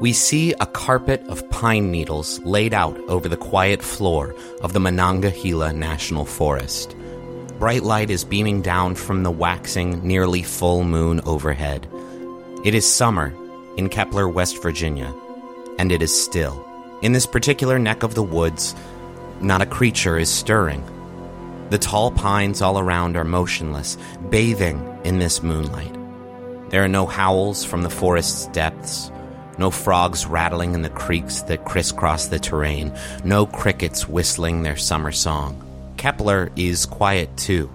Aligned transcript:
we 0.00 0.12
see 0.12 0.52
a 0.60 0.66
carpet 0.66 1.20
of 1.28 1.48
pine 1.50 1.90
needles 1.90 2.38
laid 2.40 2.72
out 2.72 2.96
over 3.08 3.28
the 3.28 3.36
quiet 3.36 3.82
floor 3.82 4.34
of 4.62 4.72
the 4.72 4.78
Monongahela 4.78 5.72
National 5.72 6.24
Forest. 6.24 6.94
Bright 7.58 7.82
light 7.82 8.08
is 8.08 8.24
beaming 8.24 8.62
down 8.62 8.94
from 8.94 9.24
the 9.24 9.30
waxing, 9.32 10.06
nearly 10.06 10.44
full 10.44 10.84
moon 10.84 11.20
overhead. 11.26 11.88
It 12.64 12.74
is 12.74 12.86
summer 12.86 13.34
in 13.76 13.88
Kepler, 13.88 14.28
West 14.28 14.62
Virginia, 14.62 15.12
and 15.80 15.90
it 15.90 16.00
is 16.00 16.22
still. 16.22 16.64
In 17.02 17.12
this 17.12 17.26
particular 17.26 17.80
neck 17.80 18.04
of 18.04 18.14
the 18.14 18.22
woods, 18.22 18.76
not 19.40 19.62
a 19.62 19.66
creature 19.66 20.16
is 20.16 20.30
stirring. 20.30 20.84
The 21.70 21.78
tall 21.78 22.12
pines 22.12 22.62
all 22.62 22.78
around 22.78 23.16
are 23.16 23.24
motionless, 23.24 23.98
bathing 24.30 24.80
in 25.04 25.18
this 25.18 25.42
moonlight. 25.42 25.94
There 26.70 26.84
are 26.84 26.88
no 26.88 27.06
howls 27.06 27.64
from 27.64 27.82
the 27.82 27.90
forest's 27.90 28.46
depths, 28.48 29.10
no 29.58 29.70
frogs 29.70 30.26
rattling 30.26 30.74
in 30.74 30.82
the 30.82 30.90
creeks 30.90 31.42
that 31.42 31.64
crisscross 31.64 32.26
the 32.26 32.38
terrain, 32.38 32.92
no 33.24 33.46
crickets 33.46 34.08
whistling 34.08 34.62
their 34.62 34.76
summer 34.76 35.12
song. 35.12 35.64
Kepler 35.96 36.50
is 36.56 36.86
quiet 36.86 37.36
too. 37.36 37.70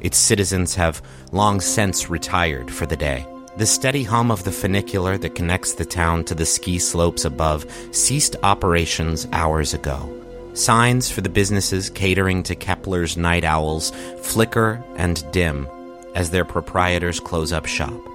Its 0.00 0.16
citizens 0.16 0.74
have 0.74 1.02
long 1.32 1.60
since 1.60 2.08
retired 2.08 2.70
for 2.70 2.86
the 2.86 2.96
day. 2.96 3.26
The 3.56 3.66
steady 3.66 4.02
hum 4.02 4.30
of 4.30 4.44
the 4.44 4.52
funicular 4.52 5.16
that 5.18 5.34
connects 5.34 5.74
the 5.74 5.84
town 5.84 6.24
to 6.24 6.34
the 6.34 6.46
ski 6.46 6.78
slopes 6.78 7.24
above 7.24 7.66
ceased 7.92 8.36
operations 8.42 9.28
hours 9.32 9.74
ago. 9.74 10.10
Signs 10.54 11.10
for 11.10 11.20
the 11.20 11.28
businesses 11.28 11.90
catering 11.90 12.42
to 12.44 12.54
Kepler's 12.54 13.16
night 13.16 13.44
owls 13.44 13.90
flicker 14.22 14.84
and 14.96 15.30
dim 15.32 15.68
as 16.14 16.30
their 16.30 16.44
proprietors 16.44 17.18
close 17.18 17.52
up 17.52 17.66
shop. 17.66 18.13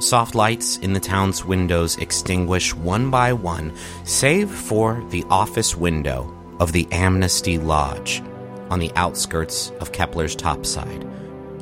Soft 0.00 0.34
lights 0.34 0.78
in 0.78 0.94
the 0.94 0.98
town's 0.98 1.44
windows 1.44 1.98
extinguish 1.98 2.74
one 2.74 3.10
by 3.10 3.34
one, 3.34 3.76
save 4.04 4.50
for 4.50 5.04
the 5.10 5.24
office 5.28 5.76
window 5.76 6.34
of 6.58 6.72
the 6.72 6.88
Amnesty 6.90 7.58
Lodge 7.58 8.22
on 8.70 8.78
the 8.78 8.90
outskirts 8.96 9.70
of 9.78 9.92
Kepler's 9.92 10.34
topside, 10.34 11.04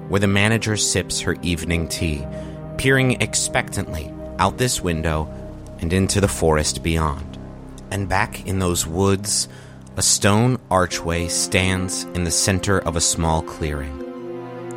where 0.09 0.21
the 0.21 0.29
manager 0.29 0.77
sips 0.77 1.21
her 1.21 1.35
evening 1.43 1.89
tea, 1.89 2.25
peering 2.77 3.21
expectantly 3.21 4.15
out 4.39 4.57
this 4.57 4.81
window 4.81 5.29
and 5.81 5.93
into 5.93 6.21
the 6.21 6.29
forest 6.29 6.81
beyond. 6.85 7.37
And 7.91 8.09
back 8.09 8.47
in 8.47 8.61
those 8.61 8.87
woods, 8.87 9.49
a 9.97 10.03
stone 10.03 10.59
archway 10.71 11.27
stands 11.27 12.05
in 12.15 12.23
the 12.23 12.31
center 12.31 12.79
of 12.79 12.95
a 12.95 13.01
small 13.01 13.43
clearing. 13.43 13.98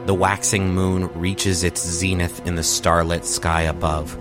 The 0.06 0.16
waxing 0.16 0.74
moon 0.74 1.10
reaches 1.14 1.64
its 1.64 1.86
zenith 1.86 2.46
in 2.48 2.56
the 2.56 2.64
starlit 2.64 3.24
sky 3.24 3.62
above. 3.62 4.18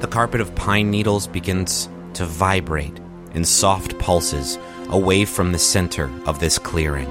The 0.00 0.08
carpet 0.08 0.40
of 0.40 0.54
pine 0.56 0.90
needles 0.90 1.28
begins 1.28 1.88
to 2.14 2.24
vibrate 2.24 2.98
in 3.32 3.44
soft 3.44 3.96
pulses 4.00 4.58
away 4.88 5.24
from 5.24 5.52
the 5.52 5.58
center 5.58 6.10
of 6.26 6.40
this 6.40 6.58
clearing. 6.58 7.06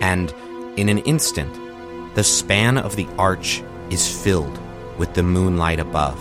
And 0.00 0.34
in 0.76 0.88
an 0.88 0.98
instant, 0.98 1.54
the 2.16 2.24
span 2.24 2.76
of 2.76 2.96
the 2.96 3.06
arch 3.16 3.62
is 3.90 4.22
filled 4.22 4.58
with 4.98 5.14
the 5.14 5.22
moonlight 5.22 5.78
above, 5.78 6.20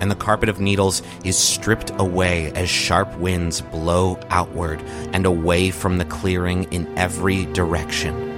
and 0.00 0.10
the 0.10 0.16
carpet 0.16 0.48
of 0.48 0.58
needles 0.58 1.00
is 1.24 1.38
stripped 1.38 1.92
away 1.98 2.50
as 2.52 2.68
sharp 2.68 3.16
winds 3.18 3.60
blow 3.60 4.18
outward 4.30 4.82
and 5.12 5.26
away 5.26 5.70
from 5.70 5.98
the 5.98 6.04
clearing 6.04 6.64
in 6.72 6.92
every 6.98 7.46
direction. 7.46 8.29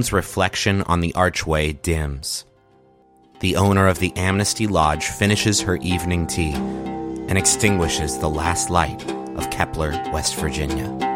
Moon's 0.00 0.14
reflection 0.14 0.80
on 0.84 1.00
the 1.00 1.14
archway 1.14 1.74
dims. 1.74 2.46
The 3.40 3.56
owner 3.56 3.86
of 3.86 3.98
the 3.98 4.16
Amnesty 4.16 4.66
Lodge 4.66 5.04
finishes 5.04 5.60
her 5.60 5.76
evening 5.76 6.26
tea 6.26 6.52
and 6.54 7.36
extinguishes 7.36 8.16
the 8.16 8.30
last 8.30 8.70
light 8.70 9.06
of 9.36 9.50
Kepler, 9.50 9.90
West 10.10 10.36
Virginia. 10.36 11.09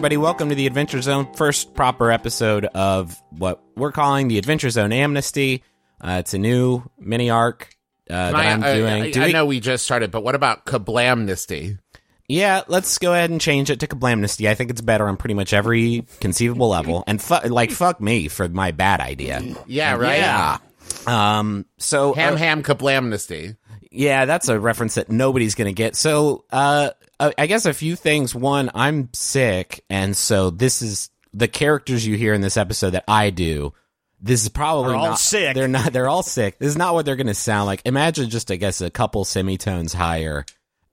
Everybody. 0.00 0.16
Welcome 0.16 0.48
to 0.48 0.54
the 0.54 0.66
Adventure 0.66 1.02
Zone, 1.02 1.30
first 1.34 1.74
proper 1.74 2.10
episode 2.10 2.64
of 2.64 3.22
what 3.32 3.62
we're 3.76 3.92
calling 3.92 4.28
the 4.28 4.38
Adventure 4.38 4.70
Zone 4.70 4.92
Amnesty. 4.92 5.62
Uh, 6.00 6.16
it's 6.20 6.32
a 6.32 6.38
new 6.38 6.82
mini 6.98 7.28
arc 7.28 7.76
uh, 8.08 8.32
that 8.32 8.34
I, 8.34 8.50
I'm 8.50 8.62
doing. 8.62 9.02
I, 9.02 9.10
Do 9.10 9.20
I 9.22 9.30
know 9.30 9.44
we 9.44 9.60
just 9.60 9.84
started, 9.84 10.10
but 10.10 10.24
what 10.24 10.34
about 10.34 10.64
Kablamnesty? 10.64 11.80
Yeah, 12.26 12.62
let's 12.66 12.96
go 12.96 13.12
ahead 13.12 13.28
and 13.28 13.42
change 13.42 13.68
it 13.68 13.80
to 13.80 13.86
Kablamnesty. 13.86 14.48
I 14.48 14.54
think 14.54 14.70
it's 14.70 14.80
better 14.80 15.06
on 15.06 15.18
pretty 15.18 15.34
much 15.34 15.52
every 15.52 16.06
conceivable 16.18 16.70
level. 16.70 17.04
And 17.06 17.20
fu- 17.20 17.46
like, 17.48 17.70
fuck 17.70 18.00
me 18.00 18.28
for 18.28 18.48
my 18.48 18.70
bad 18.70 19.00
idea. 19.00 19.42
Yeah, 19.66 19.96
right. 19.96 20.16
Yeah. 20.16 20.56
Um. 21.06 21.66
So 21.76 22.14
Ham 22.14 22.32
uh, 22.32 22.36
Ham 22.38 22.62
Kablamnesty. 22.62 23.58
Yeah, 23.90 24.24
that's 24.24 24.48
a 24.48 24.58
reference 24.58 24.94
that 24.94 25.10
nobody's 25.10 25.56
going 25.56 25.66
to 25.66 25.74
get. 25.74 25.96
So, 25.96 26.44
uh, 26.50 26.90
I 27.20 27.34
I 27.38 27.46
guess 27.46 27.66
a 27.66 27.74
few 27.74 27.94
things. 27.94 28.34
One, 28.34 28.70
I'm 28.74 29.10
sick, 29.12 29.84
and 29.88 30.16
so 30.16 30.50
this 30.50 30.82
is 30.82 31.10
the 31.32 31.48
characters 31.48 32.06
you 32.06 32.16
hear 32.16 32.34
in 32.34 32.40
this 32.40 32.56
episode 32.56 32.90
that 32.90 33.04
I 33.06 33.30
do. 33.30 33.72
This 34.20 34.42
is 34.42 34.48
probably 34.48 34.94
all 34.94 35.10
not, 35.10 35.18
sick. 35.18 35.54
They're 35.54 35.68
not. 35.68 35.92
They're 35.92 36.08
all 36.08 36.22
sick. 36.22 36.58
This 36.58 36.68
is 36.68 36.76
not 36.76 36.94
what 36.94 37.06
they're 37.06 37.16
going 37.16 37.26
to 37.28 37.34
sound 37.34 37.66
like. 37.66 37.82
Imagine 37.84 38.28
just, 38.28 38.50
I 38.50 38.56
guess, 38.56 38.80
a 38.80 38.90
couple 38.90 39.24
semitones 39.24 39.92
higher 39.92 40.44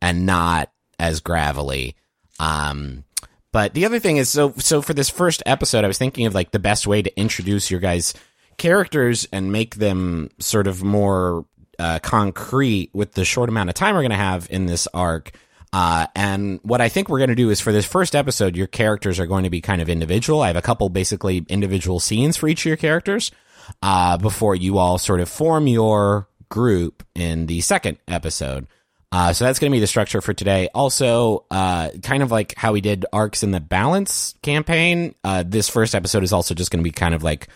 and 0.01 0.25
not 0.25 0.71
as 0.99 1.19
gravelly. 1.19 1.95
Um, 2.39 3.03
but 3.51 3.73
the 3.73 3.85
other 3.85 3.99
thing 3.99 4.17
is, 4.17 4.29
so 4.29 4.53
so 4.57 4.81
for 4.81 4.93
this 4.93 5.09
first 5.09 5.43
episode, 5.45 5.83
I 5.83 5.87
was 5.87 5.97
thinking 5.97 6.25
of 6.25 6.35
like 6.35 6.51
the 6.51 6.59
best 6.59 6.87
way 6.87 7.01
to 7.01 7.19
introduce 7.19 7.71
your 7.71 7.79
guys' 7.79 8.13
characters 8.57 9.27
and 9.31 9.51
make 9.51 9.75
them 9.75 10.29
sort 10.39 10.67
of 10.67 10.83
more 10.83 11.45
uh, 11.79 11.99
concrete 11.99 12.91
with 12.93 13.13
the 13.13 13.25
short 13.25 13.49
amount 13.49 13.69
of 13.69 13.75
time 13.75 13.95
we're 13.95 14.01
going 14.01 14.11
to 14.11 14.17
have 14.17 14.47
in 14.49 14.67
this 14.67 14.87
arc. 14.93 15.31
Uh, 15.73 16.07
and 16.15 16.59
what 16.63 16.81
I 16.81 16.89
think 16.89 17.09
we're 17.09 17.19
going 17.19 17.29
to 17.29 17.35
do 17.35 17.49
is 17.49 17.59
for 17.59 17.71
this 17.71 17.85
first 17.85 18.15
episode, 18.15 18.55
your 18.55 18.67
characters 18.67 19.19
are 19.19 19.27
going 19.27 19.43
to 19.43 19.49
be 19.49 19.61
kind 19.61 19.81
of 19.81 19.89
individual. 19.89 20.41
I 20.41 20.47
have 20.47 20.55
a 20.55 20.61
couple 20.61 20.87
basically 20.89 21.45
individual 21.49 21.99
scenes 21.99 22.37
for 22.37 22.47
each 22.47 22.61
of 22.61 22.65
your 22.65 22.77
characters 22.77 23.31
uh, 23.81 24.17
before 24.17 24.55
you 24.55 24.77
all 24.77 24.97
sort 24.97 25.19
of 25.19 25.29
form 25.29 25.67
your 25.67 26.27
group 26.49 27.03
in 27.15 27.47
the 27.47 27.61
second 27.61 27.97
episode. 28.07 28.67
Uh, 29.11 29.31
so 29.31 29.45
that's 29.45 29.59
going 29.59 29.71
to 29.71 29.75
be 29.75 29.79
the 29.79 29.87
structure 29.87 30.21
for 30.21 30.33
today. 30.33 30.69
Also, 30.73 31.45
uh, 31.49 31.89
kind 32.03 32.23
of 32.23 32.31
like 32.31 32.53
how 32.57 32.73
we 32.73 32.81
did 32.81 33.05
arcs 33.13 33.41
in 33.41 33.51
the 33.51 33.59
balance 33.59 34.35
campaign. 34.41 35.15
Uh, 35.23 35.43
this 35.45 35.69
first 35.69 35.95
episode 35.95 36.23
is 36.23 36.33
also 36.33 36.53
just 36.53 36.71
going 36.71 36.79
to 36.79 36.83
be 36.83 36.91
kind 36.91 37.15
of 37.15 37.23
like 37.23 37.47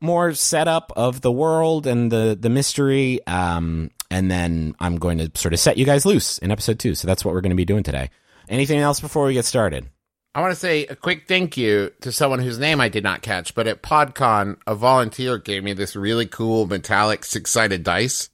more 0.00 0.34
setup 0.34 0.92
of 0.96 1.20
the 1.20 1.32
world 1.32 1.86
and 1.86 2.10
the 2.10 2.36
the 2.38 2.48
mystery. 2.48 3.24
Um, 3.26 3.90
and 4.10 4.30
then 4.30 4.74
I'm 4.80 4.96
going 4.96 5.18
to 5.18 5.30
sort 5.34 5.52
of 5.54 5.60
set 5.60 5.76
you 5.78 5.84
guys 5.84 6.06
loose 6.06 6.38
in 6.38 6.50
episode 6.50 6.78
two. 6.78 6.94
So 6.94 7.06
that's 7.06 7.24
what 7.24 7.34
we're 7.34 7.40
going 7.40 7.50
to 7.50 7.56
be 7.56 7.64
doing 7.64 7.82
today. 7.82 8.10
Anything 8.48 8.78
else 8.78 9.00
before 9.00 9.26
we 9.26 9.34
get 9.34 9.44
started? 9.44 9.86
I 10.34 10.40
want 10.40 10.52
to 10.52 10.60
say 10.60 10.86
a 10.86 10.94
quick 10.94 11.26
thank 11.26 11.56
you 11.56 11.90
to 12.02 12.12
someone 12.12 12.38
whose 12.38 12.58
name 12.58 12.80
I 12.80 12.88
did 12.88 13.02
not 13.02 13.22
catch, 13.22 13.54
but 13.54 13.66
at 13.66 13.82
PodCon, 13.82 14.58
a 14.66 14.74
volunteer 14.74 15.38
gave 15.38 15.64
me 15.64 15.72
this 15.72 15.96
really 15.96 16.26
cool 16.26 16.66
metallic 16.66 17.24
six 17.24 17.50
sided 17.50 17.82
dice, 17.82 18.30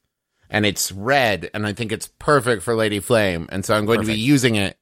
and 0.50 0.66
it's 0.66 0.92
red, 0.92 1.50
and 1.54 1.66
I 1.66 1.72
think 1.72 1.92
it's 1.92 2.08
perfect 2.18 2.62
for 2.62 2.74
Lady 2.74 3.00
Flame, 3.00 3.48
and 3.50 3.64
so 3.64 3.74
I'm 3.74 3.86
going 3.86 4.00
to 4.00 4.06
be 4.06 4.18
using 4.18 4.56
it 4.56 4.76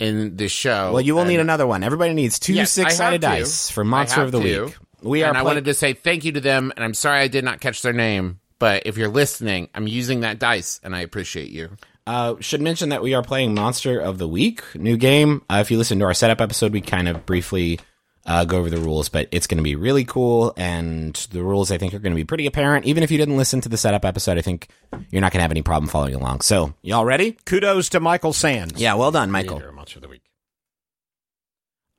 in 0.00 0.36
this 0.36 0.52
show. 0.52 0.92
Well, 0.92 1.02
you 1.02 1.14
will 1.14 1.22
and- 1.22 1.30
need 1.30 1.40
another 1.40 1.66
one. 1.66 1.82
Everybody 1.82 2.14
needs 2.14 2.38
two 2.38 2.54
Yes, 2.54 2.70
six 2.70 2.96
sided 2.96 3.20
dice 3.20 3.70
for 3.70 3.84
Monster 3.84 4.22
of 4.22 4.32
the 4.32 4.40
to. 4.40 4.64
Week. 4.66 4.76
We 5.02 5.22
are 5.22 5.28
and 5.28 5.36
I 5.36 5.40
play- 5.42 5.50
wanted 5.50 5.64
to 5.66 5.74
say 5.74 5.92
thank 5.92 6.24
you 6.24 6.32
to 6.32 6.40
them, 6.40 6.72
and 6.76 6.84
I'm 6.84 6.94
sorry 6.94 7.18
I 7.20 7.28
did 7.28 7.44
not 7.44 7.60
catch 7.60 7.82
their 7.82 7.92
name, 7.92 8.40
But 8.58 8.84
if 8.86 8.96
you're 8.96 9.08
listening, 9.08 9.68
I'm 9.74 9.86
using 9.88 10.20
that 10.20 10.38
dice, 10.38 10.80
and 10.82 10.94
I 10.94 11.00
appreciate 11.00 11.50
you. 11.50 11.76
Uh, 12.06 12.34
should 12.40 12.60
mention 12.60 12.90
that 12.90 13.02
we 13.02 13.14
are 13.14 13.22
playing 13.22 13.54
Monster 13.54 13.98
of 13.98 14.18
the 14.18 14.28
Week, 14.28 14.62
new 14.74 14.96
game. 14.96 15.42
Uh, 15.50 15.58
if 15.60 15.70
you 15.70 15.78
listen 15.78 15.98
to 15.98 16.04
our 16.04 16.14
setup 16.14 16.40
episode, 16.40 16.72
we 16.72 16.80
kind 16.80 17.08
of 17.08 17.24
briefly 17.24 17.80
uh, 18.26 18.44
go 18.44 18.58
over 18.58 18.70
the 18.70 18.78
rules, 18.78 19.08
but 19.08 19.28
it's 19.32 19.46
going 19.46 19.58
to 19.58 19.64
be 19.64 19.74
really 19.74 20.04
cool, 20.04 20.52
and 20.56 21.14
the 21.30 21.42
rules 21.42 21.70
I 21.70 21.78
think 21.78 21.94
are 21.94 21.98
going 21.98 22.12
to 22.12 22.16
be 22.16 22.24
pretty 22.24 22.46
apparent. 22.46 22.86
Even 22.86 23.02
if 23.02 23.10
you 23.10 23.18
didn't 23.18 23.36
listen 23.36 23.60
to 23.62 23.68
the 23.68 23.76
setup 23.76 24.04
episode, 24.04 24.38
I 24.38 24.42
think 24.42 24.68
you're 25.10 25.20
not 25.20 25.32
going 25.32 25.38
to 25.38 25.42
have 25.44 25.50
any 25.50 25.62
problem 25.62 25.88
following 25.88 26.14
along. 26.14 26.42
So, 26.42 26.74
y'all 26.82 27.04
ready? 27.04 27.32
Kudos 27.46 27.88
to 27.90 28.00
Michael 28.00 28.32
Sands. 28.32 28.80
Yeah, 28.80 28.94
well 28.94 29.10
done, 29.10 29.30
Michael. 29.30 29.60
Monster 29.72 29.98
of 29.98 30.02
the 30.02 30.08
week. 30.08 30.22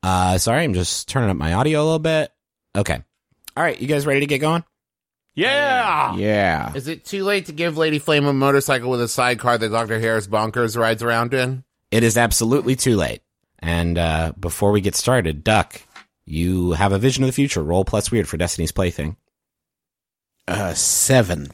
Uh, 0.02 0.38
sorry, 0.38 0.64
I'm 0.64 0.74
just 0.74 1.08
turning 1.08 1.30
up 1.30 1.36
my 1.36 1.54
audio 1.54 1.82
a 1.82 1.84
little 1.84 1.98
bit. 1.98 2.32
Okay. 2.76 3.02
All 3.56 3.62
right, 3.62 3.80
you 3.80 3.88
guys 3.88 4.06
ready 4.06 4.20
to 4.20 4.26
get 4.26 4.38
going? 4.38 4.64
Yeah. 5.36 6.16
Yeah. 6.16 6.72
Is 6.74 6.88
it 6.88 7.04
too 7.04 7.22
late 7.22 7.46
to 7.46 7.52
give 7.52 7.76
Lady 7.76 7.98
Flame 7.98 8.24
a 8.26 8.32
motorcycle 8.32 8.90
with 8.90 9.02
a 9.02 9.08
sidecar 9.08 9.58
that 9.58 9.68
Dr. 9.68 10.00
Harris 10.00 10.26
Bonkers 10.26 10.76
rides 10.76 11.02
around 11.02 11.34
in? 11.34 11.62
It 11.90 12.02
is 12.02 12.16
absolutely 12.16 12.74
too 12.74 12.96
late. 12.96 13.20
And 13.60 13.98
uh, 13.98 14.32
before 14.38 14.72
we 14.72 14.80
get 14.80 14.94
started, 14.94 15.44
Duck, 15.44 15.80
you 16.24 16.72
have 16.72 16.92
a 16.92 16.98
vision 16.98 17.22
of 17.22 17.28
the 17.28 17.32
future. 17.32 17.62
Roll 17.62 17.84
plus 17.84 18.10
weird 18.10 18.28
for 18.28 18.36
Destiny's 18.36 18.72
Plaything. 18.72 19.16
Uh, 20.48 20.74
seven. 20.74 21.48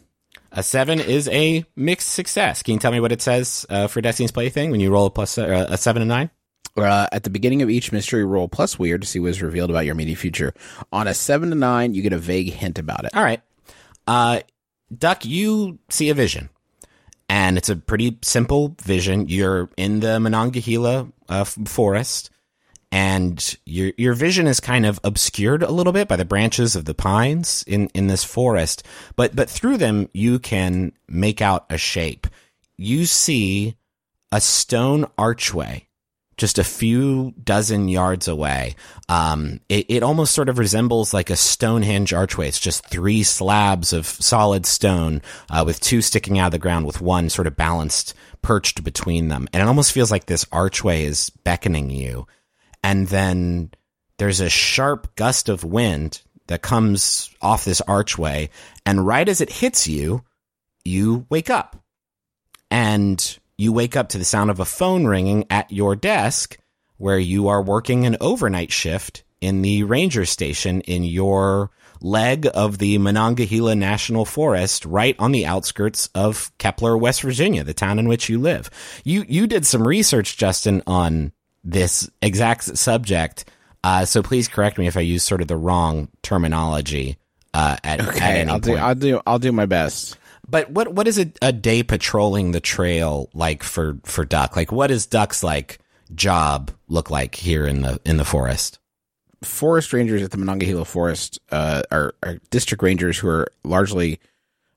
A 0.53 0.63
seven 0.63 1.01
is 1.01 1.29
a 1.29 1.65
mixed 1.75 2.11
success. 2.11 2.63
Can 2.63 2.75
you 2.75 2.81
tell 2.81 2.93
me 2.93 3.01
what 3.01 3.13
it 3.13 3.23
says 3.23 3.67
uh, 3.69 3.87
for 3.89 4.01
Destiny's 4.01 4.33
Plaything 4.33 4.71
when 4.71 4.81
you 4.81 4.93
roll 4.93 5.07
a 5.07 5.11
plus 5.11 5.39
uh, 5.39 5.67
a 5.69 5.77
seven 5.77 6.03
and 6.03 6.09
nine? 6.09 6.31
Uh, 6.77 7.07
at 7.13 7.23
the 7.25 7.31
beginning 7.31 7.63
of 7.63 7.69
each 7.69 7.93
mystery 7.93 8.25
roll 8.25 8.49
plus 8.49 8.79
weird 8.79 9.03
to 9.03 9.09
see 9.09 9.19
what 9.21 9.31
is 9.31 9.43
revealed 9.43 9.71
about 9.71 9.85
your 9.85 9.93
immediate 9.95 10.17
future. 10.19 10.55
On 10.93 11.07
a 11.07 11.15
seven 11.15 11.51
to 11.51 11.55
nine, 11.55 11.95
you 11.95 12.03
get 12.03 12.13
a 12.13 12.19
vague 12.19 12.53
hint 12.53 12.79
about 12.79 13.05
it. 13.05 13.15
All 13.15 13.23
right. 13.23 13.43
Uh, 14.07 14.41
Duck, 14.97 15.25
you 15.25 15.79
see 15.89 16.11
a 16.11 16.15
vision. 16.15 16.51
And 17.29 17.57
it's 17.57 17.71
a 17.71 17.77
pretty 17.77 18.19
simple 18.23 18.77
vision. 18.83 19.29
You're 19.29 19.71
in 19.77 20.01
the 20.01 20.21
Monongahela 20.21 21.09
uh, 21.31 21.45
forest, 21.45 22.29
and 22.91 23.57
your 23.65 23.93
your 23.97 24.13
vision 24.13 24.47
is 24.47 24.61
kind 24.61 24.85
of 24.85 25.01
obscured 25.03 25.63
a 25.63 25.73
little 25.73 25.95
bit 25.95 26.09
by 26.09 26.17
the 26.17 26.27
branches 26.27 26.77
of 26.77 26.85
the 26.85 26.93
pines 26.93 27.65
in, 27.67 27.89
in 27.95 28.07
this 28.07 28.23
forest. 28.23 28.83
But 29.17 29.35
but 29.35 29.49
through 29.49 29.79
them, 29.79 30.11
you 30.13 30.39
can 30.39 30.93
make 31.09 31.41
out 31.41 31.65
a 31.71 31.79
shape. 31.79 32.27
You 32.77 33.07
see 33.07 33.77
a 34.31 34.41
stone 34.41 35.07
archway 35.17 35.89
just 36.43 36.59
a 36.59 36.65
few 36.65 37.33
dozen 37.45 37.89
yards 37.89 38.27
away. 38.27 38.75
Um, 39.09 39.61
it, 39.69 39.87
it 39.89 40.03
almost 40.03 40.35
sort 40.35 40.49
of 40.49 40.59
resembles 40.59 41.15
like 41.15 41.31
a 41.31 41.37
Stonehenge 41.37 42.13
archway. 42.13 42.49
It's 42.49 42.59
just 42.59 42.85
three 42.85 43.23
slabs 43.23 43.93
of 43.93 44.07
solid 44.07 44.67
stone 44.67 45.23
uh, 45.49 45.63
with 45.65 45.79
two 45.79 46.03
sticking 46.03 46.41
out 46.41 46.47
of 46.47 46.53
the 46.53 46.59
ground, 46.59 46.85
with 46.85 47.01
one 47.01 47.31
sort 47.31 47.47
of 47.47 47.57
balanced, 47.57 48.15
perched 48.43 48.83
between 48.83 49.29
them. 49.29 49.47
And 49.53 49.63
it 49.63 49.69
almost 49.69 49.93
feels 49.93 50.11
like 50.11 50.27
this 50.27 50.45
archway 50.51 51.05
is 51.05 51.31
beckoning 51.31 51.91
you. 51.91 52.27
And 52.83 53.07
then 53.07 53.71
there's 54.19 54.41
a 54.41 54.51
sharp 54.51 55.15
gust 55.15 55.49
of 55.49 55.63
wind 55.63 56.23
that 56.49 56.61
comes 56.61 57.31
off 57.41 57.65
this 57.65 57.81
archway. 57.83 58.51
And 58.85 59.07
right 59.07 59.29
as 59.29 59.41
it 59.41 59.53
hits 59.53 59.87
you, 59.87 60.25
you 60.85 61.25
wake 61.31 61.51
up. 61.51 61.77
And 62.69 63.39
you 63.63 63.73
wake 63.73 63.97
up 63.97 64.09
to 64.11 64.19
the 64.19 64.25
sound 64.25 64.51
of 64.51 64.61
a 64.61 64.65
phone 64.65 65.07
ringing 65.07 65.47
at 65.49 65.71
your 65.71 65.95
desk 65.95 66.59
where 66.97 67.19
you 67.19 67.49
are 67.49 67.63
working 67.63 68.05
an 68.05 68.17
overnight 68.21 68.73
shift 68.73 69.23
in 69.41 69.63
the 69.63 69.85
ranger 69.85 70.25
station 70.25 70.81
in 70.83 71.05
your 71.05 71.71
leg 72.01 72.49
of 72.55 72.79
the 72.79 72.99
Monongahela 72.99 73.75
National 73.77 74.25
Forest 74.25 74.85
right 74.85 75.15
on 75.19 75.31
the 75.31 75.47
outskirts 75.47 76.09
of 76.15 76.51
Kepler, 76.59 76.97
West 76.97 77.23
Virginia, 77.23 77.63
the 77.63 77.73
town 77.73 77.99
in 77.99 78.09
which 78.09 78.29
you 78.29 78.39
live. 78.39 78.69
You 79.05 79.25
you 79.29 79.47
did 79.47 79.65
some 79.65 79.87
research 79.87 80.37
Justin 80.37 80.83
on 80.87 81.33
this 81.63 82.11
exact 82.21 82.77
subject. 82.77 83.45
Uh, 83.85 84.05
so 84.05 84.23
please 84.23 84.49
correct 84.49 84.79
me 84.79 84.87
if 84.87 84.97
I 84.97 85.01
use 85.01 85.23
sort 85.23 85.41
of 85.41 85.49
the 85.49 85.57
wrong 85.57 86.09
terminology 86.23 87.17
uh, 87.55 87.77
at, 87.85 88.01
at 88.01 88.09
Okay, 88.09 88.41
any 88.41 88.51
I'll 88.51 88.59
do. 88.61 88.77
I'll 88.77 88.95
do. 88.95 89.21
I'll 89.27 89.39
do 89.39 89.53
my 89.53 89.67
best. 89.67 90.17
But 90.53 90.71
what 90.71 90.93
what 90.93 91.09
is 91.09 91.19
a, 91.19 91.33
a 91.41 91.51
day 91.51 91.83
patrolling 91.83 92.53
the 92.53 92.61
trail 92.61 93.31
like 93.33 93.63
for 93.63 93.99
for 94.05 94.27
Duck? 94.27 94.55
Like 94.55 94.71
what 94.71 94.89
does 94.89 95.07
Duck's 95.07 95.43
like 95.43 95.79
job 96.15 96.71
look 96.89 97.11
like 97.11 97.35
here 97.35 97.67
in 97.67 97.81
the 97.81 97.99
in 98.05 98.19
the 98.19 98.25
forest? 98.25 98.79
Forest 99.43 99.95
rangers 99.95 100.23
at 100.23 100.31
the 100.31 100.37
Monongahela 100.37 100.85
Forest 100.85 101.41
uh, 101.51 101.83
are, 101.91 102.15
are 102.23 102.39
district 102.51 102.83
rangers 102.83 103.19
who 103.19 103.29
are 103.29 103.49
largely 103.65 104.21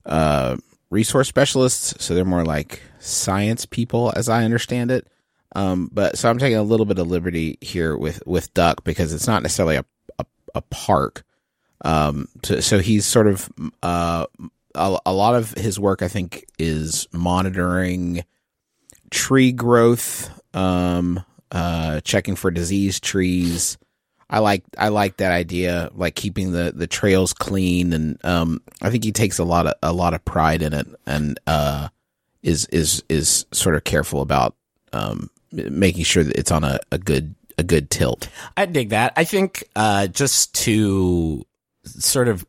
uh, 0.06 0.56
resource 0.90 1.28
specialists. 1.28 1.94
So 2.04 2.16
they're 2.16 2.24
more 2.24 2.46
like 2.46 2.82
science 3.00 3.66
people, 3.66 4.14
as 4.16 4.30
I 4.30 4.46
understand 4.46 4.92
it. 4.92 5.08
Um, 5.58 5.90
but 5.92 6.18
so 6.18 6.30
I'm 6.30 6.38
taking 6.38 6.58
a 6.58 6.64
little 6.64 6.86
bit 6.86 7.00
of 7.00 7.08
liberty 7.08 7.58
here 7.60 7.98
with 7.98 8.26
with 8.26 8.54
Duck 8.54 8.86
because 8.86 9.12
it's 9.12 9.28
not 9.28 9.44
necessarily 9.44 9.76
a 9.76 9.86
a, 10.20 10.26
a 10.56 10.62
park. 10.62 11.26
Um, 11.82 12.30
so, 12.44 12.62
so 12.62 12.80
he's 12.80 13.06
sort 13.06 13.28
of 13.28 13.50
uh, 13.84 14.26
a, 14.76 15.00
a 15.06 15.14
lot 15.14 15.36
of 15.36 15.52
his 15.52 15.80
work, 15.80 16.02
I 16.02 16.08
think, 16.08 16.46
is 16.60 17.08
monitoring 17.12 18.26
tree 19.10 19.52
growth, 19.52 20.30
um, 20.54 21.24
uh, 21.52 22.02
checking 22.02 22.36
for 22.36 22.52
disease 22.52 23.00
trees. 23.00 23.78
I 24.30 24.40
like 24.40 24.64
I 24.78 24.90
like 24.90 25.18
that 25.18 25.32
idea, 25.32 25.92
like 25.94 26.16
keeping 26.16 26.52
the, 26.52 26.74
the 26.76 26.88
trails 26.88 27.32
clean, 27.34 27.94
and 27.94 28.24
um, 28.26 28.62
I 28.82 28.90
think 28.90 29.04
he 29.04 29.12
takes 29.12 29.38
a 29.38 29.44
lot 29.44 29.68
of 29.68 29.74
a 29.84 29.94
lot 29.94 30.14
of 30.14 30.26
pride 30.26 30.62
in 30.62 30.74
it, 30.74 30.88
and 31.06 31.40
uh, 31.46 31.90
is 32.42 32.66
is 32.68 33.04
is 33.08 33.46
sort 33.52 33.76
of 33.76 33.84
careful 33.84 34.22
about 34.22 34.56
um, 34.94 35.30
making 35.52 36.04
sure 36.04 36.24
that 36.24 36.36
it's 36.36 36.52
on 36.52 36.64
a, 36.64 36.80
a 36.92 36.98
good 36.98 37.36
a 37.58 37.64
good 37.64 37.90
tilt. 37.90 38.28
I 38.58 38.66
dig 38.66 38.90
that. 38.90 39.14
I 39.16 39.24
think 39.24 39.64
uh, 39.76 40.08
just 40.08 40.56
to 40.64 41.46
sort 41.86 42.28
of 42.28 42.46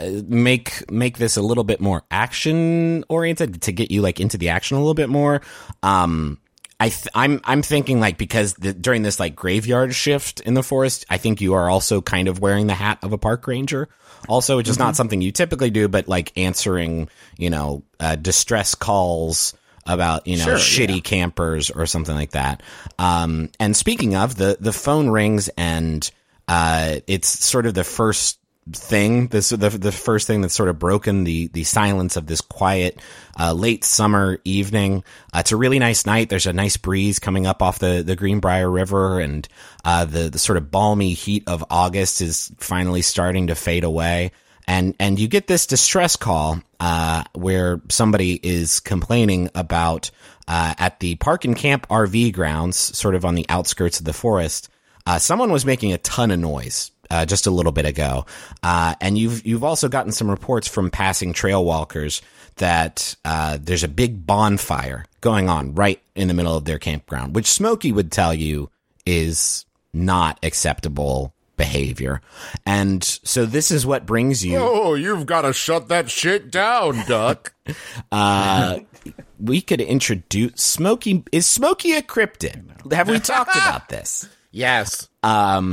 uh, 0.00 0.22
make 0.26 0.90
make 0.90 1.18
this 1.18 1.36
a 1.36 1.42
little 1.42 1.64
bit 1.64 1.80
more 1.80 2.02
action 2.10 3.04
oriented 3.08 3.62
to 3.62 3.72
get 3.72 3.90
you 3.90 4.02
like 4.02 4.20
into 4.20 4.38
the 4.38 4.50
action 4.50 4.76
a 4.76 4.80
little 4.80 4.94
bit 4.94 5.08
more. 5.08 5.40
Um, 5.82 6.38
I 6.78 6.88
th- 6.88 7.08
I'm 7.14 7.40
I'm 7.44 7.62
thinking 7.62 8.00
like 8.00 8.16
because 8.16 8.54
the, 8.54 8.72
during 8.72 9.02
this 9.02 9.20
like 9.20 9.36
graveyard 9.36 9.94
shift 9.94 10.40
in 10.40 10.54
the 10.54 10.62
forest, 10.62 11.04
I 11.10 11.18
think 11.18 11.40
you 11.40 11.54
are 11.54 11.68
also 11.68 12.00
kind 12.00 12.28
of 12.28 12.40
wearing 12.40 12.66
the 12.66 12.74
hat 12.74 12.98
of 13.02 13.12
a 13.12 13.18
park 13.18 13.46
ranger. 13.46 13.88
Also, 14.28 14.58
which 14.58 14.68
is 14.68 14.78
not 14.78 14.96
something 14.96 15.22
you 15.22 15.32
typically 15.32 15.70
do, 15.70 15.88
but 15.88 16.06
like 16.06 16.36
answering 16.36 17.08
you 17.36 17.50
know 17.50 17.82
uh, 17.98 18.16
distress 18.16 18.74
calls 18.74 19.54
about 19.86 20.26
you 20.26 20.36
know 20.36 20.46
shitty 20.56 21.02
campers 21.02 21.70
or 21.70 21.86
something 21.86 22.14
like 22.14 22.32
that. 22.32 22.62
Um, 22.98 23.50
and 23.58 23.76
speaking 23.76 24.14
of 24.14 24.36
the 24.36 24.56
the 24.60 24.72
phone 24.72 25.08
rings 25.08 25.48
and 25.56 26.10
uh, 26.48 26.98
it's 27.06 27.28
sort 27.28 27.64
of 27.64 27.74
the 27.74 27.84
first 27.84 28.39
thing 28.72 29.28
this 29.28 29.50
the 29.50 29.70
the 29.70 29.92
first 29.92 30.26
thing 30.26 30.40
that's 30.40 30.54
sort 30.54 30.68
of 30.68 30.78
broken 30.78 31.24
the 31.24 31.48
the 31.48 31.64
silence 31.64 32.16
of 32.16 32.26
this 32.26 32.40
quiet 32.40 32.98
uh, 33.38 33.52
late 33.52 33.84
summer 33.84 34.38
evening. 34.44 35.04
Uh, 35.34 35.38
it's 35.40 35.52
a 35.52 35.56
really 35.56 35.78
nice 35.78 36.06
night. 36.06 36.28
There's 36.28 36.46
a 36.46 36.52
nice 36.52 36.76
breeze 36.76 37.18
coming 37.18 37.46
up 37.46 37.62
off 37.62 37.78
the 37.78 38.02
the 38.04 38.16
Greenbrier 38.16 38.70
River, 38.70 39.20
and 39.20 39.46
uh, 39.84 40.04
the 40.04 40.30
the 40.30 40.38
sort 40.38 40.56
of 40.56 40.70
balmy 40.70 41.12
heat 41.12 41.44
of 41.46 41.64
August 41.70 42.20
is 42.20 42.52
finally 42.58 43.02
starting 43.02 43.48
to 43.48 43.54
fade 43.54 43.84
away. 43.84 44.32
And 44.66 44.94
and 45.00 45.18
you 45.18 45.28
get 45.28 45.46
this 45.46 45.66
distress 45.66 46.16
call 46.16 46.60
uh, 46.78 47.24
where 47.34 47.80
somebody 47.88 48.34
is 48.34 48.80
complaining 48.80 49.50
about 49.54 50.10
uh, 50.46 50.74
at 50.78 51.00
the 51.00 51.16
Park 51.16 51.44
and 51.44 51.56
Camp 51.56 51.88
RV 51.88 52.32
grounds, 52.32 52.76
sort 52.76 53.14
of 53.14 53.24
on 53.24 53.34
the 53.34 53.46
outskirts 53.48 53.98
of 54.00 54.06
the 54.06 54.12
forest. 54.12 54.68
Uh, 55.06 55.18
someone 55.18 55.50
was 55.50 55.64
making 55.64 55.92
a 55.92 55.98
ton 55.98 56.30
of 56.30 56.38
noise 56.38 56.90
uh, 57.10 57.26
just 57.26 57.46
a 57.46 57.50
little 57.50 57.72
bit 57.72 57.86
ago, 57.86 58.26
uh, 58.62 58.94
and 59.00 59.18
you've 59.18 59.46
you've 59.46 59.64
also 59.64 59.88
gotten 59.88 60.12
some 60.12 60.30
reports 60.30 60.68
from 60.68 60.90
passing 60.90 61.32
trail 61.32 61.64
walkers 61.64 62.22
that 62.56 63.14
uh, 63.24 63.58
there's 63.60 63.84
a 63.84 63.88
big 63.88 64.26
bonfire 64.26 65.04
going 65.20 65.48
on 65.48 65.74
right 65.74 66.00
in 66.14 66.28
the 66.28 66.34
middle 66.34 66.56
of 66.56 66.64
their 66.64 66.78
campground, 66.78 67.34
which 67.34 67.46
Smokey 67.46 67.92
would 67.92 68.12
tell 68.12 68.34
you 68.34 68.70
is 69.06 69.64
not 69.92 70.38
acceptable 70.42 71.34
behavior. 71.56 72.22
And 72.64 73.04
so 73.04 73.44
this 73.44 73.70
is 73.70 73.84
what 73.84 74.06
brings 74.06 74.44
you. 74.44 74.56
Oh, 74.56 74.94
you've 74.94 75.26
got 75.26 75.42
to 75.42 75.52
shut 75.52 75.88
that 75.88 76.10
shit 76.10 76.50
down, 76.50 77.04
Duck. 77.06 77.52
Uh, 78.10 78.80
we 79.38 79.60
could 79.60 79.80
introduce 79.80 80.60
Smokey. 80.60 81.22
Is 81.30 81.46
Smokey 81.46 81.92
a 81.92 82.02
cryptid? 82.02 82.92
Have 82.92 83.08
we 83.08 83.20
talked 83.20 83.54
about 83.54 83.88
this? 83.88 84.28
yes. 84.50 85.08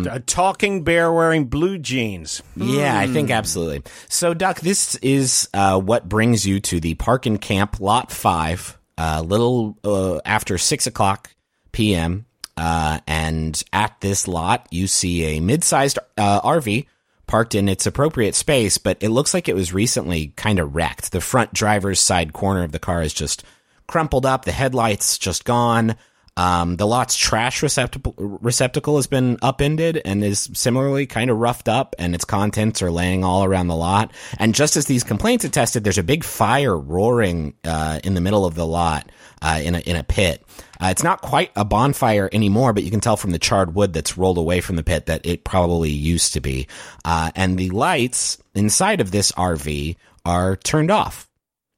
A 0.07 0.19
talking 0.25 0.83
bear 0.83 1.11
wearing 1.11 1.45
blue 1.45 1.77
jeans. 1.77 2.41
Yeah, 2.55 2.97
I 2.99 3.07
think 3.07 3.31
absolutely. 3.31 3.83
So, 4.09 4.33
Duck, 4.33 4.59
this 4.59 4.95
is 4.95 5.47
uh, 5.53 5.79
what 5.79 6.09
brings 6.09 6.45
you 6.45 6.59
to 6.61 6.79
the 6.79 6.95
Park 6.95 7.25
and 7.25 7.39
Camp 7.39 7.79
Lot 7.79 8.11
5, 8.11 8.77
a 8.97 9.23
little 9.23 9.77
uh, 9.83 10.19
after 10.25 10.57
6 10.57 10.87
o'clock 10.87 11.31
p.m. 11.71 12.25
Uh, 12.57 12.99
and 13.07 13.63
at 13.71 13.99
this 14.01 14.27
lot, 14.27 14.67
you 14.71 14.87
see 14.87 15.37
a 15.37 15.39
mid 15.39 15.63
sized 15.63 15.99
uh, 16.17 16.41
RV 16.41 16.85
parked 17.27 17.55
in 17.55 17.69
its 17.69 17.85
appropriate 17.85 18.35
space, 18.35 18.77
but 18.77 18.97
it 19.01 19.09
looks 19.09 19.33
like 19.33 19.47
it 19.47 19.55
was 19.55 19.73
recently 19.73 20.27
kind 20.35 20.59
of 20.59 20.73
wrecked. 20.73 21.11
The 21.11 21.21
front 21.21 21.53
driver's 21.53 21.99
side 21.99 22.33
corner 22.33 22.63
of 22.63 22.71
the 22.71 22.79
car 22.79 23.01
is 23.03 23.13
just 23.13 23.43
crumpled 23.85 24.25
up. 24.25 24.45
The 24.45 24.51
headlights 24.51 25.17
just 25.17 25.45
gone. 25.45 25.95
Um, 26.37 26.75
the 26.75 26.85
lot's 26.85 27.17
trash 27.17 27.63
receptacle, 27.63 28.13
receptacle 28.15 28.95
has 28.97 29.07
been 29.07 29.39
upended 29.41 29.99
and 30.05 30.23
is 30.23 30.49
similarly 30.53 31.07
kind 31.07 31.31
of 31.31 31.37
roughed 31.37 31.67
up, 31.67 31.95
and 31.97 32.13
its 32.13 32.25
contents 32.25 32.83
are 32.83 32.91
laying 32.91 33.23
all 33.23 33.43
around 33.43 33.67
the 33.67 33.75
lot. 33.75 34.13
And 34.37 34.53
just 34.53 34.77
as 34.77 34.85
these 34.85 35.03
complaints 35.03 35.43
attested, 35.43 35.83
there's 35.83 35.97
a 35.97 36.03
big 36.03 36.23
fire 36.23 36.77
roaring 36.77 37.55
uh, 37.65 37.99
in 38.03 38.13
the 38.13 38.21
middle 38.21 38.45
of 38.45 38.53
the 38.53 38.67
lot 38.67 39.11
uh, 39.41 39.59
in 39.63 39.73
a 39.73 39.79
in 39.79 39.95
a 39.95 40.03
pit. 40.03 40.43
Uh, 40.79 40.89
it's 40.91 41.03
not 41.03 41.23
quite 41.23 41.51
a 41.55 41.65
bonfire 41.65 42.29
anymore, 42.31 42.71
but 42.71 42.83
you 42.83 42.91
can 42.91 42.99
tell 42.99 43.17
from 43.17 43.31
the 43.31 43.39
charred 43.39 43.73
wood 43.73 43.91
that's 43.91 44.15
rolled 44.15 44.37
away 44.37 44.61
from 44.61 44.75
the 44.75 44.83
pit 44.83 45.07
that 45.07 45.25
it 45.25 45.43
probably 45.43 45.89
used 45.89 46.33
to 46.33 46.39
be. 46.39 46.67
Uh, 47.03 47.31
and 47.35 47.57
the 47.57 47.71
lights 47.71 48.37
inside 48.53 49.01
of 49.01 49.09
this 49.09 49.31
RV 49.31 49.95
are 50.23 50.55
turned 50.55 50.91
off. 50.91 51.27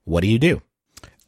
What 0.03 0.19
do 0.19 0.27
you 0.27 0.37
do? 0.37 0.61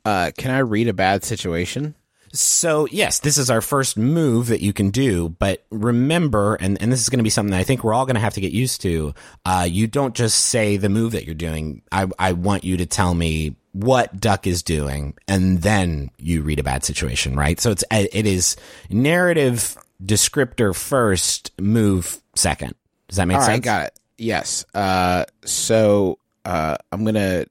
Uh, 0.03 0.31
can 0.37 0.51
I 0.51 0.59
read 0.59 0.89
a 0.89 0.93
bad 0.93 1.23
situation? 1.23 1.95
So 2.33 2.87
yes, 2.91 3.19
this 3.19 3.37
is 3.37 3.49
our 3.49 3.61
first 3.61 3.97
move 3.97 4.47
that 4.47 4.61
you 4.61 4.73
can 4.73 4.89
do, 4.89 5.29
but 5.29 5.65
remember, 5.69 6.55
and, 6.55 6.81
and 6.81 6.91
this 6.91 7.01
is 7.01 7.09
going 7.09 7.19
to 7.19 7.23
be 7.23 7.29
something 7.29 7.51
that 7.51 7.59
I 7.59 7.63
think 7.63 7.83
we're 7.83 7.93
all 7.93 8.05
going 8.05 8.15
to 8.15 8.21
have 8.21 8.35
to 8.35 8.41
get 8.41 8.51
used 8.53 8.81
to. 8.81 9.13
Uh, 9.45 9.67
you 9.69 9.87
don't 9.87 10.15
just 10.15 10.45
say 10.45 10.77
the 10.77 10.89
move 10.89 11.11
that 11.11 11.25
you're 11.25 11.35
doing. 11.35 11.81
I, 11.91 12.07
I 12.17 12.33
want 12.33 12.63
you 12.63 12.77
to 12.77 12.85
tell 12.85 13.13
me 13.13 13.55
what 13.73 14.19
Duck 14.19 14.47
is 14.47 14.63
doing, 14.63 15.15
and 15.27 15.61
then 15.61 16.11
you 16.17 16.41
read 16.41 16.59
a 16.59 16.63
bad 16.63 16.83
situation, 16.83 17.35
right? 17.35 17.59
So 17.59 17.71
it's, 17.71 17.83
it 17.91 18.25
is 18.25 18.55
narrative 18.89 19.77
descriptor 20.03 20.75
first, 20.75 21.51
move 21.59 22.21
second. 22.35 22.75
Does 23.07 23.17
that 23.17 23.25
make 23.25 23.37
All 23.37 23.43
sense? 23.43 23.53
right, 23.53 23.63
got 23.63 23.85
it. 23.87 23.99
Yes. 24.17 24.65
Uh, 24.73 25.25
so 25.45 26.17
uh, 26.45 26.77
I'm 26.91 27.03
gonna 27.05 27.45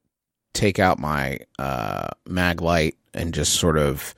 take 0.53 0.79
out 0.79 0.99
my 0.99 1.41
uh, 1.59 2.09
mag 2.27 2.61
light 2.61 2.97
and 3.13 3.35
just 3.35 3.55
sort 3.55 3.79
of 3.79 4.15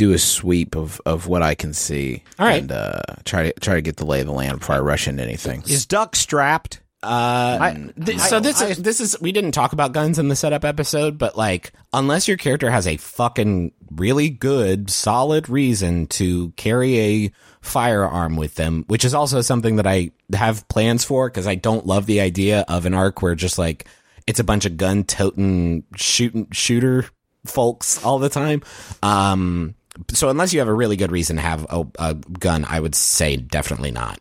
do 0.00 0.12
a 0.14 0.18
sweep 0.18 0.76
of, 0.76 0.98
of 1.04 1.26
what 1.26 1.42
I 1.42 1.54
can 1.54 1.74
see. 1.74 2.22
All 2.38 2.46
right. 2.46 2.62
and 2.62 2.72
uh, 2.72 3.02
try 3.24 3.50
to 3.50 3.60
try 3.60 3.74
to 3.74 3.82
get 3.82 3.98
the 3.98 4.06
lay 4.06 4.20
of 4.20 4.26
the 4.26 4.32
land 4.32 4.60
before 4.60 4.76
I 4.76 4.80
rush 4.80 5.06
into 5.06 5.22
anything. 5.22 5.62
Is 5.68 5.84
Duck 5.84 6.16
strapped? 6.16 6.80
Uh, 7.02 7.74
th- 8.02 8.18
so 8.18 8.40
this 8.40 8.62
is 8.62 8.78
this 8.78 9.00
is 9.00 9.20
we 9.20 9.30
didn't 9.30 9.52
talk 9.52 9.74
about 9.74 9.92
guns 9.92 10.18
in 10.18 10.28
the 10.28 10.36
setup 10.36 10.64
episode, 10.64 11.18
but 11.18 11.36
like 11.36 11.72
unless 11.92 12.28
your 12.28 12.38
character 12.38 12.70
has 12.70 12.86
a 12.86 12.96
fucking 12.96 13.72
really 13.90 14.30
good 14.30 14.88
solid 14.88 15.50
reason 15.50 16.06
to 16.06 16.50
carry 16.52 16.98
a 16.98 17.32
firearm 17.60 18.36
with 18.36 18.54
them, 18.54 18.84
which 18.88 19.04
is 19.04 19.12
also 19.12 19.42
something 19.42 19.76
that 19.76 19.86
I 19.86 20.12
have 20.32 20.66
plans 20.68 21.04
for 21.04 21.28
because 21.28 21.46
I 21.46 21.56
don't 21.56 21.86
love 21.86 22.06
the 22.06 22.20
idea 22.20 22.64
of 22.68 22.86
an 22.86 22.94
arc 22.94 23.20
where 23.20 23.34
just 23.34 23.58
like 23.58 23.86
it's 24.26 24.40
a 24.40 24.44
bunch 24.44 24.64
of 24.64 24.78
gun 24.78 25.04
toting 25.04 25.84
shooting 25.96 26.48
shooter 26.52 27.06
folks 27.44 28.02
all 28.04 28.18
the 28.18 28.28
time. 28.28 28.62
Um, 29.02 29.74
so 30.12 30.28
unless 30.28 30.52
you 30.52 30.58
have 30.60 30.68
a 30.68 30.74
really 30.74 30.96
good 30.96 31.12
reason 31.12 31.36
to 31.36 31.42
have 31.42 31.66
a, 31.70 31.84
a 31.98 32.14
gun, 32.14 32.64
I 32.68 32.80
would 32.80 32.94
say 32.94 33.36
definitely 33.36 33.90
not. 33.90 34.20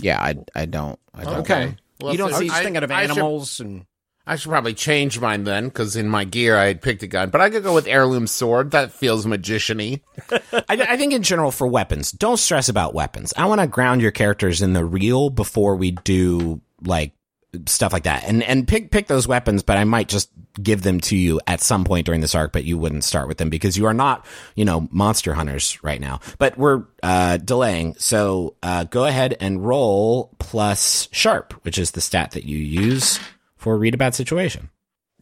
Yeah, 0.00 0.20
I, 0.20 0.34
I 0.54 0.66
don't. 0.66 0.98
I 1.14 1.24
don't 1.24 1.36
Okay. 1.38 1.76
Well, 2.00 2.12
you 2.12 2.18
don't 2.18 2.32
so 2.32 2.40
see 2.40 2.50
I- 2.50 2.62
thinking 2.62 2.82
of 2.82 2.90
I 2.90 3.02
should- 3.06 3.12
animals 3.12 3.60
and 3.60 3.86
I 4.28 4.34
should 4.36 4.50
probably 4.50 4.74
change 4.74 5.20
mine 5.20 5.44
then, 5.44 5.66
because 5.66 5.94
in 5.94 6.08
my 6.08 6.24
gear 6.24 6.56
I 6.56 6.66
had 6.66 6.82
picked 6.82 7.04
a 7.04 7.06
gun. 7.06 7.30
But 7.30 7.40
I 7.40 7.48
could 7.48 7.62
go 7.62 7.72
with 7.72 7.86
heirloom 7.86 8.26
sword. 8.26 8.72
That 8.72 8.90
feels 8.90 9.24
magician-y. 9.24 10.00
I, 10.52 10.64
I 10.68 10.96
think 10.96 11.12
in 11.12 11.22
general 11.22 11.52
for 11.52 11.68
weapons, 11.68 12.10
don't 12.10 12.36
stress 12.36 12.68
about 12.68 12.92
weapons. 12.92 13.32
I 13.36 13.46
want 13.46 13.60
to 13.60 13.68
ground 13.68 14.02
your 14.02 14.10
characters 14.10 14.62
in 14.62 14.72
the 14.72 14.84
real 14.84 15.30
before 15.30 15.76
we 15.76 15.92
do 15.92 16.60
like 16.84 17.12
stuff 17.66 17.92
like 17.92 18.04
that, 18.04 18.24
and 18.24 18.42
and 18.42 18.66
pick 18.66 18.90
pick 18.90 19.06
those 19.06 19.26
weapons. 19.26 19.62
But 19.62 19.76
I 19.76 19.84
might 19.84 20.08
just 20.08 20.30
give 20.62 20.82
them 20.82 21.00
to 21.00 21.16
you 21.16 21.40
at 21.46 21.60
some 21.60 21.84
point 21.84 22.06
during 22.06 22.20
this 22.20 22.34
arc, 22.34 22.52
but 22.52 22.64
you 22.64 22.78
wouldn't 22.78 23.04
start 23.04 23.28
with 23.28 23.38
them 23.38 23.50
because 23.50 23.76
you 23.76 23.86
are 23.86 23.94
not, 23.94 24.24
you 24.54 24.64
know, 24.64 24.88
monster 24.90 25.34
hunters 25.34 25.82
right 25.82 26.00
now. 26.00 26.20
But 26.38 26.56
we're 26.56 26.84
uh, 27.02 27.36
delaying, 27.38 27.94
so 27.98 28.54
uh, 28.62 28.84
go 28.84 29.04
ahead 29.04 29.36
and 29.40 29.66
roll 29.66 30.34
plus 30.38 31.08
sharp, 31.12 31.52
which 31.64 31.78
is 31.78 31.92
the 31.92 32.00
stat 32.00 32.32
that 32.32 32.44
you 32.44 32.58
use 32.58 33.20
for 33.56 33.76
read 33.76 33.94
a 33.94 33.98
bad 33.98 34.14
situation. 34.14 34.70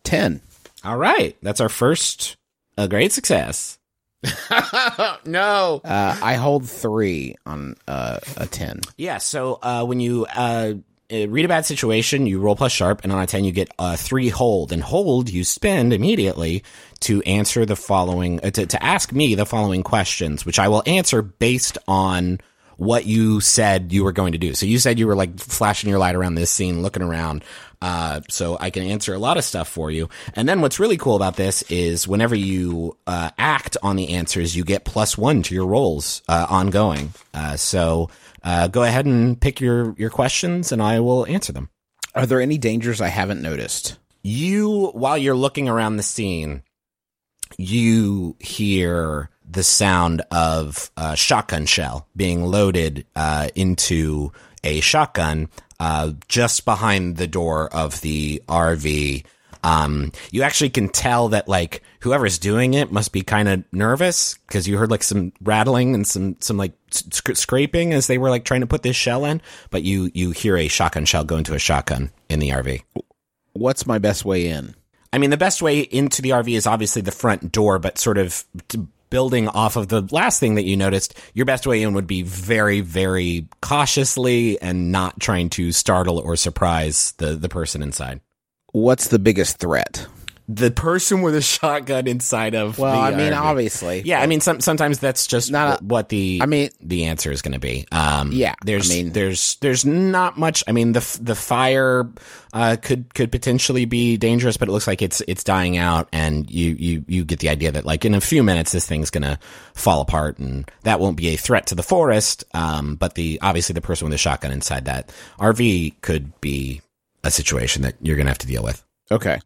ten. 0.03 0.41
All 0.85 0.99
right, 0.99 1.37
that's 1.43 1.61
our 1.61 1.69
first 1.71 2.37
a 2.77 2.89
great 2.89 3.13
success. 3.13 3.79
no. 5.25 5.81
Uh, 5.85 6.19
I 6.23 6.35
hold 6.35 6.69
three 6.69 7.37
on 7.47 7.77
uh, 7.87 8.21
a 8.37 8.47
ten. 8.47 8.81
Yeah, 8.97 9.19
so 9.19 9.59
uh, 9.63 9.85
when 9.85 10.01
you 10.01 10.27
uh, 10.27 10.75
uh, 10.75 10.75
read 11.11 11.45
a 11.45 11.49
bad 11.49 11.67
situation, 11.67 12.27
you 12.27 12.41
roll 12.41 12.57
plus 12.57 12.73
sharp, 12.73 13.03
and 13.03 13.13
on 13.13 13.23
a 13.23 13.27
10, 13.27 13.45
you 13.45 13.53
get 13.53 13.71
a 13.79 13.97
three 13.97 14.29
hold. 14.29 14.73
And 14.73 14.83
hold, 14.83 15.31
you 15.31 15.45
spend 15.45 15.93
immediately 15.93 16.65
to 17.01 17.23
answer 17.23 17.67
the 17.67 17.77
following, 17.77 18.41
uh, 18.43 18.51
to, 18.51 18.67
to 18.67 18.83
ask 18.83 19.13
me 19.13 19.35
the 19.35 19.47
following 19.47 19.83
questions, 19.83 20.47
which 20.47 20.59
I 20.59 20.69
will 20.69 20.83
answer 20.87 21.23
based 21.23 21.79
on 21.87 22.41
what 22.77 23.07
you 23.07 23.41
said 23.41 23.93
you 23.93 24.05
were 24.05 24.13
going 24.13 24.33
to 24.33 24.39
do. 24.39 24.55
So 24.55 24.67
you 24.67 24.79
said 24.79 24.99
you 24.99 25.07
were 25.07 25.15
like 25.15 25.39
flashing 25.39 25.91
your 25.91 25.99
light 25.99 26.15
around 26.15 26.35
this 26.35 26.51
scene, 26.51 26.83
looking 26.83 27.03
around. 27.03 27.45
Uh, 27.81 28.21
so 28.31 28.57
I 28.59 28.71
can 28.71 28.83
answer 28.83 29.13
a 29.15 29.19
lot 29.19 29.37
of 29.37 29.45
stuff 29.45 29.69
for 29.69 29.91
you. 29.91 30.09
And 30.35 30.49
then 30.49 30.61
what's 30.61 30.81
really 30.81 30.97
cool 30.97 31.17
about 31.17 31.37
this 31.37 31.63
is 31.63 32.09
whenever 32.09 32.35
you 32.35 32.97
uh, 33.07 33.31
act 33.39 33.77
on 33.83 33.97
the 33.97 34.11
answers, 34.15 34.57
you 34.57 34.65
get 34.65 34.85
plus 34.85 35.19
one 35.19 35.43
to 35.43 35.55
your 35.55 35.67
rolls 35.67 36.23
uh, 36.29 36.47
ongoing. 36.49 37.13
Uh, 37.35 37.57
so 37.57 38.09
uh, 38.45 38.69
go 38.69 38.83
ahead 38.83 39.07
and 39.07 39.41
pick 39.41 39.61
your 39.61 39.95
your 39.99 40.11
questions, 40.11 40.71
and 40.71 40.83
I 40.83 41.01
will 41.01 41.27
answer 41.27 41.53
them. 41.53 41.71
Are 42.15 42.27
there 42.27 42.41
any 42.41 42.59
dangers 42.59 43.01
I 43.01 43.09
haven't 43.09 43.43
noticed? 43.43 43.99
You, 44.23 44.91
while 44.95 45.19
you're 45.19 45.35
looking 45.35 45.69
around 45.69 45.97
the 45.97 46.03
scene, 46.03 46.63
you 47.59 48.37
hear 48.39 49.31
the 49.49 49.63
sound 49.63 50.23
of 50.31 50.91
a 50.97 51.17
shotgun 51.17 51.67
shell 51.67 52.09
being 52.17 52.45
loaded 52.45 53.07
uh, 53.17 53.49
into 53.55 54.33
a 54.63 54.81
shotgun 54.81 55.49
uh, 55.81 56.13
just 56.29 56.65
behind 56.65 57.17
the 57.17 57.27
door 57.27 57.69
of 57.75 58.01
the 58.01 58.43
RV. 58.49 59.25
Um, 59.63 60.13
you 60.31 60.43
actually 60.43 60.71
can 60.71 60.89
tell 60.89 61.29
that 61.31 61.49
like 61.49 61.83
whoever's 62.05 62.39
doing 62.39 62.75
it 62.75 62.93
must 62.93 63.13
be 63.13 63.23
kind 63.23 63.49
of 63.49 63.65
nervous 63.73 64.39
because 64.47 64.69
you 64.69 64.77
heard 64.77 64.91
like 64.91 65.03
some 65.03 65.33
rattling 65.43 65.95
and 65.95 66.07
some 66.07 66.37
some 66.41 66.57
like 66.57 66.73
sc- 66.91 67.35
scraping 67.35 67.93
as 67.93 68.07
they 68.07 68.19
were 68.19 68.31
like 68.31 68.45
trying 68.45 68.61
to 68.61 68.67
put 68.67 68.83
this 68.83 68.95
shell 68.95 69.25
in. 69.25 69.41
But 69.71 69.83
you 69.83 70.11
you 70.15 70.31
hear 70.31 70.57
a 70.57 70.69
shotgun 70.69 71.07
shell 71.07 71.25
go 71.25 71.37
into 71.37 71.55
a 71.55 71.59
shotgun 71.59 72.11
in 72.29 72.39
the 72.39 72.51
RV. 72.51 72.83
What's 73.55 73.87
my 73.87 73.99
best 73.99 74.25
way 74.25 74.49
in? 74.49 74.75
I 75.13 75.19
mean, 75.19 75.31
the 75.31 75.37
best 75.37 75.63
way 75.63 75.81
into 75.81 76.23
the 76.23 76.31
RV 76.31 76.57
is 76.57 76.67
obviously 76.67 77.01
the 77.01 77.13
front 77.13 77.51
door, 77.51 77.79
but 77.79 77.99
sort 77.99 78.19
of 78.19 78.45
building 79.11 79.49
off 79.49 79.77
of 79.77 79.89
the 79.89 80.03
last 80.11 80.41
thing 80.41 80.57
that 80.57 80.65
you 80.65 80.77
noticed, 80.77 81.15
your 81.35 81.47
best 81.47 81.67
way 81.67 81.83
in 81.83 81.95
would 81.95 82.07
be 82.07 82.23
very, 82.23 82.81
very 82.81 83.47
cautiously 83.63 84.61
and 84.61 84.91
not 84.91 85.21
trying 85.21 85.49
to 85.51 85.71
startle 85.71 86.19
or 86.19 86.35
surprise 86.35 87.13
the, 87.19 87.37
the 87.37 87.49
person 87.49 87.81
inside. 87.81 88.21
What's 88.73 89.07
the 89.07 89.21
biggest 89.21 89.59
threat? 89.59 90.09
The 90.47 90.71
person 90.71 91.23
with 91.23 91.35
a 91.35 91.41
shotgun 91.41 92.07
inside 92.07 92.55
of 92.55 92.79
Well, 92.79 92.93
the 92.93 92.99
I 92.99 93.17
mean, 93.17 93.33
obviously, 93.33 94.03
Yeah, 94.05 94.21
I 94.21 94.27
mean, 94.27 94.41
some, 94.43 94.61
sometimes 94.61 94.99
that's 94.99 95.27
just 95.27 95.51
Not 95.51 95.81
a- 95.81 95.85
what 95.85 96.11
the 96.11 96.41
I 96.43 96.47
mean- 96.47 96.69
the 96.83 97.05
answer 97.07 97.33
is 97.33 97.41
going 97.41 97.55
to 97.55 97.59
be. 97.59 97.87
Um, 97.91 98.31
Yeah, 98.31 98.55
there's 98.63 98.91
I 98.91 98.95
mean- 98.95 99.13
there's 99.13 99.57
there's 99.63 99.87
not 99.87 100.37
much. 100.39 100.63
I 100.69 100.73
mean, 100.73 100.93
the 100.93 101.19
the 101.23 101.35
fire 101.35 102.11
uh, 102.53 102.77
could 102.81 103.15
could 103.15 103.33
potentially 103.33 103.87
be 103.87 104.19
dangerous, 104.19 104.59
but 104.59 104.69
it 104.69 104.73
looks 104.73 104.87
like 104.87 105.01
it's 105.01 105.23
it's 105.27 105.45
dying 105.45 105.79
out, 105.79 106.09
and 106.13 106.51
you 106.51 106.77
you 106.79 107.05
you 107.09 107.25
get 107.25 107.39
the 107.39 107.49
idea 107.49 107.73
that 107.73 107.87
like 107.87 108.05
in 108.05 108.15
a 108.15 108.21
few 108.21 108.43
minutes 108.43 108.73
this 108.73 108.87
thing's 108.87 109.09
going 109.09 109.23
to 109.23 109.39
fall 109.73 110.03
apart, 110.03 110.39
and 110.39 110.71
that 110.83 111.01
won't 111.01 111.17
be 111.17 111.29
a 111.29 111.37
threat 111.37 111.67
to 111.69 111.75
the 111.75 111.83
forest. 111.83 112.45
Um, 112.53 112.97
but 112.97 113.15
the 113.15 113.39
obviously 113.41 113.73
the 113.73 113.81
person 113.81 114.05
with 114.05 114.13
the 114.13 114.19
shotgun 114.19 114.53
inside 114.53 114.85
that 114.85 115.11
RV 115.41 115.95
could 116.03 116.39
be 116.43 116.83
a 117.23 117.31
situation 117.31 117.81
that 117.83 117.95
you're 118.03 118.17
going 118.17 118.27
to 118.27 118.31
have 118.31 118.39
to 118.39 118.47
deal 118.47 118.63
with. 118.63 118.85
Okay. 119.11 119.39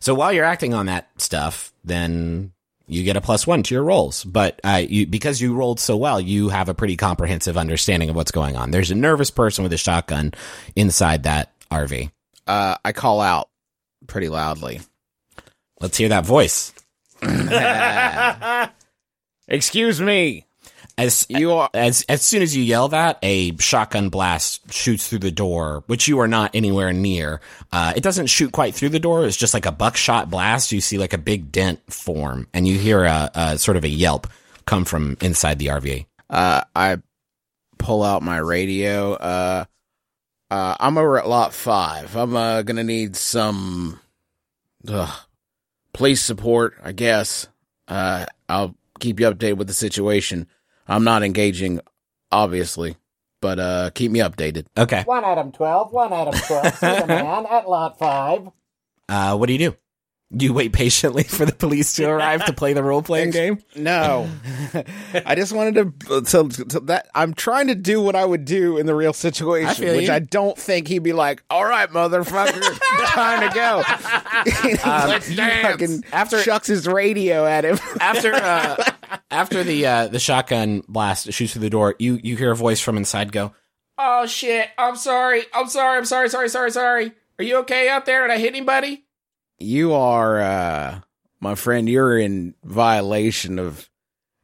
So 0.00 0.14
while 0.14 0.32
you're 0.32 0.44
acting 0.44 0.74
on 0.74 0.86
that 0.86 1.08
stuff, 1.18 1.72
then 1.84 2.52
you 2.86 3.02
get 3.02 3.16
a 3.16 3.20
plus 3.20 3.46
one 3.46 3.62
to 3.64 3.74
your 3.74 3.84
rolls. 3.84 4.24
But 4.24 4.60
uh, 4.64 4.82
you, 4.88 5.06
because 5.06 5.40
you 5.40 5.54
rolled 5.54 5.80
so 5.80 5.96
well, 5.96 6.20
you 6.20 6.48
have 6.48 6.68
a 6.68 6.74
pretty 6.74 6.96
comprehensive 6.96 7.56
understanding 7.56 8.10
of 8.10 8.16
what's 8.16 8.30
going 8.30 8.56
on. 8.56 8.70
There's 8.70 8.90
a 8.90 8.94
nervous 8.94 9.30
person 9.30 9.62
with 9.64 9.72
a 9.72 9.78
shotgun 9.78 10.32
inside 10.74 11.24
that 11.24 11.52
RV. 11.70 12.10
Uh, 12.46 12.76
I 12.84 12.92
call 12.92 13.20
out 13.20 13.48
pretty 14.06 14.28
loudly. 14.28 14.80
Let's 15.80 15.98
hear 15.98 16.08
that 16.10 16.24
voice. 16.24 16.72
excuse 19.48 20.00
me. 20.00 20.45
As 20.98 21.26
You 21.28 21.52
are 21.52 21.68
as 21.74 22.06
as 22.08 22.22
soon 22.22 22.40
as 22.42 22.56
you 22.56 22.62
yell 22.62 22.88
that, 22.88 23.18
a 23.22 23.54
shotgun 23.58 24.08
blast 24.08 24.72
shoots 24.72 25.06
through 25.06 25.18
the 25.18 25.30
door, 25.30 25.84
which 25.88 26.08
you 26.08 26.20
are 26.20 26.28
not 26.28 26.54
anywhere 26.54 26.92
near. 26.94 27.40
Uh, 27.70 27.92
it 27.94 28.02
doesn't 28.02 28.28
shoot 28.28 28.50
quite 28.52 28.74
through 28.74 28.88
the 28.88 28.98
door. 28.98 29.26
It's 29.26 29.36
just 29.36 29.52
like 29.52 29.66
a 29.66 29.72
buckshot 29.72 30.30
blast. 30.30 30.72
You 30.72 30.80
see 30.80 30.96
like 30.96 31.12
a 31.12 31.18
big 31.18 31.52
dent 31.52 31.80
form, 31.92 32.48
and 32.54 32.66
you 32.66 32.78
hear 32.78 33.04
a, 33.04 33.30
a 33.34 33.58
sort 33.58 33.76
of 33.76 33.84
a 33.84 33.88
yelp 33.88 34.26
come 34.64 34.86
from 34.86 35.18
inside 35.20 35.58
the 35.58 35.66
RV. 35.66 36.06
uh, 36.30 36.62
I 36.74 36.96
pull 37.78 38.02
out 38.02 38.22
my 38.22 38.38
radio. 38.38 39.12
Uh, 39.14 39.64
Uh, 40.50 40.76
I'm 40.78 40.96
over 40.96 41.18
at 41.18 41.28
lot 41.28 41.52
five. 41.52 42.16
I'm 42.16 42.36
uh, 42.36 42.62
gonna 42.62 42.84
need 42.84 43.16
some 43.16 43.98
uh, 44.88 45.12
police 45.92 46.22
support, 46.22 46.74
I 46.82 46.92
guess. 46.92 47.48
Uh, 47.88 48.26
I'll 48.48 48.76
keep 49.00 49.18
you 49.20 49.26
updated 49.26 49.56
with 49.58 49.66
the 49.66 49.74
situation. 49.74 50.46
I'm 50.88 51.04
not 51.04 51.22
engaging, 51.22 51.80
obviously, 52.30 52.96
but 53.42 53.58
uh, 53.58 53.90
keep 53.94 54.10
me 54.10 54.20
updated. 54.20 54.66
Okay. 54.76 55.02
One 55.04 55.24
Adam 55.24 55.52
12, 55.52 55.92
one 55.92 56.12
Adam 56.12 56.34
12. 56.34 56.74
See 56.74 56.86
the 57.00 57.06
man 57.06 57.46
at 57.46 57.68
lot 57.68 57.98
5. 57.98 58.48
Uh, 59.08 59.36
what 59.36 59.46
do 59.46 59.52
you 59.52 59.58
do? 59.58 59.76
You 60.30 60.52
wait 60.52 60.72
patiently 60.72 61.22
for 61.22 61.46
the 61.46 61.52
police 61.54 61.94
to 61.94 62.04
arrive 62.08 62.44
to 62.46 62.52
play 62.52 62.72
the 62.72 62.82
role 62.82 63.00
playing 63.00 63.30
game. 63.30 63.58
No, 63.76 64.28
I 65.24 65.36
just 65.36 65.52
wanted 65.52 65.94
to. 66.08 66.24
So, 66.24 66.48
so 66.48 66.80
that 66.80 67.06
I'm 67.14 67.32
trying 67.32 67.68
to 67.68 67.76
do 67.76 68.02
what 68.02 68.16
I 68.16 68.24
would 68.24 68.44
do 68.44 68.76
in 68.76 68.86
the 68.86 68.94
real 68.96 69.12
situation, 69.12 69.84
feel 69.84 69.94
which 69.94 70.08
you. 70.08 70.12
I 70.12 70.18
don't 70.18 70.58
think 70.58 70.88
he'd 70.88 71.04
be 71.04 71.12
like, 71.12 71.44
"All 71.48 71.64
right, 71.64 71.88
motherfucker, 71.90 72.60
time 73.12 73.48
to 73.48 73.54
go." 73.54 73.84
Let's 74.84 75.28
He 75.28 75.36
dance. 75.36 75.62
fucking 75.62 76.04
After- 76.12 76.42
chucks 76.42 76.66
his 76.66 76.88
radio 76.88 77.46
at 77.46 77.64
him. 77.64 77.78
After 78.00 78.34
uh, 78.34 78.82
after 79.36 79.62
the 79.62 79.86
uh, 79.86 80.08
the 80.08 80.18
shotgun 80.18 80.82
blast 80.88 81.32
shoots 81.32 81.52
through 81.52 81.62
the 81.62 81.70
door, 81.70 81.94
you 81.98 82.18
you 82.22 82.36
hear 82.36 82.52
a 82.52 82.56
voice 82.56 82.80
from 82.80 82.96
inside 82.96 83.32
go, 83.32 83.52
"Oh 83.98 84.26
shit! 84.26 84.68
I'm 84.78 84.96
sorry! 84.96 85.42
I'm 85.54 85.68
sorry! 85.68 85.98
I'm 85.98 86.04
sorry! 86.04 86.28
Sorry! 86.28 86.48
Sorry! 86.48 86.70
Sorry! 86.70 87.12
Are 87.38 87.44
you 87.44 87.58
okay 87.58 87.88
out 87.88 88.06
there? 88.06 88.26
Did 88.26 88.34
I 88.34 88.38
hit 88.38 88.54
anybody?" 88.54 89.04
you 89.58 89.94
are, 89.94 90.40
uh, 90.40 91.00
my 91.40 91.54
friend. 91.54 91.88
You're 91.88 92.18
in 92.18 92.54
violation 92.64 93.58
of 93.58 93.88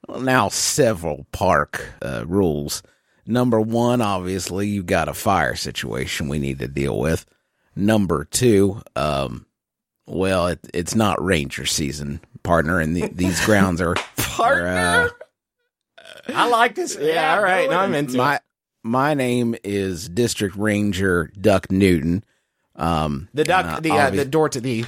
now 0.09 0.49
several 0.49 1.27
park 1.33 1.93
uh, 2.03 2.25
rules. 2.27 2.83
Number 3.27 3.61
one, 3.61 4.01
obviously, 4.01 4.69
you 4.69 4.83
got 4.83 5.09
a 5.09 5.15
fire 5.15 5.55
situation 5.55 6.29
we 6.29 6.39
need 6.39 6.59
to 6.59 6.69
deal 6.69 6.99
with. 6.99 7.25
Number 7.77 8.25
two, 8.25 8.83
um, 8.97 9.47
well, 10.07 10.49
it, 10.49 10.61
it's 10.75 10.95
not 10.95 11.23
ranger 11.23 11.65
season, 11.65 12.21
partner, 12.43 12.79
and 12.81 12.97
the, 12.97 13.09
these 13.09 13.45
grounds 13.45 13.81
are 13.81 13.95
Partner. 14.17 15.11
uh, 15.99 16.33
I 16.35 16.49
like 16.49 16.75
this. 16.75 16.97
Yeah, 17.01 17.35
all 17.37 17.43
right. 17.43 17.69
Now 17.69 17.81
I'm 17.81 17.95
into 17.95 18.17
my 18.17 18.37
it. 18.37 18.43
my 18.83 19.15
name 19.15 19.55
is 19.65 20.09
District 20.09 20.57
Ranger 20.57 21.31
Duck 21.41 21.71
Newton. 21.71 22.25
Um, 22.77 23.29
The 23.35 23.45
duck, 23.45 23.67
uh, 23.67 23.81
the 23.81 23.91
uh, 23.93 24.11
the 24.11 24.25
door 24.25 24.49
to 24.49 24.61
the. 24.61 24.85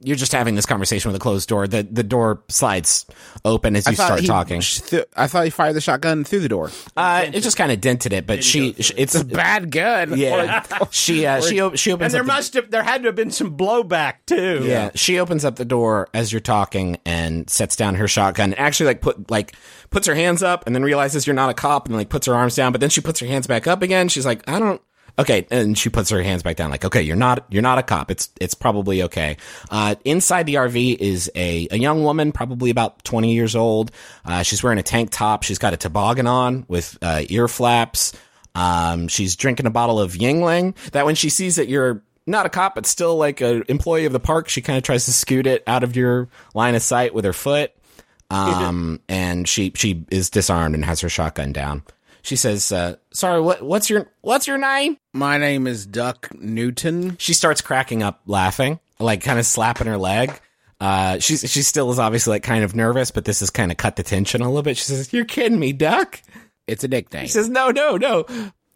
You're 0.00 0.14
just 0.16 0.30
having 0.30 0.54
this 0.54 0.64
conversation 0.64 1.08
with 1.08 1.16
a 1.16 1.18
closed 1.22 1.48
door. 1.48 1.66
The 1.66 1.82
the 1.82 2.04
door 2.04 2.44
slides 2.48 3.04
open 3.44 3.74
as 3.74 3.84
you 3.88 3.94
start 3.96 4.20
he- 4.20 4.26
talking. 4.28 4.60
th- 4.60 5.06
I 5.16 5.26
thought 5.26 5.42
he 5.42 5.50
fired 5.50 5.72
the 5.74 5.80
shotgun 5.80 6.22
through 6.22 6.38
the 6.40 6.48
door. 6.48 6.70
Uh, 6.96 7.26
it 7.32 7.40
just 7.40 7.56
kind 7.56 7.72
of 7.72 7.80
dented 7.80 8.12
it, 8.12 8.24
but 8.24 8.44
she, 8.44 8.74
sh 8.74 8.92
it's 8.96 9.14
It's 9.14 9.14
a 9.16 9.24
bad 9.24 9.72
gun. 9.72 10.16
yeah. 10.16 10.62
she 10.90 11.26
uh, 11.26 11.40
she 11.40 11.60
op- 11.60 11.76
she 11.76 11.90
opens 11.90 12.04
And 12.06 12.14
there 12.14 12.20
up 12.20 12.26
the- 12.26 12.32
must 12.32 12.54
have 12.54 12.70
there 12.70 12.84
had 12.84 13.02
to 13.02 13.08
have 13.08 13.16
been 13.16 13.32
some 13.32 13.56
blowback 13.56 14.14
too. 14.26 14.60
Yeah, 14.64 14.90
she 14.94 15.18
opens 15.18 15.44
up 15.44 15.56
the 15.56 15.64
door 15.64 16.08
as 16.14 16.32
you're 16.32 16.40
talking 16.40 16.98
and 17.04 17.50
sets 17.50 17.74
down 17.74 17.96
her 17.96 18.06
shotgun. 18.06 18.52
And 18.52 18.58
actually, 18.60 18.86
like 18.86 19.00
put 19.00 19.30
like 19.32 19.56
puts 19.90 20.06
her 20.06 20.14
hands 20.14 20.44
up 20.44 20.64
and 20.66 20.76
then 20.76 20.84
realizes 20.84 21.26
you're 21.26 21.34
not 21.34 21.50
a 21.50 21.54
cop 21.54 21.86
and 21.88 21.96
like 21.96 22.08
puts 22.08 22.26
her 22.28 22.34
arms 22.36 22.54
down. 22.54 22.70
But 22.70 22.80
then 22.80 22.90
she 22.90 23.00
puts 23.00 23.18
her 23.18 23.26
hands 23.26 23.48
back 23.48 23.66
up 23.66 23.82
again. 23.82 24.08
She's 24.08 24.24
like, 24.26 24.48
I 24.48 24.60
don't. 24.60 24.80
Okay, 25.18 25.46
and 25.50 25.76
she 25.76 25.88
puts 25.88 26.10
her 26.10 26.22
hands 26.22 26.44
back 26.44 26.56
down. 26.56 26.70
Like, 26.70 26.84
okay, 26.84 27.02
you're 27.02 27.16
not 27.16 27.44
you're 27.50 27.62
not 27.62 27.78
a 27.78 27.82
cop. 27.82 28.10
It's 28.10 28.30
it's 28.40 28.54
probably 28.54 29.02
okay. 29.04 29.36
Uh, 29.70 29.96
inside 30.04 30.46
the 30.46 30.54
RV 30.54 30.96
is 30.98 31.30
a 31.34 31.66
a 31.70 31.76
young 31.76 32.04
woman, 32.04 32.30
probably 32.30 32.70
about 32.70 33.02
20 33.04 33.34
years 33.34 33.56
old. 33.56 33.90
Uh, 34.24 34.42
she's 34.42 34.62
wearing 34.62 34.78
a 34.78 34.82
tank 34.82 35.10
top. 35.10 35.42
She's 35.42 35.58
got 35.58 35.74
a 35.74 35.76
toboggan 35.76 36.26
on 36.28 36.64
with 36.68 36.96
uh, 37.02 37.22
ear 37.28 37.48
flaps. 37.48 38.12
Um, 38.54 39.08
she's 39.08 39.34
drinking 39.36 39.66
a 39.66 39.70
bottle 39.70 40.00
of 40.00 40.12
Yuengling. 40.12 40.76
That 40.92 41.04
when 41.04 41.14
she 41.16 41.30
sees 41.30 41.56
that 41.56 41.68
you're 41.68 42.02
not 42.26 42.46
a 42.46 42.48
cop, 42.48 42.76
but 42.76 42.86
still 42.86 43.16
like 43.16 43.40
an 43.40 43.64
employee 43.68 44.04
of 44.04 44.12
the 44.12 44.20
park, 44.20 44.48
she 44.48 44.62
kind 44.62 44.76
of 44.76 44.84
tries 44.84 45.06
to 45.06 45.12
scoot 45.12 45.46
it 45.46 45.64
out 45.66 45.82
of 45.82 45.96
your 45.96 46.28
line 46.54 46.74
of 46.74 46.82
sight 46.82 47.12
with 47.14 47.24
her 47.24 47.32
foot. 47.32 47.72
Um, 48.30 49.00
and 49.08 49.48
she 49.48 49.72
she 49.74 50.04
is 50.10 50.28
disarmed 50.28 50.74
and 50.74 50.84
has 50.84 51.00
her 51.00 51.08
shotgun 51.08 51.50
down. 51.50 51.82
She 52.22 52.36
says, 52.36 52.70
uh, 52.72 52.96
"Sorry, 53.12 53.40
what 53.40 53.62
what's 53.62 53.88
your 53.88 54.10
what's 54.20 54.46
your 54.46 54.58
name?" 54.58 54.98
My 55.12 55.38
name 55.38 55.66
is 55.66 55.86
Duck 55.86 56.28
Newton. 56.34 57.16
She 57.18 57.32
starts 57.34 57.60
cracking 57.60 58.02
up, 58.02 58.20
laughing, 58.26 58.80
like 58.98 59.22
kind 59.22 59.38
of 59.38 59.46
slapping 59.46 59.86
her 59.86 59.98
leg. 59.98 60.32
Uh, 60.80 61.18
she's 61.18 61.50
she 61.50 61.62
still 61.62 61.90
is 61.90 61.98
obviously 61.98 62.32
like 62.32 62.42
kind 62.42 62.64
of 62.64 62.74
nervous, 62.76 63.10
but 63.10 63.24
this 63.24 63.40
has 63.40 63.50
kind 63.50 63.70
of 63.70 63.76
cut 63.76 63.96
the 63.96 64.02
tension 64.02 64.42
a 64.42 64.46
little 64.48 64.62
bit. 64.62 64.76
She 64.76 64.84
says, 64.84 65.12
"You're 65.12 65.24
kidding 65.24 65.58
me, 65.58 65.72
Duck." 65.72 66.20
It's 66.66 66.84
a 66.84 66.88
nickname. 66.88 67.26
She 67.26 67.32
says, 67.32 67.48
"No, 67.48 67.70
no, 67.70 67.96
no. 67.96 68.26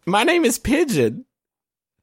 My 0.05 0.23
name 0.23 0.45
is 0.45 0.59
Pigeon." 0.59 1.25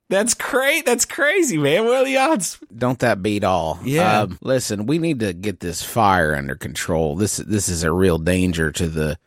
That's 0.09 0.35
crazy. 0.35 0.83
That's 0.83 1.05
crazy, 1.05 1.57
man. 1.57 1.85
What 1.85 1.98
are 1.98 2.05
the 2.05 2.16
odds? 2.16 2.59
Don't 2.76 2.98
that 2.98 3.22
beat 3.22 3.44
all? 3.44 3.79
Yeah. 3.85 4.22
Um, 4.22 4.38
listen, 4.42 4.87
we 4.87 4.98
need 4.98 5.20
to 5.20 5.33
get 5.33 5.61
this 5.61 5.85
fire 5.85 6.35
under 6.35 6.57
control. 6.57 7.14
This 7.14 7.37
this 7.37 7.68
is 7.68 7.85
a 7.85 7.92
real 7.92 8.18
danger 8.18 8.72
to 8.72 8.88
the 8.88 9.18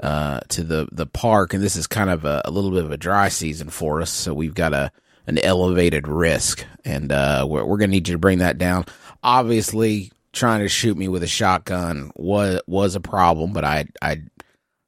uh 0.00 0.40
to 0.48 0.62
the 0.62 0.88
the 0.92 1.06
park, 1.06 1.54
and 1.54 1.62
this 1.62 1.76
is 1.76 1.86
kind 1.86 2.10
of 2.10 2.24
a, 2.24 2.42
a 2.44 2.50
little 2.50 2.70
bit 2.70 2.84
of 2.84 2.90
a 2.92 2.96
dry 2.96 3.28
season 3.28 3.70
for 3.70 4.02
us. 4.02 4.10
So 4.10 4.34
we've 4.34 4.54
got 4.54 4.74
a 4.74 4.92
an 5.26 5.38
elevated 5.38 6.06
risk, 6.06 6.64
and 6.84 7.10
uh, 7.10 7.44
we're, 7.48 7.64
we're 7.64 7.78
gonna 7.78 7.92
need 7.92 8.08
you 8.08 8.14
to 8.14 8.18
bring 8.18 8.38
that 8.38 8.58
down. 8.58 8.84
Obviously, 9.22 10.12
trying 10.32 10.60
to 10.60 10.68
shoot 10.68 10.96
me 10.96 11.08
with 11.08 11.22
a 11.22 11.26
shotgun 11.26 12.12
was 12.14 12.60
was 12.66 12.94
a 12.94 13.00
problem, 13.00 13.52
but 13.52 13.64
I 13.64 13.86
I 14.00 14.22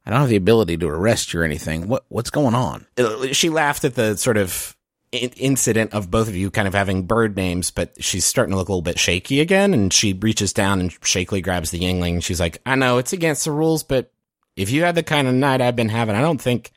I 0.05 0.11
don't 0.11 0.21
have 0.21 0.29
the 0.29 0.35
ability 0.37 0.77
to 0.77 0.87
arrest 0.87 1.33
you 1.33 1.41
or 1.41 1.43
anything. 1.43 1.87
What 1.87 2.05
what's 2.07 2.29
going 2.29 2.55
on? 2.55 2.85
Uh, 2.97 3.27
She 3.33 3.49
laughed 3.49 3.83
at 3.83 3.95
the 3.95 4.15
sort 4.15 4.37
of 4.37 4.75
incident 5.11 5.93
of 5.93 6.11
both 6.11 6.27
of 6.27 6.35
you 6.35 6.51
kind 6.51 6.67
of 6.67 6.73
having 6.73 7.03
bird 7.07 7.35
names, 7.35 7.71
but 7.71 7.91
she's 8.03 8.25
starting 8.25 8.51
to 8.51 8.57
look 8.57 8.69
a 8.69 8.71
little 8.71 8.81
bit 8.83 8.99
shaky 8.99 9.39
again. 9.39 9.73
And 9.73 9.91
she 9.91 10.13
reaches 10.13 10.53
down 10.53 10.79
and 10.79 10.91
shakily 11.03 11.41
grabs 11.41 11.71
the 11.71 11.79
Yuengling. 11.79 12.23
She's 12.23 12.39
like, 12.39 12.61
I 12.65 12.75
know 12.75 12.99
it's 12.99 13.11
against 13.13 13.45
the 13.45 13.51
rules, 13.51 13.83
but 13.83 14.11
if 14.59 14.71
you 14.71 14.83
had 14.83 14.95
the 14.95 15.03
kind 15.03 15.25
of 15.25 15.33
night 15.33 15.61
I've 15.61 15.77
been 15.77 15.87
having, 15.87 16.15
I 16.15 16.21
don't 16.21 16.41
think 16.41 16.71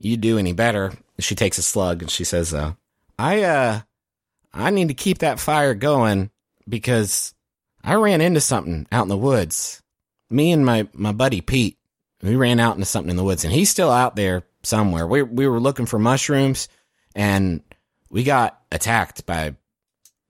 you'd 0.00 0.20
do 0.20 0.36
any 0.36 0.52
better. 0.52 0.92
She 1.20 1.36
takes 1.36 1.58
a 1.58 1.62
slug 1.62 2.02
and 2.02 2.10
she 2.10 2.24
says, 2.24 2.52
uh, 2.52 2.72
I, 3.20 3.44
uh, 3.44 3.80
I 4.52 4.70
need 4.70 4.88
to 4.88 4.94
keep 4.94 5.18
that 5.18 5.38
fire 5.38 5.74
going 5.74 6.30
because 6.68 7.32
I 7.84 7.94
ran 7.94 8.20
into 8.20 8.40
something 8.40 8.84
out 8.90 9.04
in 9.04 9.08
the 9.08 9.16
woods. 9.16 9.80
Me 10.28 10.50
and 10.50 10.66
my, 10.66 10.88
my 10.92 11.12
buddy 11.12 11.40
Pete, 11.40 11.78
we 12.20 12.34
ran 12.34 12.58
out 12.58 12.74
into 12.74 12.84
something 12.84 13.10
in 13.10 13.16
the 13.16 13.22
woods 13.22 13.44
and 13.44 13.52
he's 13.52 13.70
still 13.70 13.92
out 13.92 14.16
there 14.16 14.42
somewhere. 14.64 15.06
We, 15.06 15.22
we 15.22 15.46
were 15.46 15.60
looking 15.60 15.86
for 15.86 16.00
mushrooms 16.00 16.66
and 17.14 17.62
we 18.10 18.24
got 18.24 18.60
attacked 18.72 19.24
by 19.24 19.54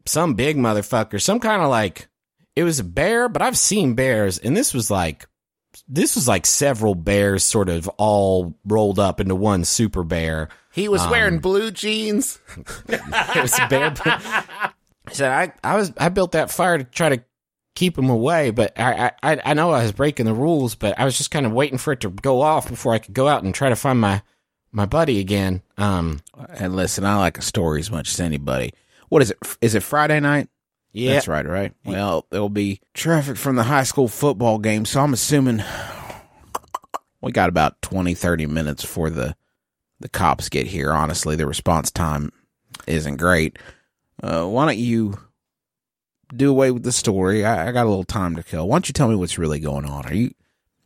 some 0.04 0.34
big 0.34 0.58
motherfucker, 0.58 1.18
some 1.18 1.40
kind 1.40 1.62
of 1.62 1.70
like, 1.70 2.08
it 2.54 2.64
was 2.64 2.78
a 2.78 2.84
bear, 2.84 3.30
but 3.30 3.40
I've 3.40 3.56
seen 3.56 3.94
bears 3.94 4.36
and 4.36 4.54
this 4.54 4.74
was 4.74 4.90
like, 4.90 5.26
this 5.88 6.14
was 6.16 6.26
like 6.28 6.46
several 6.46 6.94
bears 6.94 7.44
sort 7.44 7.68
of 7.68 7.88
all 7.98 8.56
rolled 8.64 8.98
up 8.98 9.20
into 9.20 9.34
one 9.34 9.64
super 9.64 10.02
bear. 10.04 10.48
He 10.72 10.88
was 10.88 11.02
Um, 11.02 11.10
wearing 11.10 11.38
blue 11.38 11.70
jeans. 11.70 12.38
It 12.88 13.42
was 13.42 13.58
a 13.58 13.66
bear. 13.68 13.92
I 13.96 15.12
said, 15.12 15.30
I, 15.30 15.52
I 15.72 15.76
was, 15.76 15.92
I 15.96 16.08
built 16.08 16.32
that 16.32 16.50
fire 16.50 16.78
to 16.78 16.84
try 16.84 17.08
to 17.16 17.22
keep 17.74 17.96
him 17.98 18.10
away, 18.10 18.50
but 18.50 18.78
I, 18.78 19.12
I, 19.22 19.40
I 19.44 19.54
know 19.54 19.70
I 19.70 19.82
was 19.82 19.92
breaking 19.92 20.26
the 20.26 20.34
rules, 20.34 20.74
but 20.74 20.98
I 20.98 21.04
was 21.04 21.16
just 21.16 21.30
kind 21.30 21.46
of 21.46 21.52
waiting 21.52 21.78
for 21.78 21.92
it 21.92 22.00
to 22.00 22.10
go 22.10 22.40
off 22.42 22.68
before 22.68 22.92
I 22.92 22.98
could 22.98 23.14
go 23.14 23.26
out 23.28 23.42
and 23.42 23.54
try 23.54 23.68
to 23.68 23.76
find 23.76 24.00
my, 24.00 24.22
my 24.72 24.86
buddy 24.86 25.18
again. 25.20 25.62
Um, 25.78 26.20
And 26.48 26.76
listen, 26.76 27.04
I 27.04 27.16
like 27.16 27.38
a 27.38 27.42
story 27.42 27.80
as 27.80 27.90
much 27.90 28.10
as 28.12 28.20
anybody. 28.20 28.72
What 29.08 29.22
is 29.22 29.30
it? 29.32 29.38
Is 29.60 29.74
it 29.74 29.82
Friday 29.82 30.20
night? 30.20 30.48
Yeah, 30.92 31.14
That's 31.14 31.28
right, 31.28 31.46
right? 31.46 31.72
Well, 31.84 32.26
there'll 32.30 32.48
be 32.48 32.80
traffic 32.94 33.36
from 33.36 33.56
the 33.56 33.62
high 33.62 33.84
school 33.84 34.08
football 34.08 34.58
game, 34.58 34.84
so 34.84 35.00
I'm 35.00 35.12
assuming 35.12 35.62
we 37.20 37.32
got 37.32 37.48
about 37.48 37.80
20, 37.82 38.14
30 38.14 38.46
minutes 38.46 38.82
before 38.82 39.10
the, 39.10 39.36
the 40.00 40.08
cops 40.08 40.48
get 40.48 40.66
here. 40.66 40.92
Honestly, 40.92 41.36
the 41.36 41.46
response 41.46 41.90
time 41.90 42.32
isn't 42.86 43.16
great. 43.16 43.58
Uh, 44.22 44.46
why 44.46 44.66
don't 44.66 44.78
you 44.78 45.18
do 46.34 46.50
away 46.50 46.70
with 46.70 46.82
the 46.82 46.92
story? 46.92 47.44
I, 47.44 47.68
I 47.68 47.72
got 47.72 47.86
a 47.86 47.88
little 47.88 48.04
time 48.04 48.36
to 48.36 48.42
kill. 48.42 48.66
Why 48.68 48.74
don't 48.74 48.88
you 48.88 48.92
tell 48.92 49.08
me 49.08 49.14
what's 49.14 49.38
really 49.38 49.60
going 49.60 49.84
on? 49.84 50.06
Are 50.06 50.14
you 50.14 50.32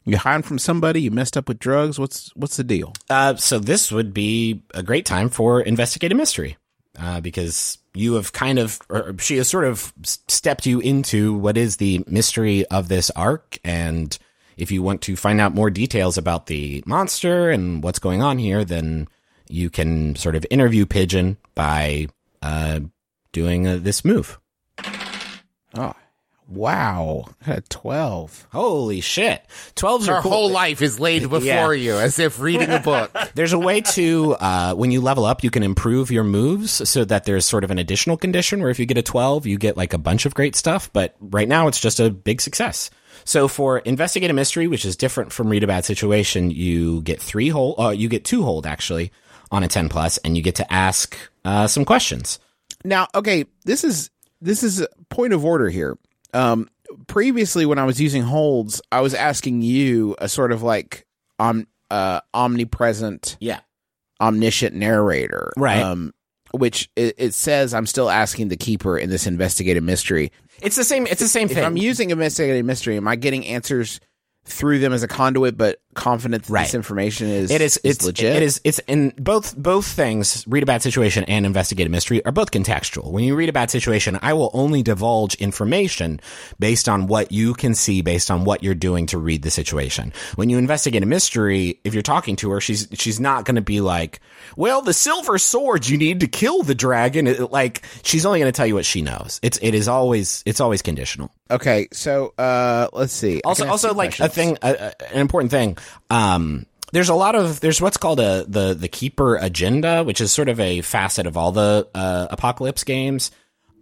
you 0.05 0.19
hiding 0.19 0.43
from 0.43 0.59
somebody? 0.59 1.01
You 1.01 1.11
messed 1.11 1.37
up 1.37 1.49
with 1.49 1.59
drugs? 1.59 1.99
What's 1.99 2.31
what's 2.37 2.57
the 2.57 2.64
deal? 2.64 2.93
Uh, 3.09 3.37
so 3.37 3.59
this 3.59 3.90
would 3.90 4.12
be 4.12 4.62
a 4.75 4.83
great 4.83 5.07
time 5.07 5.31
for 5.31 5.62
investigative 5.62 6.19
mystery, 6.19 6.59
uh, 6.99 7.21
because 7.21 7.79
you 7.94 8.14
have 8.14 8.33
kind 8.33 8.59
of, 8.59 8.80
or 8.88 9.16
she 9.18 9.37
has 9.37 9.48
sort 9.48 9.64
of 9.64 9.92
stepped 10.02 10.66
you 10.66 10.80
into 10.80 11.35
what 11.35 11.57
is 11.57 11.76
the 11.76 12.04
mystery 12.07 12.66
of 12.66 12.88
this 12.88 13.11
arc. 13.11 13.59
And 13.64 14.16
if 14.57 14.70
you 14.70 14.83
want 14.83 15.00
to 15.02 15.16
find 15.16 15.40
out 15.40 15.54
more 15.54 15.70
details 15.70 16.18
about 16.18 16.46
the 16.46 16.83
monster 16.87 17.50
and 17.50 17.83
what's 17.83 17.98
going 17.98 18.20
on 18.20 18.38
here, 18.38 18.64
then 18.64 19.09
you 19.48 19.70
can 19.70 20.16
sort 20.16 20.37
of 20.37 20.46
interview 20.50 20.87
Pigeon 20.87 21.37
by 21.54 22.09
uh, 22.42 22.80
doing 23.33 23.66
uh, 23.66 23.78
this 23.80 24.04
move. 24.04 24.38
Oh, 25.76 25.94
Wow, 26.46 27.24
I 27.46 27.52
a 27.54 27.61
twelve. 27.62 28.46
Holy 28.52 29.00
shit. 29.00 29.42
12s 29.76 30.07
Her 30.07 30.14
are 30.16 30.22
cool. 30.22 30.30
whole 30.30 30.50
life 30.50 30.83
is 30.83 31.00
laid 31.00 31.22
before 31.22 31.40
Yeah. 31.42 31.72
you 31.72 31.94
as 31.98 32.18
if 32.18 32.38
reading 32.38 32.70
a 32.70 32.80
book. 32.80 33.11
There's 33.35 33.52
a 33.54 33.59
way 33.59 33.80
to, 33.80 34.35
uh, 34.35 34.74
when 34.74 34.90
you 34.90 35.00
level 35.00 35.24
up, 35.24 35.42
you 35.42 35.50
can 35.50 35.62
improve 35.62 36.11
your 36.11 36.22
moves 36.24 36.87
so 36.88 37.04
that 37.07 37.24
there's 37.24 37.46
sort 37.46 37.64
of 37.64 37.70
an 37.70 37.78
additional 37.78 38.16
condition 38.16 38.61
where 38.61 38.70
if 38.70 38.78
you 38.78 38.87
get 38.87 38.98
a 38.98 39.02
12, 39.02 39.46
you 39.46 39.57
get 39.59 39.76
like 39.76 39.94
a 39.94 39.98
bunch 39.98 40.26
of 40.26 40.35
great 40.35 40.54
stuff. 40.54 40.90
But 40.92 41.14
right 41.20 41.48
now, 41.48 41.66
it's 41.66 41.80
just 41.80 41.98
a 41.98 42.11
big 42.11 42.40
success. 42.40 42.90
So 43.24 43.48
for 43.48 43.78
investigate 43.78 44.30
a 44.30 44.35
mystery, 44.35 44.66
which 44.66 44.85
is 44.85 44.96
different 44.96 45.33
from 45.33 45.48
read 45.48 45.64
a 45.64 45.66
bad 45.66 45.85
situation, 45.87 46.50
you 46.50 47.00
get 47.02 47.20
three 47.22 47.48
hold, 47.48 47.76
uh, 47.80 47.88
you 47.88 48.09
get 48.09 48.24
two 48.24 48.42
hold 48.42 48.66
actually 48.66 49.11
on 49.50 49.62
a 49.64 49.68
10 49.68 49.88
plus, 49.88 50.18
and 50.18 50.37
you 50.37 50.42
get 50.42 50.57
to 50.57 50.72
ask 50.72 51.16
uh, 51.44 51.66
some 51.66 51.85
questions. 51.85 52.38
Now, 52.85 53.09
okay, 53.14 53.46
this 53.64 53.83
is 53.83 54.11
this 54.42 54.62
is 54.62 54.80
a 54.83 54.88
point 55.09 55.33
of 55.33 55.42
order 55.44 55.70
here. 55.70 55.96
Um, 56.35 56.68
previously, 57.07 57.64
when 57.66 57.79
I 57.79 57.85
was 57.85 58.01
using 58.01 58.23
holds, 58.23 58.83
I 58.92 59.01
was 59.01 59.14
asking 59.14 59.62
you 59.62 60.14
a 60.18 60.29
sort 60.29 60.53
of 60.53 60.62
like 60.62 61.07
om, 61.38 61.66
uh, 61.90 62.20
omnipresent, 62.35 63.37
Yeah. 63.40 63.61
omniscient 64.20 64.75
narrator, 64.75 65.53
Right. 65.57 65.81
Um, 65.83 66.12
which 66.53 66.88
it, 66.97 67.14
it 67.18 67.35
says 67.35 67.75
I'm 67.75 67.87
still 67.87 68.09
asking 68.11 68.49
the 68.49 68.57
keeper 68.57 68.97
in 68.97 69.11
this 69.11 69.27
investigative 69.27 69.83
mystery. 69.83 70.31
It's 70.62 70.77
the 70.77 70.85
same, 70.85 71.07
it's 71.07 71.20
the 71.20 71.27
same 71.29 71.49
If 71.49 71.55
thing. 71.55 71.64
I'm 71.64 71.77
using 71.77 72.11
investigative 72.11 72.64
mystery, 72.64 72.97
am 72.97 73.09
I 73.09 73.16
getting 73.16 73.44
answers 73.47 73.99
through 74.46 74.78
them 74.78 74.92
as 74.92 75.02
a 75.02 75.09
conduit, 75.09 75.57
but 75.57 75.80
confident 75.94 76.42
that 76.44 76.52
Right. 76.52 76.64
this 76.64 76.74
information 76.74 77.28
is 77.28 77.50
It 77.50 77.61
is. 77.61 77.80
It's 77.85 78.04
legit? 78.04 78.37
It 78.37 78.42
is. 78.42 78.61
It's 78.64 78.78
in 78.88 79.12
both 79.16 79.57
both 79.57 79.87
things. 79.87 80.44
Read 80.46 80.62
a 80.62 80.66
bad 80.66 80.83
situation 80.83 81.24
and 81.24 81.46
investigate 81.46 81.87
a 81.87 81.90
mystery 81.90 82.22
are 82.26 82.33
both 82.33 82.50
contextual. 82.50 83.11
When 83.12 83.24
you 83.24 83.37
read 83.37 83.48
a 83.48 83.52
bad 83.52 83.70
situation, 83.70 84.18
I 84.20 84.33
will 84.35 84.50
only 84.52 84.83
divulge 84.83 85.35
information 85.37 86.20
based 86.59 86.88
on 86.88 87.07
what 87.07 87.30
you 87.33 87.54
can 87.54 87.74
see, 87.74 88.02
based 88.02 88.30
on 88.30 88.44
what 88.44 88.62
you're 88.62 88.74
doing 88.74 89.07
to 89.07 89.18
read 89.18 89.42
the 89.42 89.50
situation. 89.50 90.12
When 90.35 90.50
you 90.50 90.59
investigate 90.59 91.02
a 91.02 91.07
mystery, 91.07 91.78
if 91.85 91.94
you're 91.94 92.02
talking 92.02 92.37
to 92.37 92.50
her, 92.50 92.61
she's 92.61 92.88
she's 92.94 93.20
not 93.20 93.44
going 93.44 93.54
to 93.57 93.62
be 93.62 93.80
like, 93.80 94.20
"Well, 94.57 94.83
the 94.83 94.92
silver 94.92 95.38
sword, 95.38 95.88
you 95.88 95.96
need 95.96 96.20
to 96.20 96.26
kill 96.26 96.62
the 96.64 96.74
dragon." 96.74 97.26
It- 97.28 97.52
like 97.52 97.83
she's 98.02 98.26
only 98.26 98.40
going 98.40 98.52
to 98.52 98.57
tell 98.57 98.66
you 98.66 98.74
what 98.74 98.85
she 98.85 99.00
knows. 99.00 99.38
It's 99.42 99.59
it 99.62 99.74
is 99.74 99.87
always 99.88 100.42
it's 100.44 100.61
always 100.61 100.83
conditional. 100.83 101.30
Okay, 101.50 101.88
so 101.92 102.33
uh, 102.38 102.88
let's 102.92 103.12
see. 103.12 103.40
Also 103.44 103.68
also 103.68 103.94
like 103.94 104.18
a 104.20 104.28
thing 104.28 104.57
an 104.62 104.94
important 105.12 105.50
thing 105.50 105.76
um 106.11 106.66
there's 106.92 107.09
a 107.09 107.14
lot 107.14 107.35
of 107.35 107.61
there's 107.61 107.80
what's 107.80 107.96
called 107.96 108.20
a 108.20 108.44
the 108.46 108.74
the 108.74 108.88
keeper 108.88 109.37
agenda 109.37 110.04
which 110.04 110.20
is 110.20 110.33
sort 110.33 110.48
of 110.48 110.61
a 110.61 110.80
facet 110.80 111.26
of 111.26 111.37
all 111.37 111.52
the 111.52 111.88
uh, 111.94 112.28
apocalypse 112.30 112.85
games 112.85 113.30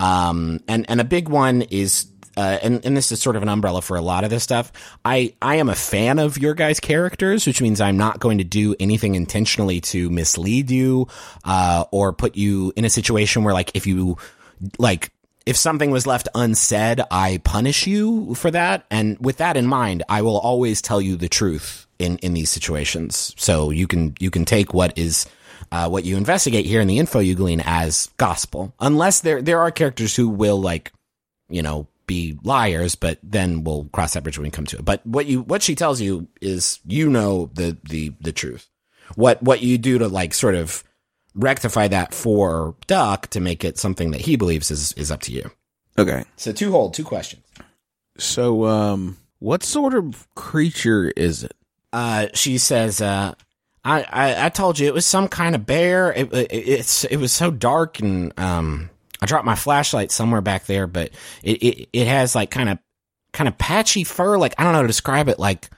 um 0.00 0.60
and 0.66 0.86
and 0.88 1.00
a 1.00 1.04
big 1.04 1.28
one 1.28 1.62
is 1.62 2.06
uh, 2.34 2.58
and, 2.62 2.84
and 2.86 2.96
this 2.96 3.12
is 3.12 3.20
sort 3.20 3.36
of 3.36 3.42
an 3.42 3.48
umbrella 3.50 3.82
for 3.82 3.98
a 3.98 4.00
lot 4.00 4.24
of 4.24 4.30
this 4.30 4.42
stuff. 4.42 4.72
I, 5.04 5.34
I 5.42 5.56
am 5.56 5.68
a 5.68 5.74
fan 5.74 6.18
of 6.18 6.38
your 6.38 6.54
guys' 6.54 6.80
characters, 6.80 7.46
which 7.46 7.60
means 7.60 7.78
I'm 7.78 7.98
not 7.98 8.20
going 8.20 8.38
to 8.38 8.44
do 8.44 8.74
anything 8.80 9.16
intentionally 9.16 9.82
to 9.82 10.08
mislead 10.08 10.70
you, 10.70 11.08
uh, 11.44 11.84
or 11.90 12.14
put 12.14 12.34
you 12.34 12.72
in 12.74 12.86
a 12.86 12.88
situation 12.88 13.44
where 13.44 13.52
like 13.52 13.72
if 13.74 13.86
you, 13.86 14.16
like, 14.78 15.11
if 15.46 15.56
something 15.56 15.90
was 15.90 16.06
left 16.06 16.28
unsaid, 16.34 17.00
I 17.10 17.40
punish 17.44 17.86
you 17.86 18.34
for 18.34 18.50
that. 18.50 18.86
And 18.90 19.18
with 19.20 19.38
that 19.38 19.56
in 19.56 19.66
mind, 19.66 20.02
I 20.08 20.22
will 20.22 20.38
always 20.38 20.82
tell 20.82 21.00
you 21.00 21.16
the 21.16 21.28
truth 21.28 21.86
in, 21.98 22.18
in 22.18 22.34
these 22.34 22.50
situations. 22.50 23.34
So 23.36 23.70
you 23.70 23.86
can, 23.86 24.14
you 24.20 24.30
can 24.30 24.44
take 24.44 24.72
what 24.72 24.96
is, 24.96 25.26
uh, 25.70 25.88
what 25.88 26.04
you 26.04 26.16
investigate 26.16 26.66
here 26.66 26.80
in 26.80 26.88
the 26.88 26.98
info 26.98 27.18
you 27.18 27.34
glean 27.34 27.62
as 27.64 28.10
gospel, 28.18 28.74
unless 28.78 29.20
there, 29.20 29.42
there 29.42 29.60
are 29.60 29.70
characters 29.70 30.14
who 30.14 30.28
will 30.28 30.60
like, 30.60 30.92
you 31.48 31.62
know, 31.62 31.86
be 32.06 32.38
liars, 32.42 32.94
but 32.94 33.18
then 33.22 33.64
we'll 33.64 33.84
cross 33.92 34.14
that 34.14 34.22
bridge 34.22 34.38
when 34.38 34.44
we 34.44 34.50
come 34.50 34.66
to 34.66 34.76
it. 34.76 34.84
But 34.84 35.06
what 35.06 35.26
you, 35.26 35.42
what 35.42 35.62
she 35.62 35.74
tells 35.74 36.00
you 36.00 36.28
is, 36.40 36.80
you 36.84 37.08
know, 37.08 37.50
the, 37.54 37.76
the, 37.88 38.12
the 38.20 38.32
truth. 38.32 38.68
What, 39.14 39.42
what 39.42 39.62
you 39.62 39.78
do 39.78 39.98
to 39.98 40.08
like 40.08 40.34
sort 40.34 40.54
of, 40.54 40.84
rectify 41.34 41.88
that 41.88 42.14
for 42.14 42.74
Duck 42.86 43.28
to 43.28 43.40
make 43.40 43.64
it 43.64 43.78
something 43.78 44.10
that 44.12 44.22
he 44.22 44.36
believes 44.36 44.70
is 44.70 44.92
is 44.94 45.10
up 45.10 45.20
to 45.22 45.32
you. 45.32 45.50
Okay, 45.98 46.24
So 46.36 46.52
two 46.52 46.70
hold, 46.70 46.94
two 46.94 47.04
questions. 47.04 47.42
so 48.18 48.64
um, 48.66 49.18
what 49.40 49.62
sort 49.62 49.94
of 49.94 50.26
creature 50.34 51.12
is 51.16 51.44
it? 51.44 51.54
Uh, 51.92 52.28
she 52.32 52.56
says, 52.58 53.00
uh, 53.02 53.34
I, 53.84 54.02
I 54.04 54.46
I 54.46 54.48
told 54.48 54.78
you 54.78 54.86
it 54.86 54.94
was 54.94 55.04
some 55.04 55.28
kind 55.28 55.54
of 55.54 55.66
bear. 55.66 56.12
It, 56.12 56.32
it 56.32 56.46
it's 56.52 57.04
it 57.04 57.16
was 57.16 57.32
so 57.32 57.50
dark 57.50 57.98
and 58.00 58.32
um 58.38 58.88
I 59.20 59.26
dropped 59.26 59.44
my 59.44 59.54
flashlight 59.56 60.10
somewhere 60.10 60.40
back 60.40 60.66
there, 60.66 60.86
but 60.86 61.10
it 61.42 61.62
it, 61.62 61.88
it 61.92 62.06
has 62.06 62.34
like 62.34 62.50
kind 62.50 62.68
of 62.68 62.78
kind 63.32 63.48
of 63.48 63.58
patchy 63.58 64.04
fur. 64.04 64.38
Like 64.38 64.54
I 64.58 64.62
don't 64.64 64.72
know 64.72 64.78
how 64.78 64.82
to 64.82 64.88
describe 64.88 65.28
it. 65.28 65.38
Like 65.38 65.68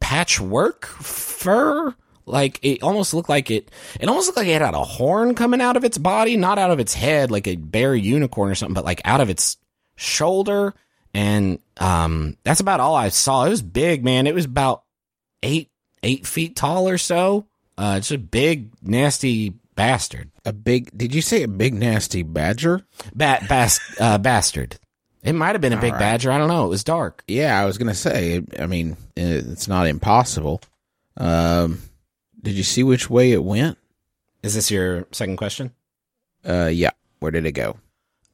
patchwork 0.00 0.86
fur. 0.86 1.94
Like 2.26 2.58
it 2.62 2.82
almost 2.82 3.14
looked 3.14 3.28
like 3.28 3.50
it. 3.50 3.70
It 4.00 4.08
almost 4.08 4.26
looked 4.26 4.38
like 4.38 4.48
it 4.48 4.60
had 4.60 4.74
a 4.74 4.82
horn 4.82 5.34
coming 5.34 5.60
out 5.60 5.76
of 5.76 5.84
its 5.84 5.96
body, 5.96 6.36
not 6.36 6.58
out 6.58 6.72
of 6.72 6.80
its 6.80 6.92
head, 6.92 7.30
like 7.30 7.46
a 7.46 7.56
bear 7.56 7.94
unicorn 7.94 8.50
or 8.50 8.56
something, 8.56 8.74
but 8.74 8.84
like 8.84 9.00
out 9.04 9.20
of 9.20 9.30
its 9.30 9.56
shoulder. 9.94 10.74
And 11.14 11.60
um, 11.78 12.36
that's 12.42 12.60
about 12.60 12.80
all 12.80 12.94
I 12.96 13.08
saw. 13.10 13.44
It 13.44 13.50
was 13.50 13.62
big, 13.62 14.04
man. 14.04 14.26
It 14.26 14.34
was 14.34 14.44
about 14.44 14.82
eight 15.42 15.70
eight 16.02 16.26
feet 16.26 16.56
tall 16.56 16.88
or 16.88 16.98
so. 16.98 17.46
Uh, 17.78 17.96
it's 17.98 18.10
a 18.10 18.18
big, 18.18 18.70
nasty 18.82 19.54
bastard. 19.76 20.30
A 20.44 20.52
big? 20.52 20.96
Did 20.96 21.14
you 21.14 21.22
say 21.22 21.42
a 21.42 21.48
big 21.48 21.74
nasty 21.74 22.22
badger? 22.22 22.84
Bat 23.14 23.48
bas- 23.48 24.00
uh, 24.00 24.18
bastard. 24.18 24.78
It 25.22 25.34
might 25.34 25.52
have 25.52 25.60
been 25.60 25.72
a 25.72 25.80
big 25.80 25.92
right. 25.92 25.98
badger. 25.98 26.30
I 26.30 26.38
don't 26.38 26.48
know. 26.48 26.66
It 26.66 26.70
was 26.70 26.84
dark. 26.84 27.24
Yeah, 27.26 27.60
I 27.60 27.66
was 27.66 27.78
gonna 27.78 27.94
say. 27.94 28.42
I 28.58 28.66
mean, 28.66 28.96
it's 29.16 29.68
not 29.68 29.86
impossible. 29.86 30.60
Um, 31.16 31.80
did 32.46 32.54
you 32.54 32.62
see 32.62 32.84
which 32.84 33.10
way 33.10 33.32
it 33.32 33.42
went? 33.42 33.76
Is 34.44 34.54
this 34.54 34.70
your 34.70 35.08
second 35.10 35.36
question? 35.36 35.72
Uh, 36.48 36.70
yeah. 36.72 36.92
Where 37.18 37.32
did 37.32 37.44
it 37.44 37.52
go? 37.52 37.76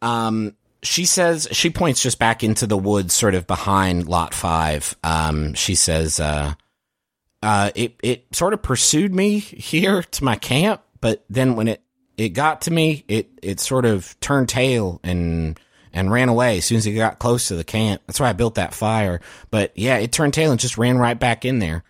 Um, 0.03 0.55
she 0.83 1.07
says 1.07 1.49
she 1.51 1.71
points 1.71 2.03
just 2.03 2.19
back 2.19 2.45
into 2.45 2.67
the 2.67 2.77
woods, 2.77 3.15
sort 3.15 3.35
of 3.35 3.47
behind 3.47 4.09
Lot 4.09 4.35
Five. 4.35 4.95
Um, 5.03 5.55
she 5.55 5.75
says, 5.75 6.21
uh, 6.21 6.53
uh, 7.43 7.71
it 7.75 7.95
it 8.03 8.27
sort 8.37 8.53
of 8.53 8.61
pursued 8.61 9.15
me 9.15 9.39
here 9.39 10.03
to 10.03 10.25
my 10.25 10.37
camp, 10.37 10.83
but 11.01 11.25
then 11.31 11.57
when 11.57 11.69
it 11.69 11.81
it 12.19 12.31
got 12.31 12.61
to 12.63 12.71
me, 12.71 13.07
it 13.09 13.31
it 13.43 13.61
sort 13.61 13.87
of 13.87 14.15
turned 14.21 14.51
tail 14.51 15.01
and 15.03 15.59
and 15.95 16.13
ran 16.13 16.29
away 16.29 16.59
as 16.59 16.67
soon 16.67 16.77
as 16.77 16.87
it 16.87 16.93
got 16.93 17.19
close 17.19 17.49
to 17.49 17.55
the 17.55 17.65
camp. 17.65 18.03
That's 18.07 18.21
why 18.21 18.29
I 18.29 18.35
built 18.35 18.57
that 18.57 18.75
fire. 18.75 19.23
But 19.51 19.73
yeah, 19.75 19.97
it 19.97 20.13
turned 20.13 20.35
tail 20.35 20.51
and 20.51 20.61
just 20.61 20.77
ran 20.77 20.99
right 20.99 21.19
back 21.19 21.47
in 21.47 21.61
there. 21.61 21.85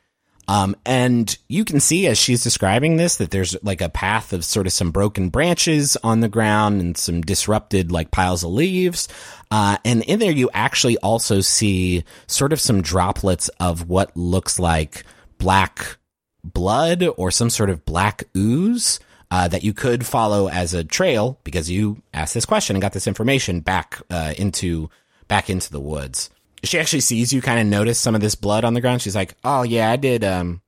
Um, 0.48 0.76
and 0.84 1.36
you 1.48 1.64
can 1.64 1.80
see 1.80 2.06
as 2.06 2.18
she's 2.18 2.42
describing 2.42 2.96
this 2.96 3.16
that 3.16 3.30
there's 3.30 3.56
like 3.62 3.80
a 3.80 3.88
path 3.88 4.32
of 4.32 4.44
sort 4.44 4.66
of 4.66 4.72
some 4.72 4.90
broken 4.90 5.28
branches 5.28 5.96
on 6.02 6.20
the 6.20 6.28
ground 6.28 6.80
and 6.80 6.96
some 6.96 7.20
disrupted 7.20 7.92
like 7.92 8.10
piles 8.10 8.42
of 8.42 8.50
leaves. 8.50 9.08
Uh, 9.50 9.78
and 9.84 10.02
in 10.02 10.18
there 10.18 10.32
you 10.32 10.50
actually 10.52 10.98
also 10.98 11.40
see 11.40 12.04
sort 12.26 12.52
of 12.52 12.60
some 12.60 12.82
droplets 12.82 13.48
of 13.60 13.88
what 13.88 14.16
looks 14.16 14.58
like 14.58 15.04
black 15.38 15.98
blood 16.42 17.04
or 17.16 17.30
some 17.30 17.50
sort 17.50 17.70
of 17.70 17.84
black 17.84 18.24
ooze. 18.36 19.00
Uh, 19.30 19.48
that 19.48 19.64
you 19.64 19.72
could 19.72 20.04
follow 20.04 20.46
as 20.50 20.74
a 20.74 20.84
trail 20.84 21.38
because 21.42 21.70
you 21.70 22.02
asked 22.12 22.34
this 22.34 22.44
question 22.44 22.76
and 22.76 22.82
got 22.82 22.92
this 22.92 23.06
information 23.06 23.60
back 23.60 23.98
uh, 24.10 24.34
into 24.36 24.90
back 25.26 25.48
into 25.48 25.72
the 25.72 25.80
woods 25.80 26.28
she 26.64 26.78
actually 26.78 27.00
sees 27.00 27.32
you 27.32 27.42
kind 27.42 27.60
of 27.60 27.66
notice 27.66 27.98
some 27.98 28.14
of 28.14 28.20
this 28.20 28.34
blood 28.34 28.64
on 28.64 28.74
the 28.74 28.80
ground. 28.80 29.02
She's 29.02 29.16
like, 29.16 29.34
"Oh 29.44 29.62
yeah, 29.62 29.90
I 29.90 29.96
did. 29.96 30.24
Um, 30.24 30.62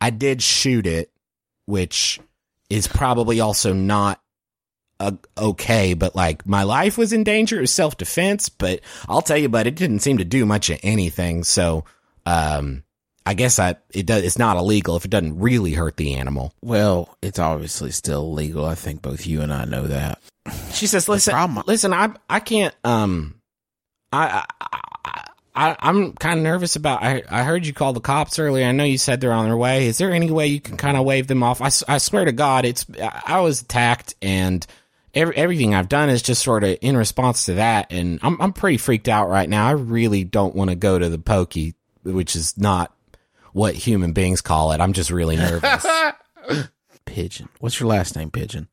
I 0.00 0.10
did 0.10 0.42
shoot 0.42 0.86
it, 0.86 1.10
which 1.66 2.20
is 2.68 2.86
probably 2.86 3.40
also 3.40 3.72
not 3.72 4.20
uh, 5.02 5.12
okay. 5.36 5.94
But 5.94 6.14
like, 6.14 6.46
my 6.46 6.62
life 6.62 6.96
was 6.96 7.12
in 7.12 7.24
danger. 7.24 7.58
It 7.58 7.62
was 7.62 7.72
self 7.72 7.96
defense. 7.96 8.48
But 8.48 8.80
I'll 9.08 9.22
tell 9.22 9.36
you, 9.36 9.48
but 9.48 9.66
it 9.66 9.74
didn't 9.74 10.00
seem 10.00 10.18
to 10.18 10.24
do 10.24 10.46
much 10.46 10.70
of 10.70 10.78
anything. 10.82 11.44
So, 11.44 11.84
um, 12.24 12.84
I 13.26 13.34
guess 13.34 13.58
I 13.58 13.76
it 13.90 14.06
does. 14.06 14.22
It's 14.22 14.38
not 14.38 14.56
illegal 14.56 14.96
if 14.96 15.04
it 15.04 15.10
doesn't 15.10 15.38
really 15.38 15.72
hurt 15.72 15.96
the 15.96 16.14
animal." 16.14 16.54
Well, 16.62 17.16
it's 17.22 17.38
obviously 17.38 17.90
still 17.90 18.32
legal. 18.32 18.64
I 18.64 18.74
think 18.74 19.02
both 19.02 19.26
you 19.26 19.40
and 19.40 19.52
I 19.52 19.64
know 19.64 19.86
that. 19.86 20.20
She 20.72 20.86
says, 20.86 21.08
"Listen, 21.08 21.62
listen, 21.66 21.92
I 21.92 22.10
I 22.28 22.40
can't. 22.40 22.74
Um, 22.84 23.40
I 24.12 24.44
I, 24.60 24.78
I 25.54 25.76
I'm 25.78 26.14
kind 26.14 26.38
of 26.38 26.44
nervous 26.44 26.76
about. 26.76 27.02
I 27.02 27.22
I 27.28 27.42
heard 27.42 27.66
you 27.66 27.72
call 27.72 27.92
the 27.92 28.00
cops 28.00 28.38
earlier. 28.38 28.66
I 28.66 28.72
know 28.72 28.84
you 28.84 28.98
said 28.98 29.20
they're 29.20 29.32
on 29.32 29.46
their 29.46 29.56
way. 29.56 29.86
Is 29.86 29.98
there 29.98 30.12
any 30.12 30.30
way 30.30 30.46
you 30.46 30.60
can 30.60 30.76
kind 30.76 30.96
of 30.96 31.04
wave 31.04 31.26
them 31.26 31.42
off? 31.42 31.60
I 31.60 31.98
swear 31.98 32.24
to 32.24 32.32
God, 32.32 32.64
it's 32.64 32.86
I 33.00 33.22
I 33.26 33.40
was 33.40 33.62
attacked 33.62 34.14
and." 34.22 34.66
Every, 35.14 35.36
everything 35.36 35.74
I've 35.74 35.90
done 35.90 36.08
is 36.08 36.22
just 36.22 36.42
sort 36.42 36.64
of 36.64 36.78
in 36.80 36.96
response 36.96 37.44
to 37.44 37.54
that, 37.56 37.92
and 37.92 38.18
I'm 38.22 38.40
I'm 38.40 38.54
pretty 38.54 38.78
freaked 38.78 39.08
out 39.10 39.28
right 39.28 39.46
now. 39.46 39.66
I 39.66 39.72
really 39.72 40.24
don't 40.24 40.54
want 40.54 40.70
to 40.70 40.74
go 40.74 40.98
to 40.98 41.10
the 41.10 41.18
pokey, 41.18 41.74
which 42.02 42.34
is 42.34 42.56
not 42.56 42.96
what 43.52 43.74
human 43.74 44.14
beings 44.14 44.40
call 44.40 44.72
it. 44.72 44.80
I'm 44.80 44.94
just 44.94 45.10
really 45.10 45.36
nervous. 45.36 45.84
Pigeon. 47.04 47.50
What's 47.60 47.78
your 47.78 47.90
last 47.90 48.16
name, 48.16 48.30
Pigeon? 48.30 48.68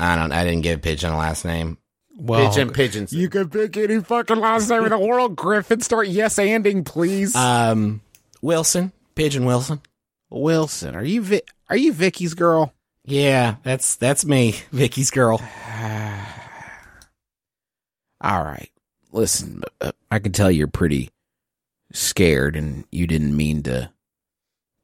I 0.00 0.16
don't. 0.16 0.32
I 0.32 0.44
didn't 0.44 0.62
give 0.62 0.80
Pigeon 0.80 1.12
a 1.12 1.18
last 1.18 1.44
name. 1.44 1.76
Well, 2.24 2.48
Pigeon 2.48 2.70
Pigeon. 2.70 3.06
You 3.10 3.28
can 3.28 3.50
pick 3.50 3.76
any 3.76 4.00
fucking 4.00 4.38
last 4.38 4.70
name 4.70 4.84
in 4.84 4.90
the 4.90 4.98
world, 4.98 5.34
Griffin. 5.34 5.80
Start 5.80 6.06
yes 6.06 6.36
anding, 6.36 6.84
please. 6.84 7.34
Um, 7.34 8.00
Wilson, 8.40 8.92
Pigeon 9.16 9.44
Wilson. 9.44 9.80
Wilson, 10.30 10.94
are 10.94 11.04
you 11.04 11.20
Vi- 11.22 11.42
are 11.68 11.76
you 11.76 11.92
Vicky's 11.92 12.34
girl? 12.34 12.72
Yeah, 13.04 13.56
that's 13.64 13.96
that's 13.96 14.24
me, 14.24 14.54
Vicky's 14.70 15.10
girl. 15.10 15.40
All 18.20 18.44
right. 18.44 18.70
Listen, 19.10 19.62
uh, 19.80 19.90
I 20.10 20.20
can 20.20 20.30
tell 20.30 20.50
you're 20.50 20.68
pretty 20.68 21.10
scared 21.92 22.54
and 22.54 22.84
you 22.92 23.08
didn't 23.08 23.36
mean 23.36 23.64
to 23.64 23.90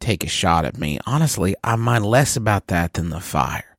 take 0.00 0.24
a 0.24 0.28
shot 0.28 0.64
at 0.64 0.76
me. 0.76 0.98
Honestly, 1.06 1.54
I 1.62 1.76
mind 1.76 2.04
less 2.04 2.36
about 2.36 2.66
that 2.66 2.94
than 2.94 3.10
the 3.10 3.20
fire. 3.20 3.76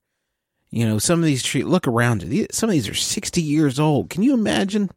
You 0.72 0.88
know, 0.88 1.00
some 1.00 1.20
of 1.20 1.26
these 1.26 1.44
trees, 1.44 1.66
look 1.66 1.88
around 1.88 2.24
you. 2.24 2.46
Some 2.52 2.70
of 2.70 2.74
these 2.74 2.88
are 2.88 2.94
60 2.94 3.42
years 3.42 3.80
old. 3.80 4.10
Can 4.10 4.22
you 4.24 4.34
imagine? 4.34 4.90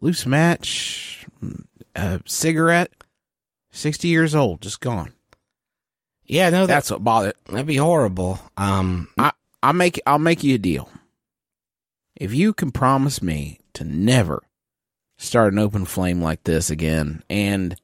Loose 0.00 0.26
match, 0.26 1.26
a 1.96 2.20
cigarette, 2.24 2.92
60 3.72 4.06
years 4.06 4.34
old, 4.34 4.60
just 4.60 4.80
gone. 4.80 5.12
Yeah, 6.24 6.50
no, 6.50 6.66
that, 6.66 6.74
That's 6.74 6.90
what 6.90 7.02
bothered. 7.02 7.34
that'd 7.46 7.66
be 7.66 7.76
horrible. 7.76 8.38
Um, 8.56 9.08
I'll 9.62 9.72
make 9.72 10.00
I'll 10.06 10.18
make 10.18 10.44
you 10.44 10.54
a 10.54 10.58
deal. 10.58 10.88
If 12.14 12.32
you 12.34 12.52
can 12.52 12.70
promise 12.70 13.22
me 13.22 13.58
to 13.72 13.82
never 13.82 14.42
start 15.16 15.52
an 15.52 15.58
open 15.58 15.84
flame 15.84 16.20
like 16.22 16.44
this 16.44 16.70
again 16.70 17.22
and 17.28 17.74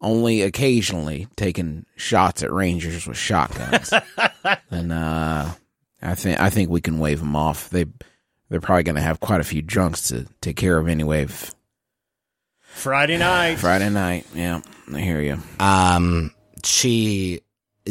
only 0.00 0.42
occasionally 0.42 1.26
taking 1.36 1.84
shots 1.96 2.42
at 2.42 2.52
rangers 2.52 3.06
with 3.06 3.16
shotguns, 3.16 3.92
then 4.70 4.92
uh, 4.92 5.54
I 6.02 6.14
think 6.14 6.40
I 6.40 6.50
think 6.50 6.70
we 6.70 6.80
can 6.80 6.98
wave 6.98 7.20
them 7.20 7.36
off. 7.36 7.70
They 7.70 7.86
they're 8.48 8.60
probably 8.60 8.82
going 8.84 8.96
to 8.96 9.00
have 9.02 9.20
quite 9.20 9.40
a 9.40 9.44
few 9.44 9.62
drunks 9.62 10.08
to 10.08 10.26
take 10.40 10.56
care 10.56 10.76
of 10.78 10.88
anyway. 10.88 11.24
f- 11.24 11.54
Friday 12.62 13.18
night. 13.18 13.56
Friday 13.58 13.90
night, 13.90 14.26
yeah, 14.34 14.60
I 14.92 15.00
hear 15.00 15.20
you. 15.20 15.38
um, 15.64 16.32
she 16.64 17.40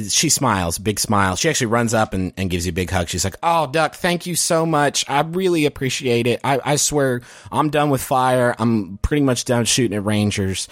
she 0.07 0.29
smiles, 0.29 0.77
big 0.77 0.99
smile. 0.99 1.35
She 1.35 1.49
actually 1.49 1.67
runs 1.67 1.93
up 1.93 2.13
and, 2.13 2.31
and 2.37 2.49
gives 2.49 2.65
you 2.65 2.69
a 2.69 2.73
big 2.73 2.89
hug. 2.89 3.09
She's 3.09 3.23
like, 3.23 3.35
"Oh, 3.43 3.67
Duck, 3.67 3.95
thank 3.95 4.25
you 4.25 4.35
so 4.35 4.65
much. 4.65 5.03
I 5.09 5.21
really 5.21 5.65
appreciate 5.65 6.27
it. 6.27 6.39
I, 6.43 6.59
I 6.63 6.75
swear, 6.77 7.21
I'm 7.51 7.69
done 7.69 7.89
with 7.89 8.01
fire. 8.01 8.55
I'm 8.59 8.97
pretty 9.01 9.23
much 9.23 9.45
done 9.45 9.65
shooting 9.65 9.97
at 9.97 10.05
rangers. 10.05 10.67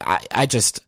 I, 0.00 0.20
I 0.30 0.46
just." 0.46 0.80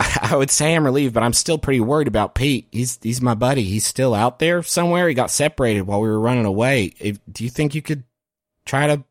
I 0.22 0.34
would 0.34 0.50
say 0.50 0.74
I'm 0.74 0.84
relieved, 0.84 1.12
but 1.12 1.22
I'm 1.22 1.32
still 1.34 1.58
pretty 1.58 1.80
worried 1.80 2.08
about 2.08 2.34
Pete. 2.34 2.68
He's 2.72 2.98
he's 3.02 3.20
my 3.20 3.34
buddy. 3.34 3.64
He's 3.64 3.84
still 3.84 4.14
out 4.14 4.38
there 4.38 4.62
somewhere. 4.62 5.08
He 5.08 5.14
got 5.14 5.30
separated 5.30 5.82
while 5.82 6.00
we 6.00 6.08
were 6.08 6.20
running 6.20 6.46
away. 6.46 6.94
If, 6.98 7.18
do 7.30 7.44
you 7.44 7.50
think 7.50 7.74
you 7.74 7.82
could 7.82 8.04
try 8.64 8.86
to 8.86 9.04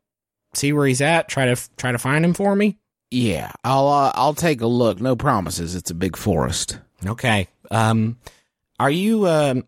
see 0.54 0.72
where 0.72 0.86
he's 0.86 1.00
at? 1.00 1.28
Try 1.28 1.54
to 1.54 1.70
try 1.76 1.92
to 1.92 1.98
find 1.98 2.24
him 2.24 2.34
for 2.34 2.56
me? 2.56 2.78
Yeah, 3.10 3.52
I'll 3.62 3.88
uh, 3.88 4.12
I'll 4.14 4.34
take 4.34 4.62
a 4.62 4.66
look. 4.66 5.00
No 5.00 5.14
promises. 5.14 5.76
It's 5.76 5.90
a 5.90 5.94
big 5.94 6.16
forest. 6.16 6.78
Okay. 7.06 7.46
Um, 7.70 8.18
are 8.80 8.90
you 8.90 9.28
um, 9.28 9.64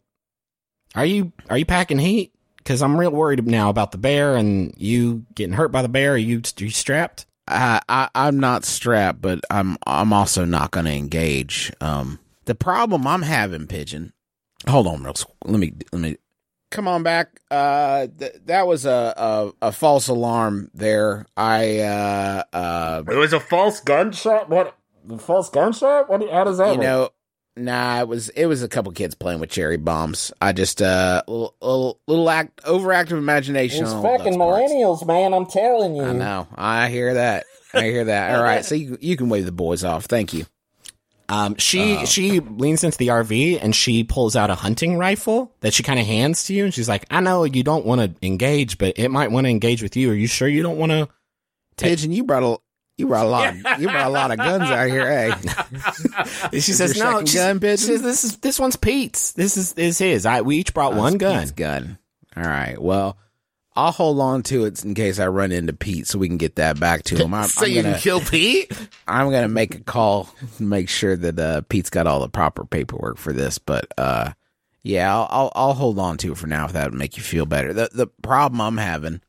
are 0.94 1.06
you 1.06 1.32
are 1.48 1.58
you 1.58 1.66
packing 1.66 1.98
heat? 1.98 2.32
Because 2.56 2.82
I'm 2.82 2.98
real 2.98 3.10
worried 3.10 3.44
now 3.46 3.70
about 3.70 3.92
the 3.92 3.98
bear 3.98 4.36
and 4.36 4.74
you 4.76 5.24
getting 5.34 5.54
hurt 5.54 5.72
by 5.72 5.82
the 5.82 5.88
bear. 5.88 6.14
Are 6.14 6.16
you 6.16 6.38
are 6.38 6.64
you 6.64 6.70
strapped? 6.70 7.26
I, 7.48 7.80
I 7.88 8.08
I'm 8.14 8.38
not 8.38 8.64
strapped, 8.64 9.20
but 9.20 9.40
I'm 9.50 9.76
I'm 9.86 10.12
also 10.12 10.44
not 10.44 10.70
going 10.70 10.86
to 10.86 10.92
engage. 10.92 11.72
Um, 11.80 12.18
the 12.44 12.54
problem 12.54 13.06
I'm 13.06 13.22
having, 13.22 13.66
pigeon. 13.66 14.12
Hold 14.68 14.86
on, 14.86 15.02
real. 15.02 15.14
Let 15.44 15.58
me 15.58 15.72
let 15.92 16.00
me. 16.00 16.16
Come 16.70 16.88
on 16.88 17.02
back. 17.02 17.40
Uh, 17.50 18.06
th- 18.18 18.36
that 18.46 18.66
was 18.66 18.86
a, 18.86 19.14
a 19.16 19.68
a 19.68 19.72
false 19.72 20.08
alarm 20.08 20.70
there. 20.72 21.26
I 21.36 21.80
uh 21.80 22.42
uh 22.52 23.02
It 23.08 23.16
was 23.16 23.32
a 23.32 23.40
false 23.40 23.80
gunshot. 23.80 24.48
What? 24.48 24.76
The 25.04 25.18
false 25.18 25.50
gunshot? 25.50 26.08
What? 26.08 26.28
How 26.30 26.44
does 26.44 26.58
that? 26.58 26.72
you 26.72 26.78
work? 26.78 26.82
know. 26.82 27.10
Nah, 27.56 28.00
it 28.00 28.08
was 28.08 28.30
it 28.30 28.46
was 28.46 28.62
a 28.62 28.68
couple 28.68 28.92
kids 28.92 29.14
playing 29.14 29.40
with 29.40 29.50
cherry 29.50 29.76
bombs. 29.76 30.32
I 30.40 30.52
just 30.52 30.80
uh 30.80 31.22
little 31.26 31.54
little, 31.60 32.00
little 32.06 32.30
act 32.30 32.62
overactive 32.64 33.18
imagination. 33.18 33.84
It's 33.84 33.92
fucking 33.92 34.24
Duck's 34.24 34.36
parts. 34.36 34.72
millennials, 34.72 35.06
man. 35.06 35.34
I'm 35.34 35.46
telling 35.46 35.94
you. 35.94 36.04
I 36.04 36.12
know. 36.12 36.48
I 36.54 36.88
hear 36.88 37.14
that. 37.14 37.44
I 37.74 37.82
hear 37.84 38.04
that. 38.04 38.36
All 38.36 38.42
right, 38.42 38.64
so 38.64 38.74
you 38.74 38.96
you 39.00 39.16
can 39.16 39.28
wave 39.28 39.44
the 39.44 39.52
boys 39.52 39.84
off. 39.84 40.06
Thank 40.06 40.32
you. 40.32 40.46
Um, 41.28 41.56
she 41.56 42.04
she 42.06 42.40
leans 42.40 42.84
into 42.84 42.98
the 42.98 43.08
RV 43.08 43.62
and 43.62 43.74
she 43.74 44.04
pulls 44.04 44.34
out 44.36 44.50
a 44.50 44.54
hunting 44.54 44.98
rifle 44.98 45.52
that 45.60 45.72
she 45.72 45.82
kind 45.82 45.98
of 45.98 46.06
hands 46.06 46.44
to 46.44 46.54
you, 46.54 46.64
and 46.64 46.74
she's 46.74 46.88
like, 46.88 47.06
"I 47.10 47.20
know 47.20 47.44
you 47.44 47.62
don't 47.62 47.86
want 47.86 48.00
to 48.00 48.26
engage, 48.26 48.76
but 48.78 48.98
it 48.98 49.08
might 49.10 49.30
want 49.30 49.44
to 49.46 49.50
engage 49.50 49.82
with 49.82 49.96
you. 49.96 50.10
Are 50.10 50.14
you 50.14 50.26
sure 50.26 50.48
you 50.48 50.62
don't 50.62 50.78
want 50.78 50.92
to?" 50.92 51.08
Pigeon, 51.78 52.12
you 52.12 52.24
brought 52.24 52.42
a 52.42 52.58
you 53.02 53.08
brought 53.08 53.26
a 53.26 53.28
lot 53.28 53.48
of, 53.48 53.80
you 53.80 53.88
brought 53.88 54.06
a 54.06 54.10
lot 54.10 54.30
of 54.30 54.38
guns 54.38 54.70
out 54.70 54.88
here, 54.88 55.02
eh? 55.02 55.34
She 56.52 56.60
says, 56.60 56.96
"No, 56.96 57.22
gun, 57.22 57.26
she 57.26 57.76
says 57.76 58.00
this 58.00 58.22
is 58.22 58.36
this 58.36 58.60
one's 58.60 58.76
Pete's. 58.76 59.32
This 59.32 59.56
is 59.56 59.72
is 59.72 59.98
his. 59.98 60.24
I 60.24 60.42
we 60.42 60.58
each 60.58 60.72
brought 60.72 60.94
one 60.94 61.18
gun." 61.18 61.40
Pete's 61.40 61.50
gun. 61.50 61.98
All 62.36 62.44
right. 62.44 62.80
Well, 62.80 63.18
I'll 63.74 63.90
hold 63.90 64.20
on 64.20 64.44
to 64.44 64.66
it 64.66 64.84
in 64.84 64.94
case 64.94 65.18
I 65.18 65.26
run 65.26 65.50
into 65.50 65.72
Pete, 65.72 66.06
so 66.06 66.16
we 66.16 66.28
can 66.28 66.36
get 66.36 66.56
that 66.56 66.78
back 66.78 67.02
to 67.04 67.16
him. 67.16 67.34
I'm, 67.34 67.48
so 67.48 67.64
I'm 67.64 67.72
you 67.72 67.82
gonna 67.82 67.94
can 67.94 68.02
kill 68.02 68.20
Pete? 68.20 68.70
I'm 69.08 69.32
gonna 69.32 69.48
make 69.48 69.74
a 69.74 69.80
call, 69.80 70.28
to 70.58 70.62
make 70.62 70.88
sure 70.88 71.16
that 71.16 71.38
uh, 71.40 71.62
Pete's 71.62 71.90
got 71.90 72.06
all 72.06 72.20
the 72.20 72.28
proper 72.28 72.64
paperwork 72.64 73.18
for 73.18 73.32
this. 73.32 73.58
But 73.58 73.86
uh, 73.98 74.32
yeah, 74.84 75.12
I'll, 75.12 75.26
I'll 75.28 75.52
I'll 75.56 75.74
hold 75.74 75.98
on 75.98 76.18
to 76.18 76.30
it 76.30 76.38
for 76.38 76.46
now 76.46 76.66
if 76.66 76.72
that 76.74 76.90
would 76.90 76.98
make 76.98 77.16
you 77.16 77.24
feel 77.24 77.46
better. 77.46 77.72
The 77.72 77.90
the 77.92 78.06
problem 78.06 78.60
I'm 78.60 78.76
having, 78.76 79.22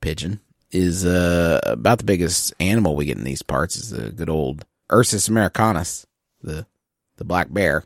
pigeon, 0.00 0.40
is 0.72 1.04
uh 1.04 1.60
about 1.64 1.98
the 1.98 2.04
biggest 2.04 2.52
animal 2.58 2.96
we 2.96 3.04
get 3.04 3.18
in 3.18 3.24
these 3.24 3.42
parts 3.42 3.76
is 3.76 3.90
the 3.90 4.10
good 4.10 4.30
old 4.30 4.64
Ursus 4.90 5.28
americanus, 5.28 6.06
the 6.42 6.66
the 7.16 7.24
black 7.24 7.52
bear. 7.52 7.84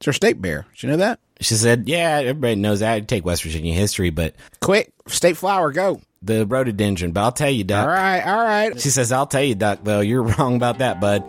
It's 0.00 0.06
our 0.06 0.12
state 0.12 0.40
bear. 0.42 0.66
Did 0.74 0.82
you 0.82 0.88
know 0.90 0.96
that? 0.98 1.20
She 1.40 1.54
said, 1.54 1.88
"Yeah, 1.88 2.18
everybody 2.22 2.54
knows 2.56 2.80
that. 2.80 2.96
It'd 2.98 3.08
take 3.08 3.24
West 3.24 3.42
Virginia 3.42 3.72
history, 3.74 4.10
but 4.10 4.34
Quick, 4.60 4.92
state 5.06 5.36
flower, 5.36 5.72
go. 5.72 6.00
the 6.22 6.46
rhododendron. 6.46 7.12
But 7.12 7.22
I'll 7.22 7.32
tell 7.32 7.50
you, 7.50 7.64
Duck. 7.64 7.82
All 7.86 7.92
right, 7.92 8.20
all 8.22 8.42
right. 8.44 8.78
She 8.80 8.90
says, 8.90 9.10
"I'll 9.12 9.26
tell 9.26 9.42
you, 9.42 9.54
Duck. 9.54 9.80
Though 9.82 10.00
you're 10.00 10.22
wrong 10.38 10.56
about 10.56 10.78
that, 10.78 11.00
bud. 11.00 11.24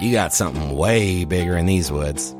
You 0.00 0.12
got 0.12 0.32
something 0.34 0.76
way 0.76 1.24
bigger 1.24 1.56
in 1.56 1.66
these 1.66 1.90
woods." 1.92 2.34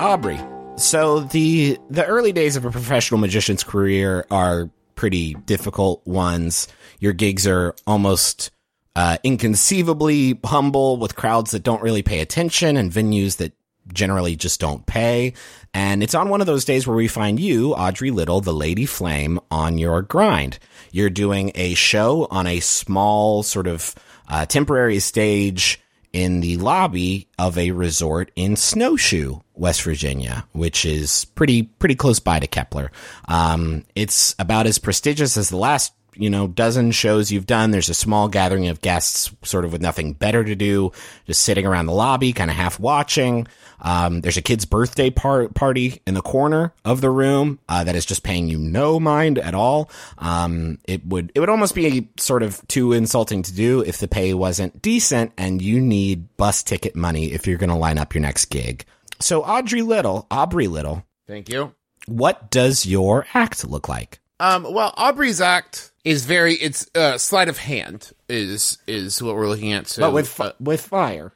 Aubrey. 0.00 0.40
So 0.80 1.20
the 1.20 1.78
the 1.90 2.06
early 2.06 2.32
days 2.32 2.56
of 2.56 2.64
a 2.64 2.70
professional 2.70 3.20
magician's 3.20 3.62
career 3.62 4.26
are 4.30 4.70
pretty 4.94 5.34
difficult 5.34 6.06
ones. 6.06 6.68
Your 6.98 7.12
gigs 7.12 7.46
are 7.46 7.74
almost 7.86 8.50
uh, 8.96 9.18
inconceivably 9.22 10.40
humble 10.44 10.96
with 10.96 11.16
crowds 11.16 11.50
that 11.50 11.62
don't 11.62 11.82
really 11.82 12.02
pay 12.02 12.20
attention 12.20 12.78
and 12.78 12.90
venues 12.90 13.36
that 13.36 13.52
generally 13.92 14.36
just 14.36 14.58
don't 14.58 14.86
pay. 14.86 15.34
And 15.74 16.02
it's 16.02 16.14
on 16.14 16.28
one 16.28 16.40
of 16.40 16.46
those 16.46 16.64
days 16.64 16.86
where 16.86 16.96
we 16.96 17.08
find 17.08 17.38
you, 17.38 17.74
Audrey 17.74 18.10
Little, 18.10 18.40
the 18.40 18.54
Lady 18.54 18.86
Flame, 18.86 19.38
on 19.50 19.78
your 19.78 20.02
grind. 20.02 20.58
You're 20.92 21.10
doing 21.10 21.52
a 21.54 21.74
show 21.74 22.26
on 22.30 22.46
a 22.46 22.60
small 22.60 23.42
sort 23.42 23.66
of 23.66 23.94
uh, 24.28 24.46
temporary 24.46 24.98
stage 24.98 25.78
in 26.12 26.40
the 26.40 26.56
lobby 26.56 27.28
of 27.38 27.56
a 27.56 27.70
resort 27.70 28.30
in 28.36 28.56
Snowshoe, 28.56 29.40
West 29.54 29.82
Virginia, 29.82 30.46
which 30.52 30.84
is 30.84 31.24
pretty 31.24 31.62
pretty 31.62 31.94
close 31.94 32.18
by 32.18 32.40
to 32.40 32.46
Kepler. 32.46 32.90
Um, 33.28 33.84
it's 33.94 34.34
about 34.38 34.66
as 34.66 34.78
prestigious 34.78 35.36
as 35.36 35.50
the 35.50 35.56
last 35.56 35.92
you 36.20 36.30
know 36.30 36.46
dozen 36.46 36.92
shows 36.92 37.32
you've 37.32 37.46
done. 37.46 37.70
There's 37.72 37.88
a 37.88 37.94
small 37.94 38.28
gathering 38.28 38.68
of 38.68 38.80
guests, 38.80 39.30
sort 39.42 39.64
of 39.64 39.72
with 39.72 39.82
nothing 39.82 40.12
better 40.12 40.44
to 40.44 40.54
do, 40.54 40.92
just 41.26 41.42
sitting 41.42 41.66
around 41.66 41.86
the 41.86 41.92
lobby, 41.92 42.32
kind 42.32 42.50
of 42.50 42.56
half 42.56 42.78
watching. 42.78 43.46
Um, 43.80 44.20
there's 44.20 44.36
a 44.36 44.42
kid's 44.42 44.66
birthday 44.66 45.08
par- 45.08 45.48
party 45.48 46.02
in 46.06 46.12
the 46.12 46.20
corner 46.20 46.74
of 46.84 47.00
the 47.00 47.08
room 47.08 47.58
uh, 47.68 47.82
that 47.84 47.96
is 47.96 48.04
just 48.04 48.22
paying 48.22 48.46
you 48.46 48.58
no 48.58 49.00
mind 49.00 49.38
at 49.38 49.54
all. 49.54 49.90
Um, 50.18 50.78
it 50.84 51.04
would 51.06 51.32
it 51.34 51.40
would 51.40 51.48
almost 51.48 51.74
be 51.74 52.08
sort 52.18 52.42
of 52.42 52.60
too 52.68 52.92
insulting 52.92 53.42
to 53.42 53.54
do 53.54 53.80
if 53.80 53.96
the 53.98 54.06
pay 54.08 54.34
wasn't 54.34 54.82
decent, 54.82 55.32
and 55.38 55.62
you 55.62 55.80
need 55.80 56.36
bus 56.36 56.62
ticket 56.62 56.94
money 56.94 57.32
if 57.32 57.46
you're 57.46 57.58
going 57.58 57.70
to 57.70 57.74
line 57.76 57.96
up 57.98 58.14
your 58.14 58.22
next 58.22 58.44
gig. 58.46 58.84
So 59.18 59.42
Audrey 59.42 59.82
Little, 59.82 60.26
Aubrey 60.30 60.66
Little, 60.66 61.04
Thank 61.26 61.48
you. 61.48 61.74
what 62.06 62.50
does 62.50 62.84
your 62.86 63.26
act 63.34 63.66
look 63.66 63.88
like? 63.88 64.18
Um, 64.40 64.66
well, 64.72 64.94
Aubrey's 64.96 65.40
act 65.40 65.89
is 66.04 66.24
very 66.24 66.54
it's 66.54 66.88
uh, 66.94 67.18
sleight 67.18 67.48
of 67.48 67.58
hand 67.58 68.12
is 68.28 68.78
is 68.86 69.22
what 69.22 69.34
we're 69.36 69.48
looking 69.48 69.72
at. 69.72 69.86
So, 69.88 70.02
but 70.02 70.12
with 70.12 70.28
fi- 70.28 70.46
uh, 70.46 70.52
with 70.60 70.80
fire. 70.80 71.32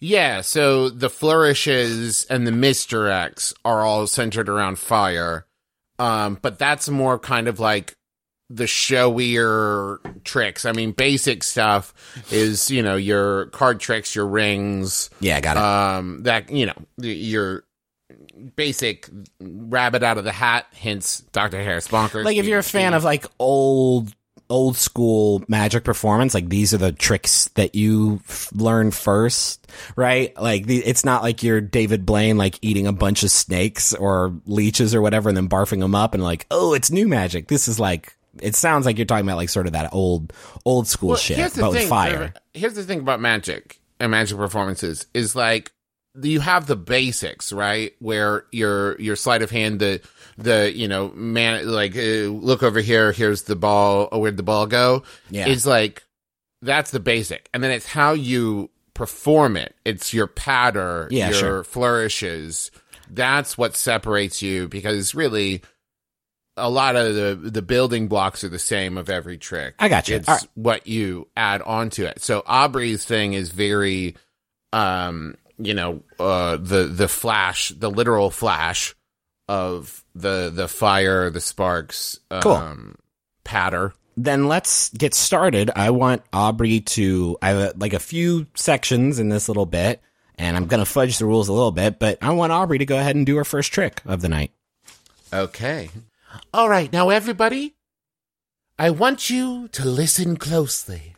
yeah, 0.00 0.40
so 0.42 0.88
the 0.90 1.08
flourishes 1.10 2.24
and 2.28 2.46
the 2.46 2.50
misdirects 2.50 3.54
are 3.64 3.82
all 3.82 4.06
centered 4.06 4.48
around 4.48 4.78
fire. 4.78 5.46
Um, 5.98 6.38
but 6.42 6.58
that's 6.58 6.88
more 6.88 7.18
kind 7.18 7.46
of 7.48 7.60
like 7.60 7.94
the 8.50 8.64
showier 8.66 9.98
tricks. 10.24 10.64
I 10.64 10.72
mean, 10.72 10.92
basic 10.92 11.42
stuff 11.42 11.94
is 12.32 12.70
you 12.70 12.82
know 12.82 12.96
your 12.96 13.46
card 13.46 13.80
tricks, 13.80 14.14
your 14.14 14.26
rings, 14.26 15.08
Yeah, 15.20 15.40
got 15.40 15.56
it. 15.56 15.62
um 15.62 16.22
that 16.24 16.50
you 16.50 16.66
know 16.66 16.74
your 16.98 17.64
basic 18.56 19.08
rabbit 19.40 20.02
out 20.02 20.18
of 20.18 20.24
the 20.24 20.32
hat, 20.32 20.66
hence 20.74 21.20
Dr. 21.32 21.62
Harris 21.62 21.88
Bonkers. 21.88 22.24
Like 22.24 22.36
if 22.36 22.46
you're 22.46 22.58
a 22.58 22.62
fan 22.62 22.94
of 22.94 23.04
like 23.04 23.26
old 23.38 24.14
old 24.50 24.76
school 24.76 25.42
magic 25.48 25.84
performance, 25.84 26.34
like 26.34 26.48
these 26.48 26.74
are 26.74 26.78
the 26.78 26.92
tricks 26.92 27.48
that 27.54 27.74
you 27.74 28.20
f- 28.28 28.50
learn 28.52 28.90
first, 28.90 29.66
right? 29.96 30.38
Like 30.40 30.66
the, 30.66 30.78
it's 30.84 31.04
not 31.04 31.22
like 31.22 31.42
you're 31.42 31.60
David 31.60 32.04
Blaine 32.04 32.36
like 32.36 32.58
eating 32.60 32.86
a 32.86 32.92
bunch 32.92 33.22
of 33.22 33.30
snakes 33.30 33.94
or 33.94 34.34
leeches 34.46 34.94
or 34.94 35.00
whatever 35.00 35.28
and 35.30 35.36
then 35.36 35.48
barfing 35.48 35.80
them 35.80 35.94
up 35.94 36.14
and 36.14 36.22
like, 36.22 36.46
oh, 36.50 36.74
it's 36.74 36.90
new 36.90 37.08
magic. 37.08 37.48
This 37.48 37.68
is 37.68 37.80
like 37.80 38.16
it 38.42 38.54
sounds 38.54 38.84
like 38.84 38.98
you're 38.98 39.06
talking 39.06 39.26
about 39.26 39.36
like 39.36 39.48
sort 39.48 39.66
of 39.66 39.72
that 39.72 39.92
old 39.94 40.32
old 40.64 40.86
school 40.86 41.10
Well, 41.10 41.18
shit, 41.18 41.54
but 41.56 41.72
with 41.72 41.88
fire. 41.88 42.34
Here's 42.52 42.74
the 42.74 42.82
thing 42.82 43.00
about 43.00 43.20
magic 43.20 43.80
and 44.00 44.10
magic 44.10 44.36
performances 44.36 45.06
is 45.14 45.34
like 45.34 45.72
you 46.22 46.40
have 46.40 46.66
the 46.66 46.76
basics, 46.76 47.52
right? 47.52 47.92
Where 47.98 48.44
your 48.52 49.00
your 49.00 49.16
sleight 49.16 49.42
of 49.42 49.50
hand, 49.50 49.80
the 49.80 50.00
the 50.38 50.72
you 50.74 50.88
know 50.88 51.08
man, 51.10 51.66
like 51.66 51.96
uh, 51.96 52.28
look 52.30 52.62
over 52.62 52.80
here, 52.80 53.12
here's 53.12 53.42
the 53.42 53.56
ball, 53.56 54.08
or 54.12 54.20
where'd 54.20 54.36
the 54.36 54.42
ball 54.42 54.66
go? 54.66 55.02
Yeah. 55.30 55.48
it's 55.48 55.66
like 55.66 56.04
that's 56.62 56.90
the 56.90 57.00
basic, 57.00 57.48
and 57.52 57.62
then 57.62 57.70
it's 57.70 57.86
how 57.86 58.12
you 58.12 58.70
perform 58.94 59.56
it. 59.56 59.74
It's 59.84 60.14
your 60.14 60.26
patter, 60.28 61.08
Yeah, 61.10 61.30
your 61.30 61.38
sure. 61.38 61.64
flourishes. 61.64 62.70
That's 63.10 63.58
what 63.58 63.76
separates 63.76 64.40
you 64.42 64.68
because 64.68 65.14
really. 65.14 65.62
A 66.56 66.70
lot 66.70 66.94
of 66.94 67.16
the 67.16 67.50
the 67.50 67.62
building 67.62 68.06
blocks 68.06 68.44
are 68.44 68.48
the 68.48 68.60
same 68.60 68.96
of 68.96 69.10
every 69.10 69.38
trick. 69.38 69.74
I 69.80 69.88
got 69.88 70.08
you. 70.08 70.14
It's 70.14 70.28
right. 70.28 70.46
what 70.54 70.86
you 70.86 71.26
add 71.36 71.62
onto 71.62 72.04
it. 72.04 72.22
So 72.22 72.44
Aubrey's 72.46 73.04
thing 73.04 73.32
is 73.32 73.50
very, 73.50 74.14
um, 74.72 75.34
you 75.58 75.74
know, 75.74 76.02
uh, 76.18 76.56
the 76.56 76.84
the 76.84 77.08
flash, 77.08 77.70
the 77.70 77.90
literal 77.90 78.30
flash 78.30 78.94
of 79.48 80.04
the 80.14 80.50
the 80.54 80.68
fire, 80.68 81.30
the 81.30 81.40
sparks, 81.40 82.18
um, 82.30 82.40
Cool. 82.42 82.94
patter. 83.44 83.92
then 84.16 84.46
let's 84.48 84.90
get 84.90 85.12
started. 85.14 85.70
I 85.74 85.90
want 85.90 86.22
Aubrey 86.32 86.80
to 86.80 87.36
I 87.42 87.50
have 87.50 87.72
like 87.76 87.92
a 87.92 87.98
few 87.98 88.46
sections 88.54 89.18
in 89.18 89.28
this 89.28 89.48
little 89.48 89.66
bit, 89.66 90.00
and 90.36 90.56
I'm 90.56 90.66
gonna 90.66 90.84
fudge 90.86 91.18
the 91.18 91.26
rules 91.26 91.48
a 91.48 91.52
little 91.52 91.72
bit, 91.72 91.98
but 91.98 92.18
I 92.22 92.30
want 92.32 92.52
Aubrey 92.52 92.78
to 92.78 92.86
go 92.86 92.98
ahead 92.98 93.16
and 93.16 93.26
do 93.26 93.36
her 93.36 93.44
first 93.44 93.72
trick 93.72 94.00
of 94.06 94.20
the 94.22 94.28
night. 94.28 94.52
Okay. 95.32 95.90
All 96.52 96.68
right, 96.68 96.92
now 96.92 97.10
everybody, 97.10 97.74
I 98.78 98.90
want 98.90 99.30
you 99.30 99.68
to 99.68 99.84
listen 99.84 100.36
closely. 100.36 101.14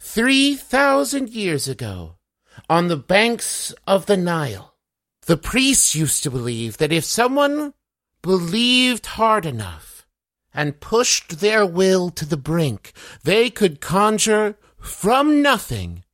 3,000 0.00 1.30
years 1.30 1.66
ago, 1.68 2.16
on 2.68 2.88
the 2.88 2.96
banks 2.96 3.74
of 3.86 4.06
the 4.06 4.16
Nile, 4.16 4.74
the 5.26 5.36
priests 5.36 5.94
used 5.94 6.22
to 6.22 6.30
believe 6.30 6.78
that 6.78 6.92
if 6.92 7.04
someone 7.04 7.74
believed 8.22 9.06
hard 9.06 9.46
enough 9.46 10.06
and 10.54 10.80
pushed 10.80 11.40
their 11.40 11.64
will 11.64 12.10
to 12.10 12.24
the 12.24 12.36
brink, 12.36 12.92
they 13.24 13.50
could 13.50 13.80
conjure 13.80 14.56
from 14.78 15.42
nothing 15.42 16.04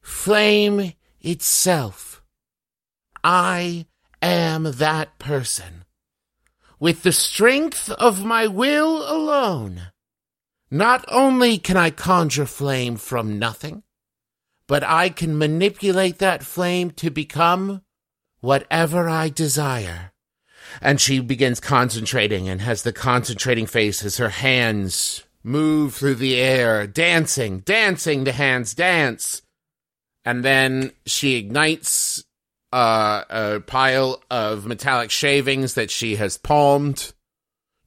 flame 0.00 0.92
itself. 1.20 2.22
I 3.22 3.86
am 4.20 4.64
that 4.64 5.18
person. 5.18 5.84
With 6.78 7.02
the 7.02 7.12
strength 7.12 7.90
of 7.90 8.24
my 8.24 8.46
will 8.46 9.10
alone, 9.10 9.90
not 10.70 11.04
only 11.08 11.58
can 11.58 11.76
I 11.76 11.90
conjure 11.90 12.46
flame 12.46 12.96
from 12.96 13.38
nothing, 13.38 13.82
but 14.66 14.82
I 14.82 15.08
can 15.08 15.38
manipulate 15.38 16.18
that 16.18 16.42
flame 16.42 16.90
to 16.92 17.10
become 17.10 17.82
whatever 18.40 19.08
I 19.08 19.28
desire. 19.28 20.12
And 20.80 21.00
she 21.00 21.20
begins 21.20 21.60
concentrating 21.60 22.48
and 22.48 22.60
has 22.60 22.82
the 22.82 22.92
concentrating 22.92 23.66
face 23.66 24.04
as 24.04 24.16
her 24.16 24.30
hands 24.30 25.24
move 25.42 25.94
through 25.94 26.16
the 26.16 26.36
air, 26.36 26.86
dancing, 26.86 27.60
dancing, 27.60 28.24
the 28.24 28.32
hands 28.32 28.74
dance. 28.74 29.42
And 30.24 30.42
then 30.44 30.92
she 31.04 31.36
ignites 31.36 32.24
uh, 32.72 33.24
a 33.28 33.60
pile 33.60 34.22
of 34.30 34.66
metallic 34.66 35.10
shavings 35.10 35.74
that 35.74 35.90
she 35.90 36.16
has 36.16 36.38
palmed 36.38 37.12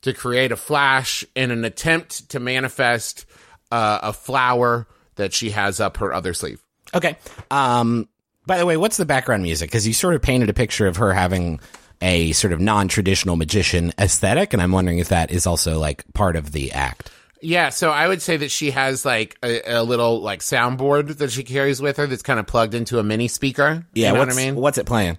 to 0.02 0.13
create 0.13 0.52
a 0.52 0.56
flash 0.56 1.26
in 1.36 1.52
an 1.52 1.66
attempt 1.66 2.30
to 2.30 2.40
manifest 2.40 3.26
uh, 3.72 4.00
a 4.04 4.13
flower 4.13 4.88
that 5.16 5.34
she 5.34 5.50
has 5.50 5.80
up 5.80 5.98
her 5.98 6.13
other 6.13 6.34
sleeve. 6.34 6.63
Okay. 6.93 7.17
Um. 7.52 8.08
By 8.45 8.58
the 8.58 8.65
way, 8.65 8.78
what's 8.78 8.95
the 8.95 9.06
background 9.06 9.43
music? 9.43 9.69
Because 9.69 9.86
you 9.86 9.93
sort 9.93 10.15
of 10.15 10.21
painted 10.21 10.50
a 10.50 10.54
picture 10.54 10.88
of 10.88 10.95
her 10.97 11.13
having 11.13 11.60
a 12.02 12.32
sort 12.32 12.54
of 12.54 12.62
non-traditional 12.62 13.36
magician 13.36 13.91
aesthetic, 14.00 14.54
and 14.54 14.62
I'm 14.62 14.71
wondering 14.71 15.00
if 15.00 15.10
that 15.10 15.32
is 15.32 15.45
also 15.45 15.80
like 15.80 16.06
part 16.13 16.36
of 16.38 16.54
the 16.54 16.71
act. 16.71 17.12
Yeah, 17.41 17.69
so 17.69 17.91
I 17.91 18.08
would 18.08 18.21
say 18.21 18.38
that 18.38 18.50
she 18.50 18.71
has 18.71 19.06
like 19.06 19.38
a, 19.43 19.62
a 19.80 19.84
little 19.84 20.21
like 20.21 20.39
soundboard 20.39 21.17
that 21.17 21.32
she 21.32 21.43
carries 21.43 21.82
with 21.82 21.97
her 21.97 22.08
that's 22.08 22.23
kind 22.23 22.39
of 22.39 22.47
plugged 22.47 22.73
into 22.73 23.00
a 23.00 23.04
mini 23.04 23.28
speaker. 23.28 23.86
Yeah. 23.93 24.08
you 24.08 24.13
know 24.13 24.19
what 24.19 24.32
I 24.32 24.36
mean? 24.36 24.56
What's 24.56 24.78
it 24.78 24.86
playing? 24.86 25.17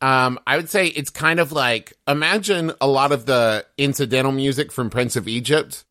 Um, 0.00 0.40
I 0.46 0.56
would 0.56 0.68
say 0.68 0.86
it's 0.86 1.10
kind 1.10 1.38
of 1.38 1.52
like 1.52 1.92
imagine 2.08 2.72
a 2.80 2.88
lot 2.88 3.12
of 3.12 3.26
the 3.26 3.64
incidental 3.78 4.32
music 4.32 4.72
from 4.72 4.90
Prince 4.90 5.14
of 5.14 5.28
Egypt, 5.28 5.84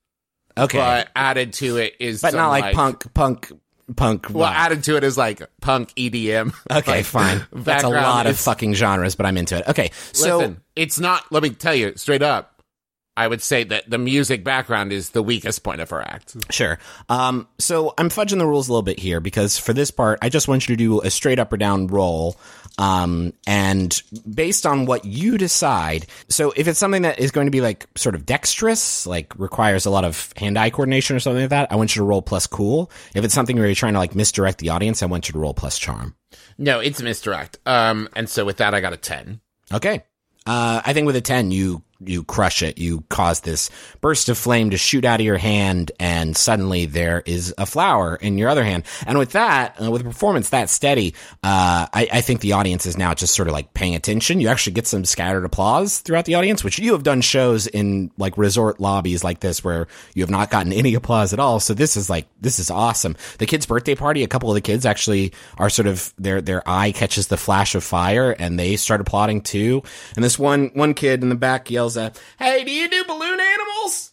Okay. 0.57 0.77
but 0.77 1.10
added 1.15 1.53
to 1.53 1.77
it 1.77 1.95
is 1.99 2.21
but 2.21 2.31
some, 2.31 2.39
not 2.39 2.49
like, 2.49 2.75
punk, 2.75 3.13
punk, 3.13 3.51
punk. 3.95 4.27
Well, 4.30 4.45
added 4.45 4.84
to 4.86 4.97
it 4.97 5.04
is 5.04 5.17
like 5.17 5.41
punk 5.62 5.93
EDM. 5.95 6.54
Okay, 6.71 6.97
Like, 6.97 7.06
fine. 7.06 7.45
That's 7.51 7.84
a 7.84 7.89
lot 7.89 8.27
of 8.27 8.39
fucking 8.39 8.73
genres, 8.75 9.15
but 9.15 9.25
I'm 9.25 9.38
into 9.38 9.58
it. 9.58 9.67
Okay, 9.67 9.91
so 10.13 10.38
Listen, 10.38 10.62
it's 10.75 10.99
not. 10.99 11.32
Let 11.32 11.43
me 11.43 11.49
tell 11.49 11.75
you 11.75 11.93
straight 11.97 12.21
up. 12.21 12.50
I 13.21 13.27
would 13.27 13.43
say 13.43 13.63
that 13.65 13.88
the 13.88 13.99
music 13.99 14.43
background 14.43 14.91
is 14.91 15.12
the 15.12 15.21
weakest 15.21 15.62
point 15.62 15.79
of 15.79 15.91
her 15.91 16.01
act. 16.01 16.36
Sure. 16.49 16.79
Um, 17.07 17.47
so 17.60 17.93
I'm 17.99 18.10
fudging 18.10 18.39
the 18.39 18.47
rules 18.47 18.67
a 18.67 18.71
little 18.71 18.81
bit 18.81 18.97
here 18.97 19.19
because 19.19 19.60
for 19.60 19.73
this 19.73 19.91
part, 19.91 20.17
I 20.23 20.29
just 20.29 20.47
want 20.47 20.67
you 20.67 20.75
to 20.75 20.77
do 20.77 21.01
a 21.01 21.12
straight 21.12 21.38
up 21.38 21.53
or 21.53 21.57
down 21.57 21.86
roll. 21.86 22.36
Um, 22.79 23.34
and 23.45 24.01
based 24.34 24.65
on 24.65 24.88
what 24.88 25.05
you 25.05 25.38
decide, 25.38 26.07
so 26.29 26.51
if 26.55 26.67
it's 26.67 26.79
something 26.79 27.03
that 27.03 27.19
is 27.19 27.29
going 27.29 27.45
to 27.45 27.51
be 27.51 27.62
like 27.62 27.86
sort 27.95 28.15
of 28.15 28.25
dexterous, 28.25 29.05
like 29.05 29.38
requires 29.38 29.86
a 29.86 29.91
lot 29.91 30.03
of 30.03 30.34
hand 30.36 30.57
eye 30.57 30.71
coordination 30.71 31.15
or 31.15 31.19
something 31.19 31.41
like 31.41 31.51
that, 31.51 31.71
I 31.71 31.75
want 31.75 31.95
you 31.95 31.99
to 31.99 32.05
roll 32.05 32.23
plus 32.23 32.47
cool. 32.47 32.89
If 33.13 33.23
it's 33.23 33.36
something 33.36 33.55
where 33.55 33.67
you're 33.67 33.75
trying 33.75 33.93
to 33.93 33.99
like 33.99 34.15
misdirect 34.15 34.57
the 34.57 34.69
audience, 34.69 35.03
I 35.03 35.05
want 35.05 35.29
you 35.29 35.34
to 35.34 35.39
roll 35.39 35.53
plus 35.53 35.77
charm. 35.77 36.15
No, 36.57 36.79
it's 36.79 37.03
misdirect. 37.03 37.60
Um, 37.67 38.10
and 38.15 38.27
so 38.27 38.45
with 38.45 38.57
that, 38.57 38.73
I 38.73 38.81
got 38.81 38.93
a 38.93 38.97
ten. 38.97 39.41
Okay. 39.71 40.05
Uh, 40.45 40.81
I 40.84 40.93
think 40.93 41.05
with 41.05 41.15
a 41.15 41.21
10, 41.21 41.51
you, 41.51 41.84
you 42.05 42.23
crush 42.23 42.63
it. 42.63 42.77
You 42.77 43.03
cause 43.09 43.41
this 43.41 43.69
burst 44.01 44.29
of 44.29 44.37
flame 44.37 44.71
to 44.71 44.77
shoot 44.77 45.05
out 45.05 45.19
of 45.19 45.25
your 45.25 45.37
hand, 45.37 45.91
and 45.99 46.35
suddenly 46.35 46.85
there 46.85 47.21
is 47.25 47.53
a 47.57 47.65
flower 47.65 48.15
in 48.15 48.37
your 48.37 48.49
other 48.49 48.63
hand. 48.63 48.83
And 49.05 49.17
with 49.17 49.31
that, 49.31 49.81
uh, 49.81 49.91
with 49.91 50.01
a 50.01 50.05
performance 50.05 50.49
that 50.49 50.69
steady, 50.69 51.13
uh, 51.43 51.87
I, 51.93 52.07
I 52.11 52.21
think 52.21 52.41
the 52.41 52.53
audience 52.53 52.85
is 52.85 52.97
now 52.97 53.13
just 53.13 53.35
sort 53.35 53.47
of 53.47 53.53
like 53.53 53.73
paying 53.73 53.95
attention. 53.95 54.41
You 54.41 54.47
actually 54.47 54.73
get 54.73 54.87
some 54.87 55.05
scattered 55.05 55.45
applause 55.45 55.99
throughout 55.99 56.25
the 56.25 56.35
audience, 56.35 56.63
which 56.63 56.79
you 56.79 56.93
have 56.93 57.03
done 57.03 57.21
shows 57.21 57.67
in 57.67 58.11
like 58.17 58.37
resort 58.37 58.79
lobbies 58.79 59.23
like 59.23 59.39
this 59.39 59.63
where 59.63 59.87
you 60.13 60.23
have 60.23 60.29
not 60.29 60.49
gotten 60.49 60.73
any 60.73 60.95
applause 60.95 61.33
at 61.33 61.39
all. 61.39 61.59
So 61.59 61.73
this 61.73 61.97
is 61.97 62.09
like, 62.09 62.27
this 62.39 62.59
is 62.59 62.71
awesome. 62.71 63.15
The 63.37 63.45
kid's 63.45 63.65
birthday 63.65 63.95
party, 63.95 64.23
a 64.23 64.27
couple 64.27 64.49
of 64.49 64.55
the 64.55 64.61
kids 64.61 64.85
actually 64.85 65.33
are 65.57 65.69
sort 65.69 65.87
of, 65.87 66.13
their, 66.17 66.41
their 66.41 66.67
eye 66.67 66.91
catches 66.91 67.27
the 67.27 67.37
flash 67.37 67.75
of 67.75 67.83
fire 67.83 68.31
and 68.31 68.59
they 68.59 68.75
start 68.75 69.01
applauding 69.01 69.41
too. 69.41 69.83
And 70.15 70.23
this 70.23 70.39
one, 70.39 70.71
one 70.73 70.93
kid 70.93 71.23
in 71.23 71.29
the 71.29 71.35
back 71.35 71.69
yells 71.69 71.90
Hey, 72.39 72.63
do 72.63 72.71
you 72.71 72.89
do 72.89 73.04
balloon 73.06 73.39
animals? 73.39 74.12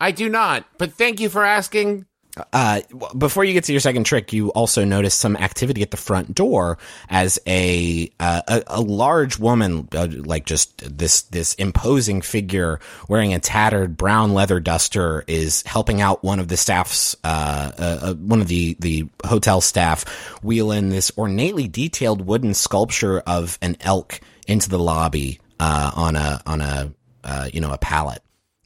I 0.00 0.10
do 0.10 0.28
not, 0.28 0.66
but 0.78 0.92
thank 0.92 1.20
you 1.20 1.28
for 1.28 1.44
asking. 1.44 2.06
Uh, 2.52 2.82
before 3.16 3.44
you 3.44 3.54
get 3.54 3.64
to 3.64 3.72
your 3.72 3.80
second 3.80 4.04
trick, 4.04 4.30
you 4.30 4.50
also 4.50 4.84
notice 4.84 5.14
some 5.14 5.36
activity 5.36 5.80
at 5.80 5.90
the 5.90 5.96
front 5.96 6.34
door 6.34 6.76
as 7.08 7.38
a 7.46 8.10
uh, 8.20 8.42
a, 8.46 8.62
a 8.66 8.80
large 8.82 9.38
woman, 9.38 9.88
uh, 9.92 10.06
like 10.10 10.44
just 10.44 10.98
this 10.98 11.22
this 11.22 11.54
imposing 11.54 12.20
figure 12.20 12.78
wearing 13.08 13.32
a 13.32 13.38
tattered 13.38 13.96
brown 13.96 14.34
leather 14.34 14.60
duster, 14.60 15.24
is 15.26 15.62
helping 15.62 16.02
out 16.02 16.22
one 16.22 16.38
of 16.38 16.48
the 16.48 16.58
staffs, 16.58 17.16
uh, 17.24 17.72
uh, 17.78 17.98
uh, 18.02 18.14
one 18.14 18.42
of 18.42 18.48
the 18.48 18.76
the 18.80 19.08
hotel 19.24 19.62
staff, 19.62 20.04
wheel 20.42 20.70
in 20.72 20.90
this 20.90 21.10
ornately 21.16 21.68
detailed 21.68 22.26
wooden 22.26 22.52
sculpture 22.52 23.20
of 23.20 23.58
an 23.62 23.78
elk 23.80 24.20
into 24.46 24.68
the 24.68 24.78
lobby 24.78 25.40
on 25.58 26.16
a 26.16 26.42
on 26.44 26.60
a 26.60 26.92
uh, 27.26 27.50
you 27.52 27.60
know 27.60 27.72
a 27.72 27.78
pallet. 27.78 28.22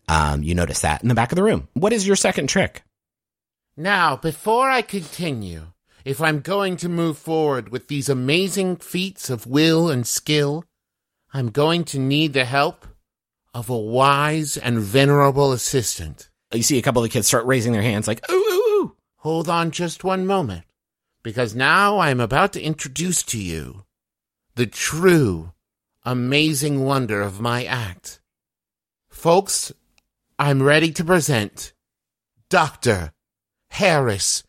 Um, 0.06 0.42
you 0.44 0.54
notice 0.54 0.80
that 0.80 1.02
in 1.02 1.08
the 1.08 1.14
back 1.14 1.32
of 1.32 1.36
the 1.36 1.42
room. 1.42 1.68
What 1.74 1.92
is 1.92 2.06
your 2.06 2.16
second 2.16 2.48
trick? 2.48 2.82
Now, 3.76 4.16
before 4.16 4.68
I 4.68 4.82
continue, 4.82 5.72
if 6.04 6.20
I'm 6.20 6.40
going 6.40 6.76
to 6.78 6.88
move 6.88 7.16
forward 7.18 7.70
with 7.70 7.88
these 7.88 8.08
amazing 8.08 8.76
feats 8.76 9.30
of 9.30 9.46
will 9.46 9.88
and 9.88 10.06
skill, 10.06 10.64
I'm 11.32 11.50
going 11.50 11.84
to 11.84 11.98
need 11.98 12.32
the 12.32 12.44
help 12.44 12.86
of 13.54 13.68
a 13.68 13.78
wise 13.78 14.56
and 14.56 14.78
venerable 14.78 15.52
assistant. 15.52 16.28
you 16.52 16.62
see 16.62 16.78
a 16.78 16.82
couple 16.82 17.02
of 17.02 17.08
the 17.08 17.12
kids 17.12 17.26
start 17.26 17.46
raising 17.46 17.72
their 17.72 17.82
hands 17.82 18.06
like 18.06 18.28
ooh 18.30 18.34
ooh 18.34 18.82
ooh 18.82 18.96
Hold 19.18 19.48
on 19.48 19.70
just 19.70 20.02
one 20.02 20.26
moment, 20.26 20.64
because 21.22 21.54
now 21.54 21.98
I 21.98 22.10
am 22.10 22.20
about 22.20 22.52
to 22.54 22.62
introduce 22.62 23.22
to 23.24 23.38
you 23.38 23.84
the 24.54 24.66
true, 24.66 25.52
amazing 26.04 26.84
wonder 26.84 27.20
of 27.20 27.40
my 27.40 27.64
act. 27.64 28.19
Folks, 29.20 29.70
I'm 30.38 30.62
ready 30.62 30.92
to 30.92 31.04
present 31.04 31.74
Dr. 32.48 33.12
Harris 33.68 34.44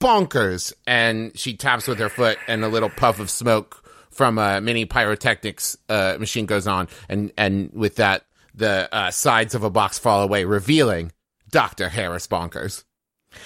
Bonkers. 0.00 0.72
And 0.84 1.38
she 1.38 1.56
taps 1.56 1.86
with 1.86 2.00
her 2.00 2.08
foot, 2.08 2.36
and 2.48 2.64
a 2.64 2.68
little 2.68 2.90
puff 2.90 3.20
of 3.20 3.30
smoke 3.30 3.88
from 4.10 4.38
a 4.38 4.60
mini 4.60 4.84
pyrotechnics 4.84 5.76
uh, 5.88 6.16
machine 6.18 6.46
goes 6.46 6.66
on. 6.66 6.88
And, 7.08 7.32
and 7.38 7.70
with 7.72 7.94
that, 7.96 8.24
the 8.52 8.92
uh, 8.92 9.12
sides 9.12 9.54
of 9.54 9.62
a 9.62 9.70
box 9.70 9.96
fall 10.00 10.24
away, 10.24 10.42
revealing 10.42 11.12
Dr. 11.52 11.88
Harris 11.88 12.26
Bonkers, 12.26 12.82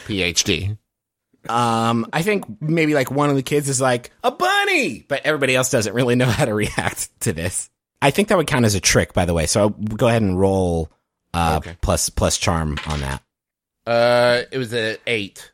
PhD. 0.07 0.79
Um, 1.47 2.07
I 2.11 2.23
think 2.23 2.47
maybe 2.63 2.95
like 2.95 3.11
one 3.11 3.29
of 3.29 3.37
the 3.37 3.43
kids 3.43 3.69
is 3.69 3.83
like 3.83 4.13
a 4.25 4.31
bunny, 4.31 5.05
but 5.07 5.27
everybody 5.27 5.55
else 5.55 5.71
doesn't 5.71 5.93
really 5.93 6.17
know 6.17 6.25
how 6.25 6.47
to 6.47 6.55
react 6.55 7.21
to 7.21 7.35
this. 7.35 7.69
I 8.03 8.11
think 8.11 8.29
that 8.29 8.39
would 8.39 8.47
count 8.47 8.65
as 8.65 8.75
a 8.75 8.81
trick, 8.81 9.13
by 9.13 9.25
the 9.25 9.35
way. 9.35 9.47
So 9.47 9.61
I'll 9.61 9.69
go 9.71 10.09
ahead 10.09 10.23
and 10.23 10.39
roll 10.39 10.91
uh, 11.35 11.61
Okay. 11.63 11.77
plus 11.81 12.09
plus 12.11 12.39
charm 12.39 12.79
on 12.87 13.01
that. 13.01 13.23
Uh, 13.87 14.43
it 14.51 14.59
was 14.59 14.73
a 14.75 14.97
eight. 15.07 15.53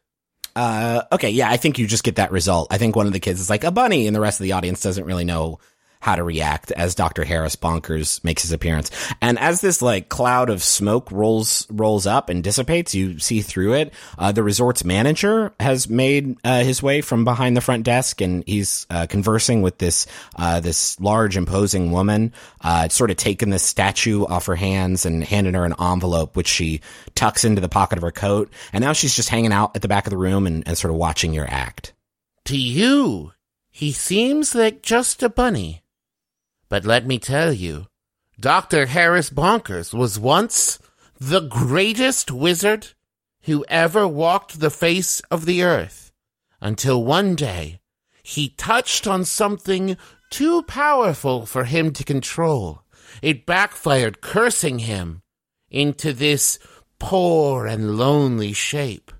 Uh, 0.55 1.03
okay, 1.13 1.29
yeah, 1.31 1.51
I 1.51 1.57
think 1.59 1.79
you 1.79 1.87
just 1.87 2.03
get 2.05 2.17
that 2.17 2.33
result. 2.33 2.69
I 2.73 2.79
think 2.79 2.97
one 2.97 3.07
of 3.07 3.13
the 3.13 3.21
kids 3.21 3.41
is 3.41 3.51
like 3.51 3.63
a 3.65 3.71
bunny, 3.71 4.07
and 4.07 4.17
the 4.17 4.21
rest 4.21 4.41
of 4.41 4.45
the 4.45 4.53
audience 4.53 4.81
doesn't 4.81 5.05
really 5.05 5.25
know 5.25 5.59
how 6.01 6.15
to 6.15 6.23
react 6.23 6.71
as 6.73 6.95
Dr. 6.95 7.25
Harris 7.25 7.57
Bonkers 7.57 8.23
makes 8.25 8.43
his 8.43 8.53
appearance. 8.53 8.91
And 9.21 9.39
as 9.39 9.61
this 9.61 9.83
like 9.83 10.09
cloud 10.09 10.51
of 10.51 10.63
smoke 10.63 11.11
rolls 11.11 11.67
rolls 11.71 12.07
up 12.07 12.29
and 12.29 12.43
dissipates, 12.43 12.95
you 12.95 13.19
see 13.19 13.43
through 13.43 13.75
it. 13.75 13.93
Uh, 14.19 14.33
the 14.33 14.43
resort's 14.43 14.85
manager 14.85 15.53
has 15.61 15.89
made 15.89 16.37
uh, 16.45 16.63
his 16.63 16.83
way 16.83 17.01
from 17.01 17.25
behind 17.25 17.57
the 17.57 17.61
front 17.61 17.85
desk, 17.85 18.21
and 18.21 18.45
he's 18.47 18.87
uh, 18.91 19.07
conversing 19.07 19.63
with 19.63 19.79
this 19.79 20.07
uh, 20.37 20.61
this 20.61 20.99
large, 21.01 21.37
imposing 21.37 21.91
woman. 21.91 22.33
Uh, 22.61 22.89
sort 22.89 23.11
of 23.11 23.17
taken 23.17 23.51
this 23.51 23.63
statue 23.63 24.25
off 24.25 24.47
her 24.47 24.57
hands 24.57 25.07
and 25.07 25.25
handed 25.25 25.55
her 25.55 25.65
an 25.65 25.75
envelope, 25.81 26.37
which 26.37 26.49
she 26.49 26.81
tucks 27.15 27.45
into 27.45 27.61
the 27.61 27.69
pocket 27.69 27.99
of 27.99 28.03
her 28.03 28.13
coat. 28.13 28.51
And 28.73 28.83
now 28.83 28.93
she's 28.93 29.15
just 29.15 29.29
hanging 29.29 29.53
out 29.53 29.75
at 29.77 29.83
the 29.83 29.89
back 29.89 30.07
of 30.07 30.11
the 30.11 30.17
room 30.17 30.47
and, 30.47 30.67
and 30.67 30.77
sort 30.77 30.91
of 30.91 30.99
watching 30.99 31.33
your 31.33 31.47
act. 31.49 31.93
To 32.47 32.57
you, 32.57 33.33
he 33.71 33.93
seems 33.93 34.55
like 34.55 34.83
just 34.83 35.23
a 35.23 35.29
bunny. 35.29 35.83
But 36.69 36.85
let 36.85 37.07
me 37.07 37.19
tell 37.19 37.53
you, 37.53 37.87
Dr. 38.39 38.87
Harris 38.87 39.31
Bonkers 39.31 39.95
was 39.95 40.19
once 40.19 40.79
the 41.19 41.41
greatest 41.41 42.31
wizard 42.31 42.89
who 43.43 43.65
ever 43.69 44.07
walked 44.07 44.61
the 44.61 44.71
face 44.71 45.21
of 45.31 45.47
the 45.47 45.63
earth. 45.63 46.13
Until 46.61 47.05
one 47.05 47.35
day, 47.35 47.81
he 48.23 48.49
touched 48.49 49.07
on 49.07 49.25
something 49.25 49.97
too 50.31 50.63
powerful 50.63 51.47
for 51.47 51.65
him 51.65 51.93
to 51.93 52.05
control. 52.05 52.83
It 53.23 53.47
backfired, 53.47 54.21
cursing 54.21 54.81
him 54.81 55.23
into 55.71 56.13
this 56.13 56.59
poor 56.99 57.67
and 57.67 57.97
lonely 57.97 58.53
shape. 58.53 59.13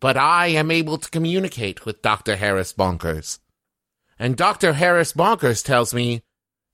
But 0.00 0.16
I 0.16 0.48
am 0.48 0.70
able 0.70 0.98
to 0.98 1.10
communicate 1.10 1.84
with 1.84 2.02
Dr. 2.02 2.36
Harris 2.36 2.72
Bonkers. 2.72 3.38
And 4.18 4.36
Dr. 4.36 4.74
Harris 4.74 5.12
Bonkers 5.12 5.64
tells 5.64 5.92
me 5.92 6.22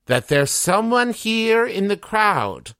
that 0.05 0.27
there's 0.27 0.51
someone 0.51 1.11
here 1.13 1.65
in 1.65 1.87
the 1.87 1.97
crowd 1.97 2.75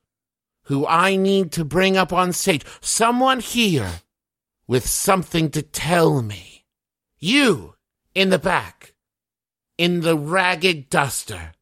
who 0.63 0.85
I 0.87 1.15
need 1.15 1.51
to 1.53 1.65
bring 1.65 1.97
up 1.97 2.13
on 2.13 2.33
stage. 2.33 2.65
Someone 2.79 3.39
here 3.39 4.01
with 4.67 4.87
something 4.87 5.49
to 5.51 5.61
tell 5.61 6.21
me. 6.21 6.65
You 7.19 7.75
in 8.15 8.29
the 8.29 8.39
back, 8.39 8.93
in 9.77 10.01
the 10.01 10.17
ragged 10.17 10.89
duster. 10.89 11.53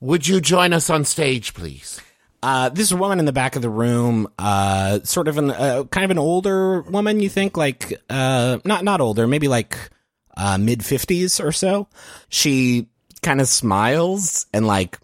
Would 0.00 0.28
you 0.28 0.40
join 0.40 0.72
us 0.72 0.90
on 0.90 1.04
stage, 1.04 1.54
please? 1.54 2.00
Uh, 2.42 2.68
this 2.68 2.92
woman 2.92 3.18
in 3.18 3.24
the 3.24 3.32
back 3.32 3.56
of 3.56 3.62
the 3.62 3.70
room, 3.70 4.28
uh, 4.38 5.00
sort 5.02 5.28
of 5.28 5.38
an, 5.38 5.50
uh, 5.50 5.84
kind 5.84 6.04
of 6.04 6.10
an 6.10 6.18
older 6.18 6.82
woman, 6.82 7.20
you 7.20 7.28
think, 7.30 7.56
like, 7.56 7.98
uh, 8.10 8.58
not, 8.66 8.84
not 8.84 9.00
older, 9.00 9.26
maybe 9.26 9.48
like, 9.48 9.78
uh, 10.36 10.58
mid 10.58 10.84
fifties 10.84 11.40
or 11.40 11.52
so. 11.52 11.88
She 12.28 12.88
kind 13.24 13.40
of 13.40 13.48
smiles 13.48 14.46
and 14.52 14.66
like 14.66 14.98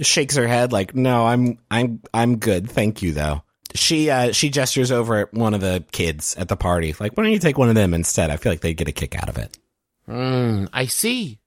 shakes 0.00 0.36
her 0.36 0.46
head 0.46 0.72
like, 0.72 0.94
no, 0.94 1.26
I'm, 1.26 1.58
I'm, 1.70 2.00
I'm 2.14 2.38
good. 2.38 2.70
Thank 2.70 3.02
you 3.02 3.12
though. 3.12 3.42
She, 3.74 4.08
uh, 4.08 4.32
she 4.32 4.48
gestures 4.50 4.90
over 4.92 5.16
at 5.18 5.34
one 5.34 5.52
of 5.52 5.60
the 5.60 5.84
kids 5.92 6.34
at 6.36 6.48
the 6.48 6.56
party. 6.56 6.94
Like, 6.98 7.16
why 7.16 7.24
don't 7.24 7.32
you 7.32 7.38
take 7.40 7.58
one 7.58 7.68
of 7.68 7.74
them 7.74 7.92
instead? 7.92 8.30
I 8.30 8.36
feel 8.36 8.52
like 8.52 8.60
they'd 8.60 8.74
get 8.76 8.88
a 8.88 8.92
kick 8.92 9.14
out 9.20 9.28
of 9.28 9.36
it. 9.36 9.58
Hmm, 10.06 10.66
I 10.72 10.86
see. 10.86 11.40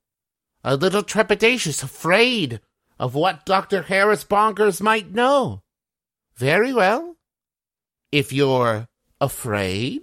A 0.63 0.75
little 0.75 1.03
trepidatious, 1.03 1.81
afraid 1.83 2.59
of 2.99 3.15
what 3.15 3.45
Dr. 3.45 3.83
Harris 3.83 4.25
Bonkers 4.25 4.81
might 4.81 5.13
know. 5.13 5.61
Very 6.35 6.73
well. 6.73 7.15
If 8.11 8.33
you're 8.33 8.87
afraid, 9.21 10.01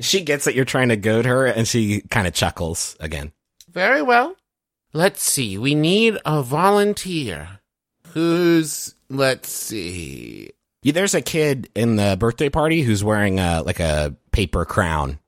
She 0.00 0.20
gets 0.22 0.44
that 0.44 0.54
you're 0.54 0.64
trying 0.64 0.88
to 0.90 0.96
goad 0.96 1.24
her 1.24 1.46
and 1.46 1.66
she 1.66 2.02
kind 2.02 2.26
of 2.26 2.34
chuckles 2.34 2.96
again. 3.00 3.32
very 3.70 4.02
well. 4.02 4.36
Let's 4.94 5.22
see. 5.22 5.58
We 5.58 5.74
need 5.74 6.18
a 6.24 6.42
volunteer. 6.42 7.60
Who's, 8.12 8.94
let's 9.10 9.50
see. 9.50 10.50
Yeah, 10.82 10.92
there's 10.92 11.14
a 11.14 11.20
kid 11.20 11.68
in 11.74 11.96
the 11.96 12.16
birthday 12.18 12.48
party 12.48 12.82
who's 12.82 13.02
wearing 13.02 13.40
a 13.40 13.62
like 13.62 13.80
a 13.80 14.14
paper 14.30 14.64
crown. 14.64 15.18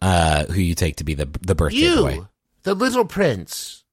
Uh, 0.00 0.44
who 0.46 0.60
you 0.60 0.74
take 0.74 0.96
to 0.96 1.04
be 1.04 1.12
the 1.14 1.28
the 1.42 1.54
birthday 1.54 1.76
You, 1.78 1.96
boy? 1.96 2.18
the 2.62 2.74
little 2.74 3.04
prince. 3.04 3.84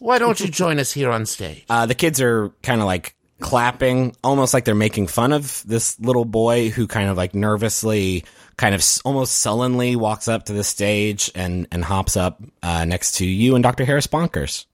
Why 0.00 0.18
don't 0.18 0.38
you 0.40 0.48
join 0.48 0.78
us 0.78 0.92
here 0.92 1.10
on 1.10 1.24
stage? 1.24 1.64
Uh, 1.70 1.86
the 1.86 1.94
kids 1.94 2.20
are 2.20 2.50
kind 2.62 2.80
of 2.80 2.86
like 2.86 3.14
clapping, 3.40 4.14
almost 4.22 4.54
like 4.54 4.64
they're 4.64 4.74
making 4.74 5.06
fun 5.08 5.32
of 5.32 5.62
this 5.66 5.98
little 6.00 6.24
boy 6.24 6.70
who 6.70 6.86
kind 6.86 7.08
of 7.08 7.16
like 7.16 7.34
nervously, 7.34 8.24
kind 8.56 8.74
of 8.74 8.84
almost 9.04 9.40
sullenly 9.40 9.96
walks 9.96 10.28
up 10.28 10.44
to 10.44 10.52
the 10.52 10.64
stage 10.64 11.30
and 11.34 11.66
and 11.72 11.84
hops 11.84 12.16
up 12.16 12.40
uh, 12.62 12.84
next 12.84 13.16
to 13.16 13.26
you 13.26 13.54
and 13.54 13.62
Dr. 13.62 13.84
Harris 13.84 14.06
Bonkers. 14.06 14.66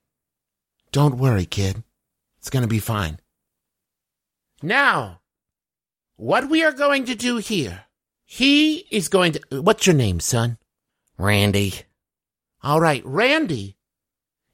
Don't 0.91 1.17
worry, 1.17 1.45
kid. 1.45 1.83
It's 2.39 2.49
going 2.49 2.63
to 2.63 2.67
be 2.67 2.79
fine. 2.79 3.19
Now, 4.61 5.21
what 6.17 6.49
we 6.49 6.63
are 6.63 6.71
going 6.71 7.05
to 7.05 7.15
do 7.15 7.37
here, 7.37 7.85
he 8.25 8.85
is 8.91 9.07
going 9.07 9.33
to. 9.33 9.61
What's 9.61 9.87
your 9.87 9.95
name, 9.95 10.19
son? 10.19 10.57
Randy, 11.17 11.73
All 12.63 12.79
right, 12.81 13.05
Randy 13.05 13.77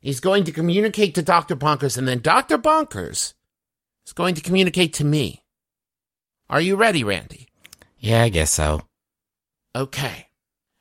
is 0.01 0.19
going 0.19 0.43
to 0.45 0.51
communicate 0.51 1.15
to 1.15 1.21
Dr. 1.21 1.55
Bonkers, 1.55 1.97
and 1.97 2.07
then 2.07 2.19
Dr. 2.19 2.57
Bonkers 2.57 3.33
is 4.07 4.13
going 4.13 4.33
to 4.35 4.41
communicate 4.41 4.93
to 4.93 5.05
me. 5.05 5.43
Are 6.49 6.61
you 6.61 6.75
ready, 6.75 7.03
Randy? 7.03 7.47
yeah, 7.99 8.23
I 8.23 8.29
guess 8.29 8.51
so. 8.51 8.81
Okay. 9.75 10.27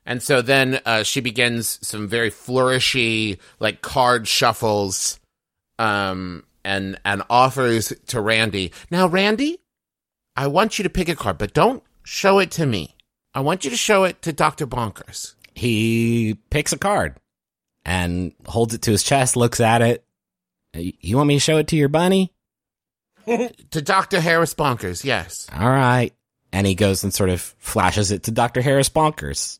And 0.05 0.23
so 0.23 0.41
then 0.41 0.79
uh, 0.85 1.03
she 1.03 1.19
begins 1.19 1.85
some 1.85 2.07
very 2.07 2.31
flourishy, 2.31 3.39
like 3.59 3.81
card 3.81 4.27
shuffles, 4.27 5.19
um, 5.77 6.45
and 6.63 6.97
and 7.03 7.23
offers 7.29 7.91
to 8.07 8.21
Randy. 8.21 8.71
Now, 8.89 9.07
Randy, 9.07 9.59
I 10.37 10.47
want 10.47 10.79
you 10.79 10.83
to 10.83 10.89
pick 10.89 11.09
a 11.09 11.15
card, 11.15 11.37
but 11.37 11.53
don't 11.53 11.83
show 12.05 12.39
it 12.39 12.51
to 12.51 12.65
me. 12.65 12.95
I 13.33 13.41
want 13.41 13.65
you 13.65 13.69
to 13.71 13.77
show 13.77 14.05
it 14.05 14.21
to 14.21 14.31
Doctor 14.31 14.65
Bonkers. 14.65 15.35
He 15.53 16.37
picks 16.49 16.71
a 16.71 16.77
card 16.77 17.17
and 17.83 18.33
holds 18.45 18.73
it 18.73 18.83
to 18.83 18.91
his 18.91 19.03
chest, 19.03 19.35
looks 19.35 19.59
at 19.59 19.81
it. 19.81 20.05
You 20.73 21.17
want 21.17 21.27
me 21.27 21.35
to 21.35 21.39
show 21.41 21.57
it 21.57 21.67
to 21.67 21.75
your 21.75 21.89
bunny? 21.89 22.31
To 23.71 23.81
Doctor 23.81 24.21
Harris 24.21 24.53
Bonkers, 24.53 25.03
yes. 25.03 25.47
All 25.53 25.69
right. 25.69 26.13
And 26.53 26.65
he 26.65 26.75
goes 26.75 27.03
and 27.03 27.13
sort 27.13 27.29
of 27.29 27.41
flashes 27.59 28.11
it 28.11 28.23
to 28.23 28.31
Dr. 28.31 28.61
Harris 28.61 28.89
Bonkers. 28.89 29.59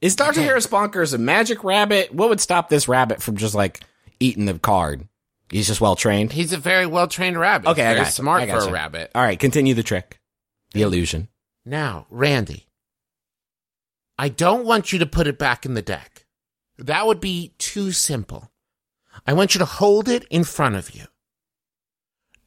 Is 0.00 0.14
Dr. 0.14 0.40
Okay. 0.40 0.42
Harris 0.42 0.66
Bonkers 0.66 1.14
a 1.14 1.18
magic 1.18 1.64
rabbit? 1.64 2.12
What 2.14 2.28
would 2.28 2.40
stop 2.40 2.68
this 2.68 2.86
rabbit 2.86 3.22
from 3.22 3.36
just 3.36 3.54
like 3.54 3.80
eating 4.20 4.44
the 4.44 4.58
card? 4.58 5.08
He's 5.50 5.66
just 5.66 5.80
well 5.80 5.96
trained. 5.96 6.32
He's 6.32 6.52
a 6.52 6.58
very 6.58 6.86
well 6.86 7.08
trained 7.08 7.38
rabbit. 7.38 7.70
Okay, 7.70 7.82
I 7.82 7.94
very 7.94 8.00
gotcha. 8.00 8.12
smart 8.12 8.42
I 8.42 8.46
for 8.46 8.52
gotcha. 8.58 8.68
a 8.68 8.72
rabbit. 8.72 9.10
All 9.14 9.22
right, 9.22 9.38
continue 9.38 9.74
the 9.74 9.82
trick. 9.82 10.20
The 10.72 10.82
illusion. 10.82 11.28
Now, 11.64 12.06
Randy, 12.10 12.66
I 14.18 14.28
don't 14.28 14.66
want 14.66 14.92
you 14.92 14.98
to 14.98 15.06
put 15.06 15.26
it 15.26 15.38
back 15.38 15.64
in 15.64 15.74
the 15.74 15.82
deck. 15.82 16.26
That 16.76 17.06
would 17.06 17.20
be 17.20 17.54
too 17.58 17.92
simple. 17.92 18.50
I 19.26 19.32
want 19.32 19.54
you 19.54 19.58
to 19.60 19.64
hold 19.64 20.08
it 20.08 20.24
in 20.30 20.44
front 20.44 20.76
of 20.76 20.94
you. 20.94 21.04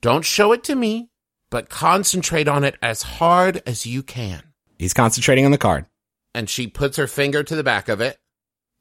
Don't 0.01 0.25
show 0.25 0.51
it 0.51 0.63
to 0.63 0.75
me, 0.75 1.09
but 1.51 1.69
concentrate 1.69 2.47
on 2.47 2.63
it 2.63 2.75
as 2.81 3.03
hard 3.03 3.61
as 3.67 3.85
you 3.85 4.01
can. 4.01 4.41
He's 4.79 4.93
concentrating 4.93 5.45
on 5.45 5.51
the 5.51 5.59
card. 5.59 5.85
And 6.33 6.49
she 6.49 6.65
puts 6.65 6.97
her 6.97 7.05
finger 7.05 7.43
to 7.43 7.55
the 7.55 7.63
back 7.63 7.87
of 7.87 8.01
it 8.01 8.17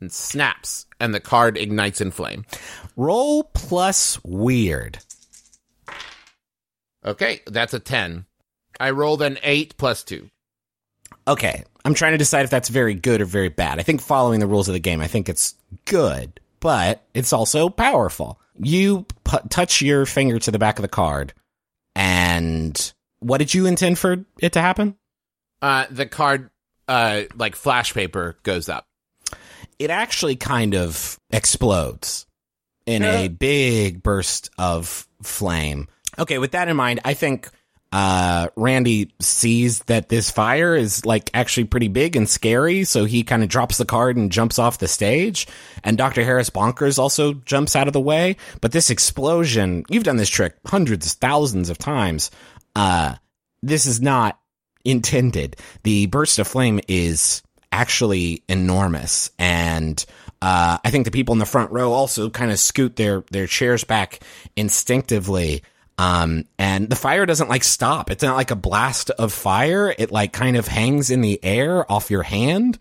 and 0.00 0.10
snaps, 0.10 0.86
and 0.98 1.14
the 1.14 1.20
card 1.20 1.58
ignites 1.58 2.00
in 2.00 2.10
flame. 2.10 2.46
Roll 2.96 3.44
plus 3.44 4.18
weird. 4.24 4.98
Okay, 7.04 7.40
that's 7.46 7.74
a 7.74 7.80
10. 7.80 8.24
I 8.78 8.90
rolled 8.90 9.20
an 9.20 9.38
8 9.42 9.76
plus 9.76 10.02
2. 10.04 10.30
Okay, 11.28 11.64
I'm 11.84 11.92
trying 11.92 12.12
to 12.12 12.18
decide 12.18 12.44
if 12.44 12.50
that's 12.50 12.70
very 12.70 12.94
good 12.94 13.20
or 13.20 13.26
very 13.26 13.50
bad. 13.50 13.78
I 13.78 13.82
think 13.82 14.00
following 14.00 14.40
the 14.40 14.46
rules 14.46 14.68
of 14.68 14.72
the 14.72 14.80
game, 14.80 15.02
I 15.02 15.06
think 15.06 15.28
it's 15.28 15.54
good, 15.84 16.40
but 16.60 17.02
it's 17.12 17.34
also 17.34 17.68
powerful. 17.68 18.39
You 18.62 19.06
pu- 19.24 19.48
touch 19.48 19.82
your 19.82 20.06
finger 20.06 20.38
to 20.38 20.50
the 20.50 20.58
back 20.58 20.78
of 20.78 20.82
the 20.82 20.88
card, 20.88 21.32
and 21.94 22.92
what 23.20 23.38
did 23.38 23.54
you 23.54 23.66
intend 23.66 23.98
for 23.98 24.24
it 24.40 24.52
to 24.54 24.60
happen? 24.60 24.96
Uh, 25.62 25.86
the 25.90 26.06
card, 26.06 26.50
uh, 26.88 27.22
like 27.36 27.54
flash 27.54 27.92
paper, 27.92 28.36
goes 28.42 28.68
up. 28.68 28.86
It 29.78 29.90
actually 29.90 30.36
kind 30.36 30.74
of 30.74 31.18
explodes 31.30 32.26
in 32.86 33.02
a 33.02 33.28
big 33.28 34.02
burst 34.02 34.50
of 34.58 35.06
flame. 35.22 35.88
Okay, 36.18 36.38
with 36.38 36.52
that 36.52 36.68
in 36.68 36.76
mind, 36.76 37.00
I 37.04 37.14
think 37.14 37.48
uh, 37.92 38.48
Randy 38.56 39.12
sees 39.20 39.80
that 39.84 40.08
this 40.08 40.30
fire 40.30 40.76
is 40.76 41.04
like 41.04 41.30
actually 41.34 41.64
pretty 41.64 41.88
big 41.88 42.14
and 42.14 42.28
scary, 42.28 42.84
so 42.84 43.04
he 43.04 43.24
kind 43.24 43.42
of 43.42 43.48
drops 43.48 43.78
the 43.78 43.84
card 43.84 44.16
and 44.16 44.30
jumps 44.30 44.58
off 44.58 44.78
the 44.78 44.88
stage. 44.88 45.48
And 45.82 45.98
Dr. 45.98 46.24
Harris 46.24 46.50
Bonkers 46.50 46.98
also 46.98 47.34
jumps 47.34 47.74
out 47.74 47.88
of 47.88 47.92
the 47.92 48.00
way. 48.00 48.36
But 48.60 48.72
this 48.72 48.90
explosion, 48.90 49.84
you've 49.88 50.04
done 50.04 50.16
this 50.18 50.28
trick 50.28 50.56
hundreds, 50.66 51.14
thousands 51.14 51.68
of 51.68 51.78
times. 51.78 52.30
Uh, 52.76 53.16
this 53.62 53.86
is 53.86 54.00
not 54.00 54.38
intended. 54.84 55.56
The 55.82 56.06
burst 56.06 56.38
of 56.38 56.46
flame 56.46 56.80
is 56.86 57.42
actually 57.72 58.42
enormous 58.48 59.30
and 59.38 60.04
uh, 60.42 60.78
I 60.82 60.90
think 60.90 61.04
the 61.04 61.10
people 61.10 61.34
in 61.34 61.38
the 61.38 61.46
front 61.46 61.70
row 61.70 61.92
also 61.92 62.30
kind 62.30 62.50
of 62.50 62.58
scoot 62.58 62.96
their 62.96 63.22
their 63.30 63.46
chairs 63.46 63.84
back 63.84 64.20
instinctively. 64.56 65.62
Um, 66.00 66.46
and 66.58 66.88
the 66.88 66.96
fire 66.96 67.26
doesn't 67.26 67.50
like 67.50 67.62
stop. 67.62 68.10
It's 68.10 68.22
not 68.22 68.34
like 68.34 68.50
a 68.50 68.56
blast 68.56 69.10
of 69.10 69.34
fire. 69.34 69.94
It 69.98 70.10
like 70.10 70.32
kind 70.32 70.56
of 70.56 70.66
hangs 70.66 71.10
in 71.10 71.20
the 71.20 71.38
air 71.44 71.90
off 71.92 72.10
your 72.10 72.22
hand. 72.22 72.78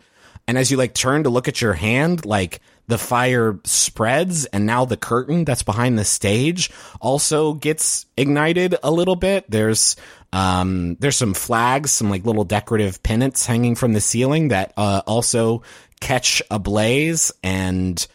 And 0.48 0.58
as 0.58 0.72
you 0.72 0.78
like 0.78 0.94
turn 0.94 1.24
to 1.24 1.30
look 1.30 1.50
at 1.50 1.60
your 1.60 1.74
hand, 1.74 2.26
like 2.26 2.62
the 2.88 2.98
fire 2.98 3.60
spreads 3.66 4.46
and 4.46 4.66
now 4.66 4.86
the 4.86 4.96
curtain 4.96 5.44
that's 5.44 5.64
behind 5.64 6.00
the 6.00 6.06
stage 6.06 6.72
also 7.02 7.56
gets 7.56 8.06
ignited 8.16 8.76
a 8.84 8.90
little 8.90 9.18
bit. 9.18 9.52
There's, 9.52 9.98
um, 10.32 10.96
there's 11.02 11.18
some 11.18 11.34
flags, 11.34 11.92
some 11.92 12.10
like 12.10 12.26
little 12.26 12.46
decorative 12.46 13.04
pennants 13.04 13.46
hanging 13.46 13.76
from 13.76 13.92
the 13.92 14.02
ceiling 14.02 14.48
that, 14.48 14.72
uh, 14.78 15.02
also 15.06 15.64
catch 16.00 16.42
ablaze 16.50 17.34
and, 17.44 18.08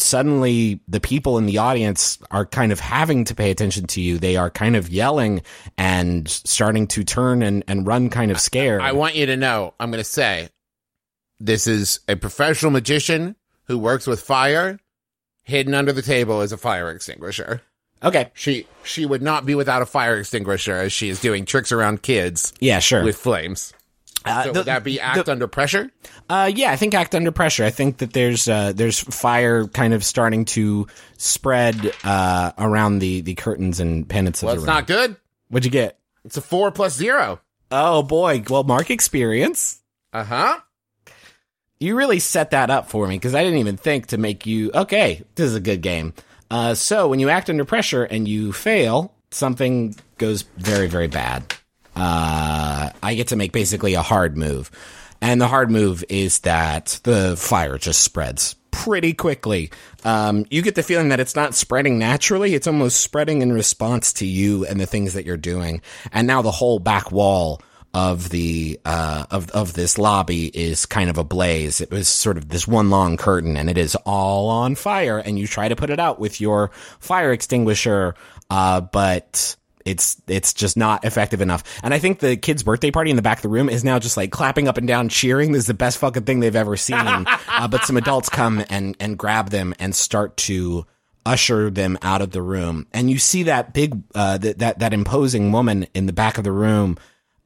suddenly 0.00 0.80
the 0.88 1.00
people 1.00 1.38
in 1.38 1.46
the 1.46 1.58
audience 1.58 2.18
are 2.30 2.46
kind 2.46 2.72
of 2.72 2.80
having 2.80 3.24
to 3.24 3.34
pay 3.34 3.50
attention 3.50 3.86
to 3.88 4.00
you. 4.00 4.18
They 4.18 4.36
are 4.36 4.50
kind 4.50 4.76
of 4.76 4.88
yelling 4.88 5.42
and 5.78 6.28
starting 6.28 6.86
to 6.88 7.04
turn 7.04 7.42
and, 7.42 7.62
and 7.68 7.86
run 7.86 8.10
kind 8.10 8.30
of 8.30 8.40
scared. 8.40 8.80
I 8.80 8.92
want 8.92 9.14
you 9.14 9.26
to 9.26 9.36
know, 9.36 9.74
I'm 9.78 9.90
going 9.90 10.02
to 10.02 10.04
say, 10.04 10.48
this 11.38 11.66
is 11.66 12.00
a 12.08 12.16
professional 12.16 12.70
magician 12.72 13.36
who 13.64 13.78
works 13.78 14.06
with 14.06 14.20
fire. 14.20 14.78
Hidden 15.44 15.74
under 15.74 15.92
the 15.92 16.02
table 16.02 16.42
is 16.42 16.52
a 16.52 16.56
fire 16.58 16.90
extinguisher. 16.90 17.62
okay. 18.02 18.30
She 18.34 18.66
she 18.84 19.04
would 19.06 19.22
not 19.22 19.46
be 19.46 19.54
without 19.54 19.82
a 19.82 19.86
fire 19.86 20.16
extinguisher 20.18 20.76
as 20.76 20.92
she 20.92 21.08
is 21.08 21.20
doing 21.20 21.44
tricks 21.44 21.72
around 21.72 22.02
kids 22.02 22.52
Yeah, 22.60 22.78
sure. 22.78 23.02
with 23.04 23.16
flames. 23.16 23.72
Uh, 24.24 24.44
So 24.44 24.52
the- 24.52 24.60
would 24.60 24.66
that 24.66 24.84
be 24.84 25.00
act 25.00 25.28
under 25.28 25.46
pressure? 25.48 25.90
Uh, 26.28 26.50
yeah, 26.54 26.70
I 26.70 26.76
think 26.76 26.94
act 26.94 27.14
under 27.14 27.32
pressure. 27.32 27.64
I 27.64 27.70
think 27.70 27.98
that 27.98 28.12
there's 28.12 28.48
uh, 28.48 28.72
there's 28.74 28.98
fire 28.98 29.66
kind 29.66 29.94
of 29.94 30.04
starting 30.04 30.44
to 30.46 30.86
spread 31.16 31.92
uh, 32.04 32.52
around 32.58 32.98
the, 33.00 33.22
the 33.22 33.34
curtains 33.34 33.80
and 33.80 34.08
pennants 34.08 34.42
Well, 34.42 34.52
of 34.52 34.56
it's 34.58 34.64
the 34.64 34.70
room. 34.70 34.76
not 34.76 34.86
good. 34.86 35.16
What'd 35.48 35.64
you 35.64 35.70
get? 35.70 35.98
It's 36.24 36.36
a 36.36 36.40
four 36.42 36.70
plus 36.70 36.94
zero. 36.94 37.40
Oh 37.72 38.02
boy, 38.02 38.42
well, 38.50 38.62
mark 38.64 38.90
experience. 38.90 39.80
Uh 40.12 40.24
huh. 40.24 40.60
You 41.78 41.96
really 41.96 42.18
set 42.18 42.50
that 42.50 42.68
up 42.68 42.90
for 42.90 43.06
me 43.08 43.16
because 43.16 43.34
I 43.34 43.42
didn't 43.42 43.58
even 43.60 43.76
think 43.78 44.08
to 44.08 44.18
make 44.18 44.44
you 44.44 44.70
okay. 44.74 45.22
This 45.34 45.46
is 45.46 45.54
a 45.54 45.60
good 45.60 45.80
game. 45.80 46.12
Uh, 46.50 46.74
so 46.74 47.08
when 47.08 47.20
you 47.20 47.30
act 47.30 47.48
under 47.48 47.64
pressure 47.64 48.04
and 48.04 48.28
you 48.28 48.52
fail, 48.52 49.14
something 49.30 49.96
goes 50.18 50.42
very 50.58 50.88
very 50.88 51.08
bad. 51.08 51.54
I 53.02 53.14
get 53.14 53.28
to 53.28 53.36
make 53.36 53.52
basically 53.52 53.94
a 53.94 54.02
hard 54.02 54.36
move, 54.36 54.70
and 55.20 55.40
the 55.40 55.48
hard 55.48 55.70
move 55.70 56.04
is 56.08 56.40
that 56.40 57.00
the 57.04 57.36
fire 57.36 57.78
just 57.78 58.02
spreads 58.02 58.56
pretty 58.70 59.12
quickly. 59.12 59.70
Um, 60.04 60.46
you 60.50 60.62
get 60.62 60.74
the 60.74 60.82
feeling 60.82 61.08
that 61.10 61.20
it's 61.20 61.36
not 61.36 61.54
spreading 61.54 61.98
naturally; 61.98 62.54
it's 62.54 62.66
almost 62.66 63.00
spreading 63.00 63.42
in 63.42 63.52
response 63.52 64.12
to 64.14 64.26
you 64.26 64.64
and 64.66 64.80
the 64.80 64.86
things 64.86 65.14
that 65.14 65.24
you're 65.24 65.36
doing. 65.36 65.82
And 66.12 66.26
now 66.26 66.42
the 66.42 66.50
whole 66.50 66.78
back 66.78 67.10
wall 67.12 67.60
of 67.92 68.28
the 68.28 68.78
uh 68.84 69.26
of 69.30 69.50
of 69.50 69.72
this 69.72 69.98
lobby 69.98 70.46
is 70.46 70.86
kind 70.86 71.10
of 71.10 71.18
ablaze. 71.18 71.80
It 71.80 71.90
was 71.90 72.08
sort 72.08 72.36
of 72.36 72.48
this 72.48 72.66
one 72.68 72.90
long 72.90 73.16
curtain 73.16 73.56
and 73.56 73.68
it 73.68 73.76
is 73.76 73.96
all 74.06 74.48
on 74.48 74.76
fire 74.76 75.18
and 75.18 75.38
you 75.38 75.46
try 75.46 75.68
to 75.68 75.76
put 75.76 75.90
it 75.90 75.98
out 75.98 76.20
with 76.20 76.40
your 76.40 76.70
fire 77.00 77.32
extinguisher 77.32 78.14
uh 78.48 78.80
but 78.80 79.56
it's 79.84 80.20
it's 80.26 80.52
just 80.54 80.76
not 80.76 81.04
effective 81.04 81.40
enough. 81.40 81.64
And 81.82 81.94
I 81.94 81.98
think 81.98 82.20
the 82.20 82.36
kid's 82.36 82.62
birthday 82.62 82.90
party 82.90 83.10
in 83.10 83.16
the 83.16 83.22
back 83.22 83.38
of 83.38 83.42
the 83.42 83.48
room 83.48 83.68
is 83.68 83.84
now 83.84 83.98
just 83.98 84.16
like 84.16 84.30
clapping 84.30 84.68
up 84.68 84.78
and 84.78 84.86
down 84.86 85.08
cheering. 85.08 85.52
This 85.52 85.60
is 85.60 85.66
the 85.66 85.74
best 85.74 85.98
fucking 85.98 86.24
thing 86.24 86.40
they've 86.40 86.54
ever 86.54 86.76
seen. 86.76 86.96
uh, 87.48 87.68
but 87.68 87.84
some 87.84 87.96
adults 87.96 88.28
come 88.28 88.64
and 88.70 88.96
and 89.00 89.18
grab 89.18 89.50
them 89.50 89.74
and 89.78 89.94
start 89.94 90.36
to 90.38 90.86
usher 91.26 91.70
them 91.70 91.98
out 92.02 92.22
of 92.22 92.30
the 92.30 92.42
room. 92.42 92.86
And 92.92 93.10
you 93.10 93.18
see 93.18 93.44
that 93.44 93.72
big 93.72 94.02
uh 94.14 94.38
that 94.38 94.58
that, 94.58 94.78
that 94.80 94.92
imposing 94.92 95.52
woman 95.52 95.86
in 95.94 96.06
the 96.06 96.12
back 96.12 96.38
of 96.38 96.44
the 96.44 96.52
room 96.52 96.98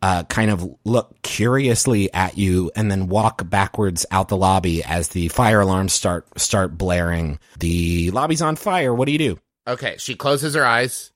uh, 0.03 0.23
kind 0.25 0.51
of 0.51 0.69
look 0.85 1.23
curiously 1.23 2.13
at 2.13 2.37
you 2.37 2.71
and 2.77 2.91
then 2.91 3.09
walk 3.09 3.49
backwards 3.49 4.05
out 4.11 4.29
the 4.29 4.37
lobby 4.37 4.85
as 4.85 5.09
the 5.09 5.29
fire 5.29 5.61
alarms 5.61 5.95
start 5.95 6.27
start 6.39 6.77
blaring. 6.77 7.39
The 7.59 8.11
lobby's 8.11 8.43
on 8.43 8.57
fire. 8.57 8.93
What 8.93 9.07
do 9.07 9.13
you 9.13 9.19
do? 9.19 9.39
Okay, 9.67 9.97
she 9.99 10.15
closes 10.15 10.55
her 10.55 10.65
eyes 10.67 11.11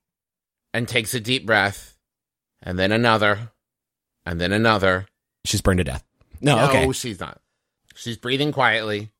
and 0.74 0.86
takes 0.88 1.14
a 1.14 1.20
deep 1.20 1.46
breath, 1.46 1.96
and 2.62 2.78
then 2.78 2.92
another, 2.92 3.50
and 4.26 4.40
then 4.40 4.52
another. 4.52 5.06
She's 5.44 5.60
burned 5.60 5.78
to 5.78 5.84
death. 5.84 6.04
No, 6.40 6.56
no, 6.56 6.68
okay. 6.68 6.92
she's 6.92 7.18
not. 7.20 7.40
She's 7.94 8.16
breathing 8.16 8.52
quietly, 8.52 9.10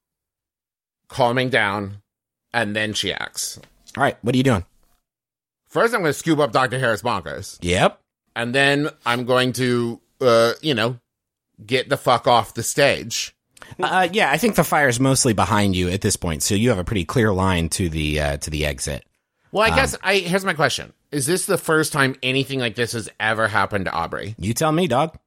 calming 1.08 1.48
down, 1.48 2.02
and 2.52 2.74
then 2.76 2.92
she 2.92 3.12
acts. 3.12 3.58
All 3.96 4.02
right. 4.02 4.16
What 4.22 4.34
are 4.34 4.38
you 4.38 4.44
doing? 4.44 4.64
First, 5.68 5.94
I'm 5.94 6.00
going 6.00 6.10
to 6.12 6.18
scoop 6.18 6.38
up 6.38 6.52
Dr. 6.52 6.78
Harris 6.78 7.02
Bonkers, 7.02 7.58
Yep. 7.60 8.00
and 8.36 8.54
then 8.54 8.88
I'm 9.04 9.24
going 9.24 9.52
to, 9.54 10.00
uh, 10.20 10.52
you 10.62 10.74
know, 10.74 10.98
get 11.64 11.88
the 11.88 11.96
fuck 11.96 12.26
off 12.26 12.54
the 12.54 12.62
stage. 12.62 13.34
Uh, 13.82 14.08
yeah, 14.12 14.30
I 14.30 14.38
think 14.38 14.54
the 14.54 14.64
fire's 14.64 14.98
mostly 15.00 15.34
behind 15.34 15.76
you 15.76 15.88
at 15.90 16.00
this 16.00 16.16
point, 16.16 16.42
so 16.42 16.54
you 16.54 16.70
have 16.70 16.78
a 16.78 16.84
pretty 16.84 17.04
clear 17.04 17.32
line 17.34 17.68
to 17.70 17.88
the 17.90 18.18
uh, 18.20 18.36
to 18.38 18.50
the 18.50 18.64
exit. 18.64 19.04
Well, 19.52 19.66
Um, 19.66 19.72
I 19.72 19.76
guess 19.76 19.96
I 20.02 20.14
here's 20.18 20.44
my 20.44 20.54
question: 20.54 20.92
Is 21.10 21.26
this 21.26 21.46
the 21.46 21.58
first 21.58 21.92
time 21.92 22.16
anything 22.22 22.60
like 22.60 22.74
this 22.74 22.92
has 22.92 23.08
ever 23.18 23.48
happened 23.48 23.86
to 23.86 23.92
Aubrey? 23.92 24.34
You 24.38 24.52
tell 24.52 24.72
me, 24.72 24.86
dog. 24.86 25.18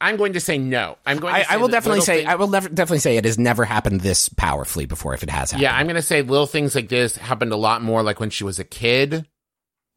I'm 0.00 0.16
going 0.16 0.34
to 0.34 0.40
say 0.40 0.58
no. 0.58 0.96
I'm 1.04 1.18
going. 1.18 1.34
To 1.34 1.40
I, 1.40 1.54
I 1.54 1.56
will 1.56 1.68
definitely 1.68 2.02
say 2.02 2.24
I 2.24 2.36
will 2.36 2.48
nev- 2.48 2.74
definitely 2.74 3.00
say 3.00 3.16
it 3.16 3.24
has 3.24 3.38
never 3.38 3.64
happened 3.64 4.00
this 4.00 4.28
powerfully 4.28 4.86
before. 4.86 5.14
If 5.14 5.22
it 5.22 5.30
has 5.30 5.50
happened, 5.50 5.62
Yeah, 5.62 5.76
I'm 5.76 5.86
gonna 5.86 6.02
say 6.02 6.22
little 6.22 6.46
things 6.46 6.74
like 6.74 6.88
this 6.88 7.16
happened 7.16 7.52
a 7.52 7.56
lot 7.56 7.82
more 7.82 8.02
like 8.02 8.20
when 8.20 8.30
she 8.30 8.44
was 8.44 8.58
a 8.58 8.64
kid. 8.64 9.26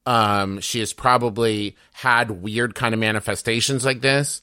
Um, 0.07 0.59
she 0.59 0.79
has 0.79 0.93
probably 0.93 1.75
had 1.93 2.31
weird 2.31 2.73
kind 2.73 2.95
of 2.95 2.99
manifestations 2.99 3.85
like 3.85 4.01
this. 4.01 4.41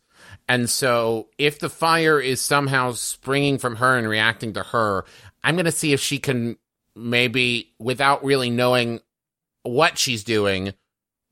And 0.49 0.71
so 0.71 1.29
if 1.39 1.59
the 1.59 1.69
fire 1.69 2.21
is 2.21 2.41
somehow 2.41 2.93
springing 2.93 3.59
from 3.59 3.77
her 3.77 3.99
and 3.99 4.09
reacting 4.09 4.53
to 4.55 4.63
her, 4.63 5.05
I'm 5.43 5.57
gonna 5.57 5.73
see 5.73 5.93
if 5.93 6.01
she 6.01 6.19
can 6.19 6.57
maybe 6.95 7.73
without 7.81 8.25
really 8.25 8.51
knowing 8.51 9.01
what 9.65 9.99
she's 9.99 10.23
doing 10.23 10.73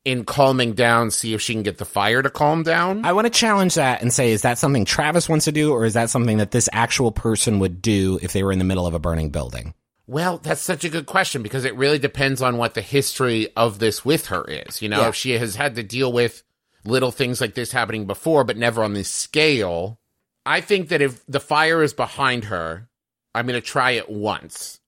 in 0.07 0.24
calming 0.24 0.72
down, 0.72 1.11
see 1.11 1.34
if 1.34 1.42
she 1.42 1.52
can 1.52 1.64
get 1.64 1.78
the 1.78 1.84
fire 1.84 2.22
to 2.22 2.30
calm 2.30 2.62
down. 2.62 3.04
I 3.04 3.12
want 3.12 3.26
to 3.26 3.30
challenge 3.30 3.74
that 3.74 4.00
and 4.02 4.12
say, 4.12 4.30
is 4.30 4.42
that 4.42 4.57
something 4.57 4.84
Travis 4.84 5.28
wants 5.28 5.46
to 5.46 5.52
do, 5.52 5.72
or 5.72 5.84
is 5.84 5.94
that 5.94 6.11
something 6.11 6.38
that 6.38 6.52
this 6.52 6.68
actual 6.72 7.11
person 7.11 7.59
would 7.59 7.82
do 7.82 8.18
if 8.22 8.32
they 8.32 8.44
were 8.44 8.52
in 8.52 8.61
the 8.61 8.64
middle 8.64 8.86
of 8.86 8.94
a 8.94 9.00
burning 9.00 9.30
building? 9.30 9.74
Well, 10.07 10.38
that's 10.38 10.61
such 10.62 10.84
a 10.84 10.88
good 10.88 11.07
question 11.07 11.42
because 11.42 11.64
it 11.64 11.74
really 11.74 11.98
depends 11.98 12.40
on 12.40 12.57
what 12.57 12.74
the 12.74 12.82
history 12.82 13.48
of 13.57 13.80
this 13.80 14.04
with 14.04 14.26
her 14.26 14.44
is. 14.44 14.80
You 14.80 14.88
know, 14.88 15.00
Yeah. 15.00 15.09
if 15.09 15.16
she 15.16 15.32
has 15.32 15.57
had 15.57 15.74
to 15.74 15.82
deal 15.82 16.12
with 16.12 16.44
little 16.84 17.11
things 17.11 17.40
like 17.40 17.54
this 17.54 17.72
happening 17.72 18.07
before, 18.07 18.44
but 18.44 18.57
never 18.57 18.84
on 18.84 18.94
this 18.94 19.11
scale. 19.11 19.98
I 20.46 20.61
think 20.61 20.90
that 20.90 21.02
if 21.02 21.26
the 21.26 21.40
fire 21.40 21.82
is 21.82 21.92
behind 21.92 22.44
her, 22.44 22.88
I'm 23.34 23.48
going 23.48 23.61
to 23.61 23.66
try 23.66 23.90
it 23.92 24.09
once 24.09 24.78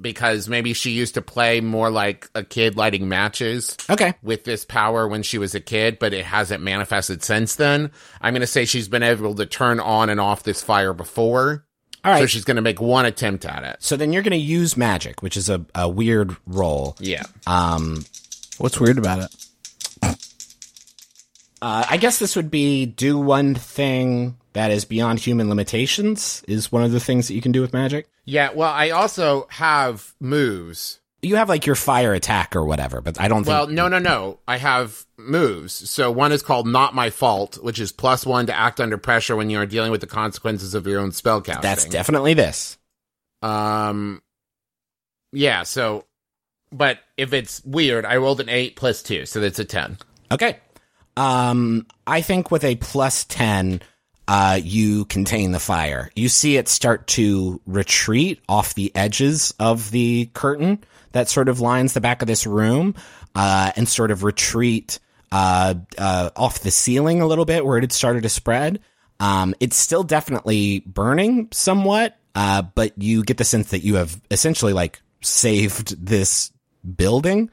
because 0.00 0.48
maybe 0.48 0.72
she 0.72 0.90
used 0.90 1.14
to 1.14 1.22
play 1.22 1.60
more 1.60 1.90
like 1.90 2.28
a 2.34 2.44
kid 2.44 2.76
lighting 2.76 3.08
matches 3.08 3.76
Okay. 3.90 4.14
with 4.22 4.44
this 4.44 4.64
power 4.64 5.08
when 5.08 5.22
she 5.22 5.38
was 5.38 5.54
a 5.54 5.60
kid, 5.60 5.98
but 5.98 6.12
it 6.12 6.24
hasn't 6.24 6.62
manifested 6.62 7.22
since 7.22 7.56
then. 7.56 7.90
I'm 8.20 8.32
going 8.32 8.40
to 8.42 8.46
say 8.46 8.64
she's 8.64 8.88
been 8.88 9.02
able 9.02 9.34
to 9.34 9.46
turn 9.46 9.80
on 9.80 10.08
and 10.10 10.20
off 10.20 10.42
this 10.44 10.62
fire 10.62 10.92
before. 10.92 11.64
All 12.04 12.12
right. 12.12 12.18
So 12.18 12.22
So, 12.22 12.26
she's 12.28 12.44
going 12.44 12.56
to 12.56 12.62
make 12.62 12.80
one 12.80 13.06
attempt 13.06 13.44
at 13.44 13.64
it. 13.64 13.76
So 13.80 13.96
then 13.96 14.12
you're 14.12 14.22
going 14.22 14.30
to 14.30 14.36
use 14.36 14.76
magic, 14.76 15.20
which 15.22 15.36
is 15.36 15.48
a, 15.50 15.66
a 15.74 15.88
weird 15.88 16.36
roll. 16.46 16.96
Yeah. 17.00 17.24
Um, 17.46 18.04
What's 18.58 18.78
weird 18.78 18.98
about 18.98 19.18
it? 19.20 20.16
uh, 21.60 21.84
I 21.90 21.96
guess 21.96 22.18
this 22.18 22.36
would 22.36 22.50
be 22.50 22.86
do 22.86 23.18
one 23.18 23.54
thing 23.54 24.36
that 24.58 24.72
is 24.72 24.84
beyond 24.84 25.20
human 25.20 25.48
limitations. 25.48 26.42
Is 26.48 26.72
one 26.72 26.82
of 26.82 26.90
the 26.90 26.98
things 26.98 27.28
that 27.28 27.34
you 27.34 27.40
can 27.40 27.52
do 27.52 27.60
with 27.60 27.72
magic. 27.72 28.08
Yeah, 28.24 28.50
well, 28.52 28.72
I 28.72 28.90
also 28.90 29.46
have 29.50 30.14
moves 30.18 30.98
You 31.22 31.36
have 31.36 31.48
like 31.48 31.64
your 31.64 31.76
fire 31.76 32.12
attack 32.12 32.56
or 32.56 32.64
whatever, 32.64 33.00
but 33.00 33.20
I 33.20 33.28
don't 33.28 33.44
think. 33.44 33.56
Well, 33.56 33.68
no, 33.68 33.86
no, 33.86 34.00
no. 34.00 34.40
I 34.48 34.56
have 34.56 35.06
moves. 35.16 35.72
So 35.88 36.10
one 36.10 36.32
is 36.32 36.42
called 36.42 36.66
Not 36.66 36.92
My 36.92 37.10
Fault, 37.10 37.62
which 37.62 37.78
is 37.78 37.92
plus 37.92 38.26
one 38.26 38.46
to 38.46 38.54
act 38.54 38.80
under 38.80 38.98
pressure 38.98 39.36
when 39.36 39.48
you 39.48 39.58
are 39.58 39.66
dealing 39.66 39.92
with 39.92 40.00
the 40.00 40.08
consequences 40.08 40.74
of 40.74 40.88
your 40.88 40.98
own 41.00 41.12
spell 41.12 41.40
casting. 41.40 41.62
that's 41.62 41.84
definitely 41.84 42.34
this. 42.34 42.78
Um, 43.42 44.20
yeah. 45.32 45.62
So, 45.62 46.04
but 46.72 46.98
if 47.16 47.32
it's 47.32 47.64
weird, 47.64 48.04
I 48.04 48.16
rolled 48.16 48.40
an 48.40 48.48
eight 48.48 48.74
plus 48.74 49.04
two, 49.04 49.24
so 49.24 49.40
that's 49.40 49.60
a 49.60 49.64
ten. 49.64 49.98
Okay. 50.32 50.58
Um, 51.16 51.86
I 52.06 52.20
think 52.20 52.52
with 52.52 52.62
a 52.62 52.76
plus 52.76 53.24
10, 53.24 53.82
uh, 54.28 54.60
you 54.62 55.06
contain 55.06 55.52
the 55.52 55.58
fire. 55.58 56.10
You 56.14 56.28
see 56.28 56.58
it 56.58 56.68
start 56.68 57.06
to 57.08 57.62
retreat 57.66 58.40
off 58.46 58.74
the 58.74 58.94
edges 58.94 59.54
of 59.58 59.90
the 59.90 60.26
curtain 60.34 60.84
that 61.12 61.30
sort 61.30 61.48
of 61.48 61.60
lines 61.60 61.94
the 61.94 62.02
back 62.02 62.20
of 62.20 62.28
this 62.28 62.46
room, 62.46 62.94
uh, 63.34 63.72
and 63.74 63.88
sort 63.88 64.10
of 64.10 64.24
retreat, 64.24 64.98
uh, 65.32 65.74
uh, 65.96 66.28
off 66.36 66.60
the 66.60 66.70
ceiling 66.70 67.22
a 67.22 67.26
little 67.26 67.46
bit 67.46 67.64
where 67.64 67.78
it 67.78 67.82
had 67.82 67.92
started 67.92 68.22
to 68.22 68.28
spread. 68.28 68.80
Um, 69.18 69.54
it's 69.60 69.78
still 69.78 70.02
definitely 70.02 70.80
burning 70.80 71.48
somewhat, 71.50 72.18
uh, 72.34 72.62
but 72.62 73.00
you 73.00 73.24
get 73.24 73.38
the 73.38 73.44
sense 73.44 73.70
that 73.70 73.80
you 73.80 73.94
have 73.94 74.20
essentially 74.30 74.74
like 74.74 75.00
saved 75.22 76.04
this 76.04 76.52
building. 76.96 77.50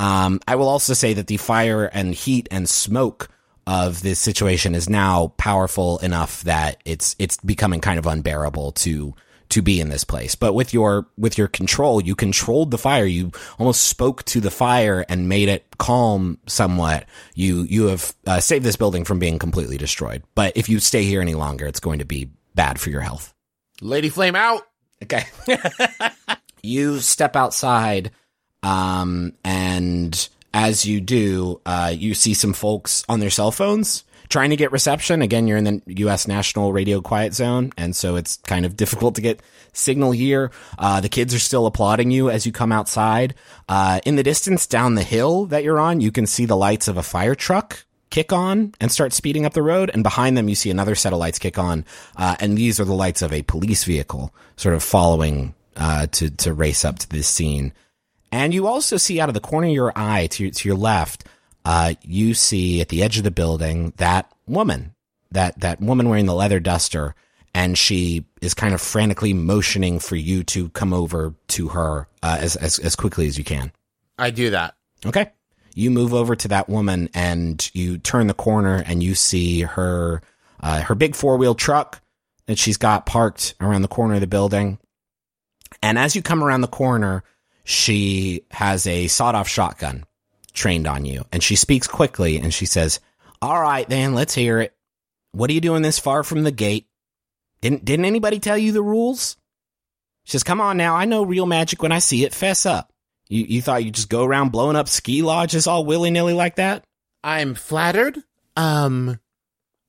Um, 0.00 0.40
I 0.48 0.56
will 0.56 0.68
also 0.68 0.92
say 0.92 1.14
that 1.14 1.28
the 1.28 1.36
fire 1.36 1.84
and 1.84 2.12
heat 2.12 2.48
and 2.50 2.68
smoke 2.68 3.28
of 3.66 4.02
this 4.02 4.20
situation 4.20 4.74
is 4.74 4.88
now 4.88 5.32
powerful 5.36 5.98
enough 5.98 6.42
that 6.44 6.80
it's 6.84 7.16
it's 7.18 7.36
becoming 7.38 7.80
kind 7.80 7.98
of 7.98 8.06
unbearable 8.06 8.72
to 8.72 9.14
to 9.48 9.62
be 9.62 9.80
in 9.80 9.88
this 9.88 10.04
place. 10.04 10.34
But 10.34 10.54
with 10.54 10.72
your 10.72 11.06
with 11.16 11.38
your 11.38 11.48
control, 11.48 12.02
you 12.02 12.14
controlled 12.14 12.70
the 12.70 12.78
fire. 12.78 13.04
You 13.04 13.32
almost 13.58 13.84
spoke 13.84 14.24
to 14.26 14.40
the 14.40 14.50
fire 14.50 15.04
and 15.08 15.28
made 15.28 15.48
it 15.48 15.66
calm 15.78 16.38
somewhat. 16.46 17.06
You 17.34 17.62
you 17.62 17.86
have 17.86 18.14
uh, 18.26 18.40
saved 18.40 18.64
this 18.64 18.76
building 18.76 19.04
from 19.04 19.18
being 19.18 19.38
completely 19.38 19.78
destroyed. 19.78 20.22
But 20.34 20.56
if 20.56 20.68
you 20.68 20.80
stay 20.80 21.04
here 21.04 21.20
any 21.20 21.34
longer, 21.34 21.66
it's 21.66 21.80
going 21.80 21.98
to 21.98 22.04
be 22.04 22.30
bad 22.54 22.80
for 22.80 22.90
your 22.90 23.00
health. 23.00 23.34
Lady 23.80 24.08
Flame 24.08 24.36
out. 24.36 24.62
Okay. 25.02 25.24
you 26.62 27.00
step 27.00 27.36
outside, 27.36 28.10
um, 28.62 29.34
and 29.44 30.28
as 30.56 30.86
you 30.86 31.02
do, 31.02 31.60
uh, 31.66 31.92
you 31.94 32.14
see 32.14 32.32
some 32.32 32.54
folks 32.54 33.04
on 33.10 33.20
their 33.20 33.28
cell 33.28 33.50
phones 33.50 34.04
trying 34.30 34.48
to 34.48 34.56
get 34.56 34.72
reception. 34.72 35.20
Again, 35.20 35.46
you're 35.46 35.58
in 35.58 35.64
the 35.64 35.82
U.S. 35.98 36.26
National 36.26 36.72
Radio 36.72 37.02
Quiet 37.02 37.34
Zone, 37.34 37.74
and 37.76 37.94
so 37.94 38.16
it's 38.16 38.38
kind 38.38 38.64
of 38.64 38.74
difficult 38.82 39.16
to 39.16 39.20
get 39.20 39.40
signal 39.74 40.12
here. 40.12 40.50
Uh, 40.78 41.02
the 41.02 41.10
kids 41.10 41.34
are 41.34 41.38
still 41.38 41.66
applauding 41.66 42.10
you 42.10 42.30
as 42.30 42.46
you 42.46 42.52
come 42.52 42.72
outside. 42.72 43.34
Uh, 43.68 44.00
in 44.06 44.16
the 44.16 44.22
distance 44.22 44.66
down 44.66 44.94
the 44.94 45.02
hill 45.02 45.44
that 45.44 45.62
you're 45.62 45.78
on, 45.78 46.00
you 46.00 46.10
can 46.10 46.26
see 46.26 46.46
the 46.46 46.56
lights 46.56 46.88
of 46.88 46.96
a 46.96 47.02
fire 47.02 47.34
truck 47.34 47.84
kick 48.08 48.32
on 48.32 48.72
and 48.80 48.90
start 48.90 49.12
speeding 49.12 49.44
up 49.44 49.52
the 49.52 49.62
road. 49.62 49.90
And 49.92 50.02
behind 50.02 50.38
them, 50.38 50.48
you 50.48 50.54
see 50.54 50.70
another 50.70 50.94
set 50.94 51.12
of 51.12 51.18
lights 51.18 51.38
kick 51.38 51.58
on. 51.58 51.84
Uh, 52.16 52.34
and 52.40 52.56
these 52.56 52.80
are 52.80 52.86
the 52.86 52.94
lights 52.94 53.20
of 53.20 53.30
a 53.30 53.42
police 53.42 53.84
vehicle 53.84 54.34
sort 54.56 54.74
of 54.74 54.82
following, 54.82 55.54
uh, 55.76 56.06
to, 56.12 56.30
to 56.30 56.54
race 56.54 56.82
up 56.82 56.98
to 57.00 57.08
this 57.10 57.28
scene. 57.28 57.74
And 58.32 58.52
you 58.52 58.66
also 58.66 58.96
see 58.96 59.20
out 59.20 59.28
of 59.28 59.34
the 59.34 59.40
corner 59.40 59.68
of 59.68 59.72
your 59.72 59.92
eye 59.96 60.26
to, 60.28 60.50
to 60.50 60.68
your 60.68 60.76
left, 60.76 61.24
uh, 61.64 61.94
you 62.02 62.34
see 62.34 62.80
at 62.80 62.88
the 62.88 63.02
edge 63.02 63.18
of 63.18 63.24
the 63.24 63.30
building 63.30 63.92
that 63.96 64.30
woman, 64.46 64.94
that, 65.30 65.60
that 65.60 65.80
woman 65.80 66.08
wearing 66.08 66.26
the 66.26 66.34
leather 66.34 66.60
duster. 66.60 67.14
And 67.54 67.78
she 67.78 68.24
is 68.42 68.52
kind 68.52 68.74
of 68.74 68.82
frantically 68.82 69.32
motioning 69.32 69.98
for 69.98 70.16
you 70.16 70.44
to 70.44 70.68
come 70.70 70.92
over 70.92 71.34
to 71.48 71.68
her, 71.68 72.06
uh, 72.22 72.36
as, 72.40 72.56
as, 72.56 72.78
as 72.78 72.94
quickly 72.94 73.26
as 73.26 73.38
you 73.38 73.44
can. 73.44 73.72
I 74.18 74.30
do 74.30 74.50
that. 74.50 74.74
Okay. 75.04 75.30
You 75.74 75.90
move 75.90 76.12
over 76.14 76.36
to 76.36 76.48
that 76.48 76.68
woman 76.68 77.08
and 77.14 77.68
you 77.74 77.98
turn 77.98 78.26
the 78.26 78.34
corner 78.34 78.82
and 78.86 79.02
you 79.02 79.14
see 79.14 79.62
her, 79.62 80.22
uh, 80.60 80.82
her 80.82 80.94
big 80.94 81.14
four 81.14 81.36
wheel 81.36 81.54
truck 81.54 82.00
that 82.46 82.58
she's 82.58 82.76
got 82.76 83.06
parked 83.06 83.54
around 83.60 83.82
the 83.82 83.88
corner 83.88 84.14
of 84.14 84.20
the 84.20 84.26
building. 84.26 84.78
And 85.82 85.98
as 85.98 86.16
you 86.16 86.22
come 86.22 86.42
around 86.42 86.60
the 86.60 86.68
corner, 86.68 87.24
she 87.66 88.44
has 88.52 88.86
a 88.86 89.08
sawed 89.08 89.34
off 89.34 89.48
shotgun 89.48 90.04
trained 90.52 90.86
on 90.86 91.04
you 91.04 91.24
and 91.32 91.42
she 91.42 91.56
speaks 91.56 91.88
quickly 91.88 92.38
and 92.38 92.54
she 92.54 92.64
says, 92.64 93.00
all 93.42 93.60
right, 93.60 93.88
then 93.88 94.14
let's 94.14 94.34
hear 94.34 94.60
it. 94.60 94.72
What 95.32 95.50
are 95.50 95.52
you 95.52 95.60
doing 95.60 95.82
this 95.82 95.98
far 95.98 96.22
from 96.22 96.44
the 96.44 96.52
gate? 96.52 96.86
Didn't, 97.60 97.84
didn't 97.84 98.04
anybody 98.04 98.38
tell 98.38 98.56
you 98.56 98.70
the 98.70 98.82
rules? 98.82 99.36
She 100.22 100.30
says, 100.30 100.44
come 100.44 100.60
on 100.60 100.76
now. 100.76 100.94
I 100.94 101.06
know 101.06 101.24
real 101.24 101.44
magic 101.44 101.82
when 101.82 101.90
I 101.90 101.98
see 101.98 102.24
it. 102.24 102.32
Fess 102.32 102.66
up. 102.66 102.92
You, 103.28 103.44
you 103.44 103.62
thought 103.62 103.82
you'd 103.82 103.96
just 103.96 104.08
go 104.08 104.24
around 104.24 104.52
blowing 104.52 104.76
up 104.76 104.88
ski 104.88 105.22
lodges 105.22 105.66
all 105.66 105.84
willy 105.84 106.10
nilly 106.10 106.34
like 106.34 106.56
that? 106.56 106.84
I'm 107.24 107.56
flattered. 107.56 108.16
Um, 108.56 109.18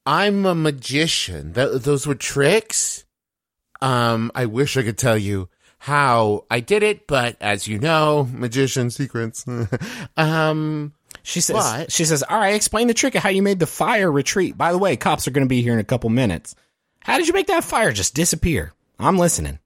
I'm 0.04 0.48
a 0.48 0.56
magician. 0.56 1.54
Th- 1.54 1.80
those 1.80 2.08
were 2.08 2.16
tricks. 2.16 3.06
Um, 3.84 4.32
I 4.34 4.48
wish 4.48 4.78
I 4.78 4.82
could 4.82 4.98
tell 4.98 5.18
you 5.18 5.48
how 5.80 6.46
I 6.50 6.60
did 6.60 6.84
it, 6.84 7.08
but 7.08 7.38
as 7.42 7.68
you 7.68 7.80
know, 7.80 8.28
magician 8.32 8.90
secrets. 8.90 9.46
um, 10.18 10.94
She 11.24 11.42
says, 11.42 11.56
What? 11.56 11.92
she 11.92 12.06
says, 12.06 12.24
all 12.24 12.38
right, 12.40 12.56
explain 12.56 12.88
the 12.88 12.94
trick 12.94 13.16
of 13.16 13.24
how 13.24 13.30
you 13.30 13.42
made 13.44 13.60
the 13.60 13.68
fire 13.68 14.12
retreat. 14.12 14.58
By 14.58 14.72
the 14.72 14.78
way, 14.78 14.96
cops 14.98 15.28
are 15.28 15.32
going 15.32 15.46
to 15.46 15.50
be 15.50 15.62
here 15.62 15.74
in 15.74 15.80
a 15.80 15.84
couple 15.84 16.10
minutes. 16.10 16.56
How 17.02 17.18
did 17.18 17.28
you 17.28 17.34
make 17.34 17.48
that 17.48 17.64
fire 17.64 17.92
just 17.92 18.16
disappear? 18.16 18.74
I'm 19.00 19.18
listening. 19.18 19.60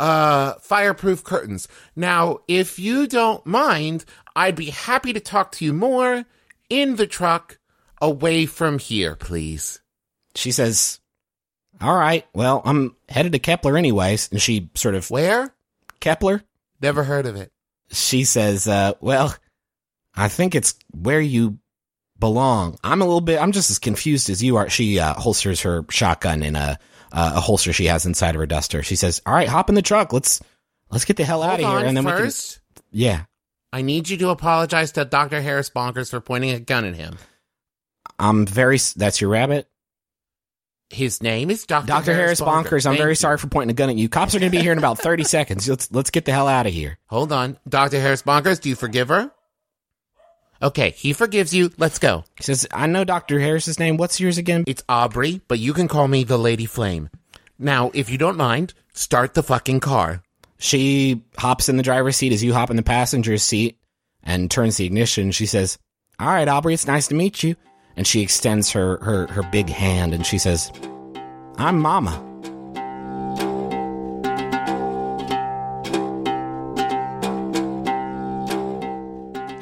uh, 0.00 0.54
fireproof 0.60 1.22
curtains. 1.22 1.68
Now, 1.94 2.38
if 2.48 2.78
you 2.78 3.06
don't 3.06 3.44
mind, 3.46 4.04
I'd 4.34 4.56
be 4.56 4.70
happy 4.70 5.12
to 5.12 5.20
talk 5.20 5.52
to 5.52 5.64
you 5.64 5.72
more 5.72 6.24
in 6.68 6.96
the 6.96 7.06
truck 7.06 7.58
away 8.02 8.46
from 8.46 8.78
here, 8.80 9.14
please. 9.14 9.80
She 10.34 10.50
says, 10.50 10.98
all 11.80 11.94
right, 11.94 12.26
well, 12.34 12.62
I'm 12.64 12.96
headed 13.08 13.32
to 13.32 13.38
Kepler 13.38 13.76
anyways. 13.76 14.30
And 14.30 14.40
she 14.40 14.70
sort 14.74 14.94
of, 14.94 15.10
Where? 15.10 15.54
Kepler? 16.00 16.42
Never 16.80 17.04
heard 17.04 17.26
of 17.26 17.36
it. 17.36 17.52
She 17.90 18.24
says, 18.24 18.66
uh, 18.66 18.92
well, 19.00 19.34
I 20.14 20.28
think 20.28 20.54
it's 20.54 20.74
where 20.92 21.20
you 21.20 21.58
belong. 22.18 22.78
I'm 22.82 23.02
a 23.02 23.04
little 23.04 23.20
bit, 23.20 23.40
I'm 23.40 23.52
just 23.52 23.70
as 23.70 23.78
confused 23.78 24.30
as 24.30 24.42
you 24.42 24.56
are. 24.56 24.68
She, 24.68 24.98
uh, 24.98 25.14
holsters 25.14 25.60
her 25.62 25.84
shotgun 25.90 26.42
in 26.42 26.56
a, 26.56 26.78
uh, 27.12 27.32
a 27.36 27.40
holster 27.40 27.72
she 27.72 27.86
has 27.86 28.06
inside 28.06 28.34
of 28.34 28.40
her 28.40 28.46
duster. 28.46 28.82
She 28.82 28.96
says, 28.96 29.20
all 29.26 29.34
right, 29.34 29.48
hop 29.48 29.68
in 29.68 29.74
the 29.74 29.82
truck. 29.82 30.12
Let's, 30.12 30.40
let's 30.90 31.04
get 31.04 31.16
the 31.16 31.24
hell 31.24 31.42
out 31.42 31.60
of 31.60 31.66
here. 31.66 31.86
And 31.86 31.96
then 31.96 32.04
first, 32.04 32.60
we 32.74 32.80
can, 32.80 32.84
yeah, 32.90 33.24
I 33.72 33.82
need 33.82 34.08
you 34.08 34.16
to 34.18 34.28
apologize 34.28 34.92
to 34.92 35.04
Dr. 35.04 35.42
Harris 35.42 35.68
Bonkers 35.68 36.10
for 36.10 36.20
pointing 36.20 36.50
a 36.50 36.60
gun 36.60 36.84
at 36.84 36.94
him. 36.94 37.18
I'm 38.18 38.46
very, 38.46 38.78
that's 38.96 39.20
your 39.20 39.30
rabbit. 39.30 39.68
His 40.94 41.22
name 41.22 41.50
is 41.50 41.66
Dr. 41.66 41.86
Dr. 41.88 42.14
Harris 42.14 42.40
Bonkers, 42.40 42.86
I'm 42.86 42.92
Thank 42.92 42.98
very 42.98 43.10
you. 43.10 43.16
sorry 43.16 43.36
for 43.36 43.48
pointing 43.48 43.72
a 43.72 43.74
gun 43.74 43.90
at 43.90 43.96
you. 43.96 44.08
Cops 44.08 44.34
are 44.34 44.38
going 44.38 44.50
to 44.52 44.56
be 44.56 44.62
here 44.62 44.72
in 44.72 44.78
about 44.78 44.98
30 44.98 45.24
seconds. 45.24 45.68
Let's, 45.68 45.90
let's 45.92 46.10
get 46.10 46.24
the 46.24 46.32
hell 46.32 46.46
out 46.46 46.66
of 46.66 46.72
here. 46.72 46.98
Hold 47.06 47.32
on. 47.32 47.58
Dr. 47.68 48.00
Harris 48.00 48.22
Bonkers, 48.22 48.60
do 48.60 48.68
you 48.68 48.76
forgive 48.76 49.08
her? 49.08 49.32
Okay, 50.62 50.90
he 50.90 51.12
forgives 51.12 51.52
you. 51.52 51.70
Let's 51.76 51.98
go. 51.98 52.24
He 52.36 52.44
says, 52.44 52.66
I 52.72 52.86
know 52.86 53.04
Dr. 53.04 53.40
Harris's 53.40 53.78
name. 53.78 53.96
What's 53.96 54.20
yours 54.20 54.38
again? 54.38 54.64
It's 54.66 54.84
Aubrey, 54.88 55.40
but 55.48 55.58
you 55.58 55.72
can 55.72 55.88
call 55.88 56.06
me 56.08 56.24
the 56.24 56.38
Lady 56.38 56.66
Flame. 56.66 57.10
Now, 57.58 57.90
if 57.92 58.08
you 58.08 58.16
don't 58.16 58.36
mind, 58.36 58.72
start 58.92 59.34
the 59.34 59.42
fucking 59.42 59.80
car. 59.80 60.22
She 60.58 61.22
hops 61.36 61.68
in 61.68 61.76
the 61.76 61.82
driver's 61.82 62.16
seat 62.16 62.32
as 62.32 62.42
you 62.42 62.54
hop 62.54 62.70
in 62.70 62.76
the 62.76 62.82
passenger 62.82 63.36
seat 63.36 63.78
and 64.22 64.50
turns 64.50 64.76
the 64.76 64.86
ignition. 64.86 65.32
She 65.32 65.46
says, 65.46 65.76
All 66.18 66.28
right, 66.28 66.48
Aubrey, 66.48 66.72
it's 66.72 66.86
nice 66.86 67.08
to 67.08 67.14
meet 67.14 67.42
you. 67.42 67.56
And 67.96 68.06
she 68.06 68.20
extends 68.20 68.70
her, 68.72 68.98
her, 69.02 69.26
her 69.28 69.42
big 69.42 69.68
hand 69.68 70.14
and 70.14 70.26
she 70.26 70.38
says, 70.38 70.72
I'm 71.56 71.80
Mama. 71.80 72.22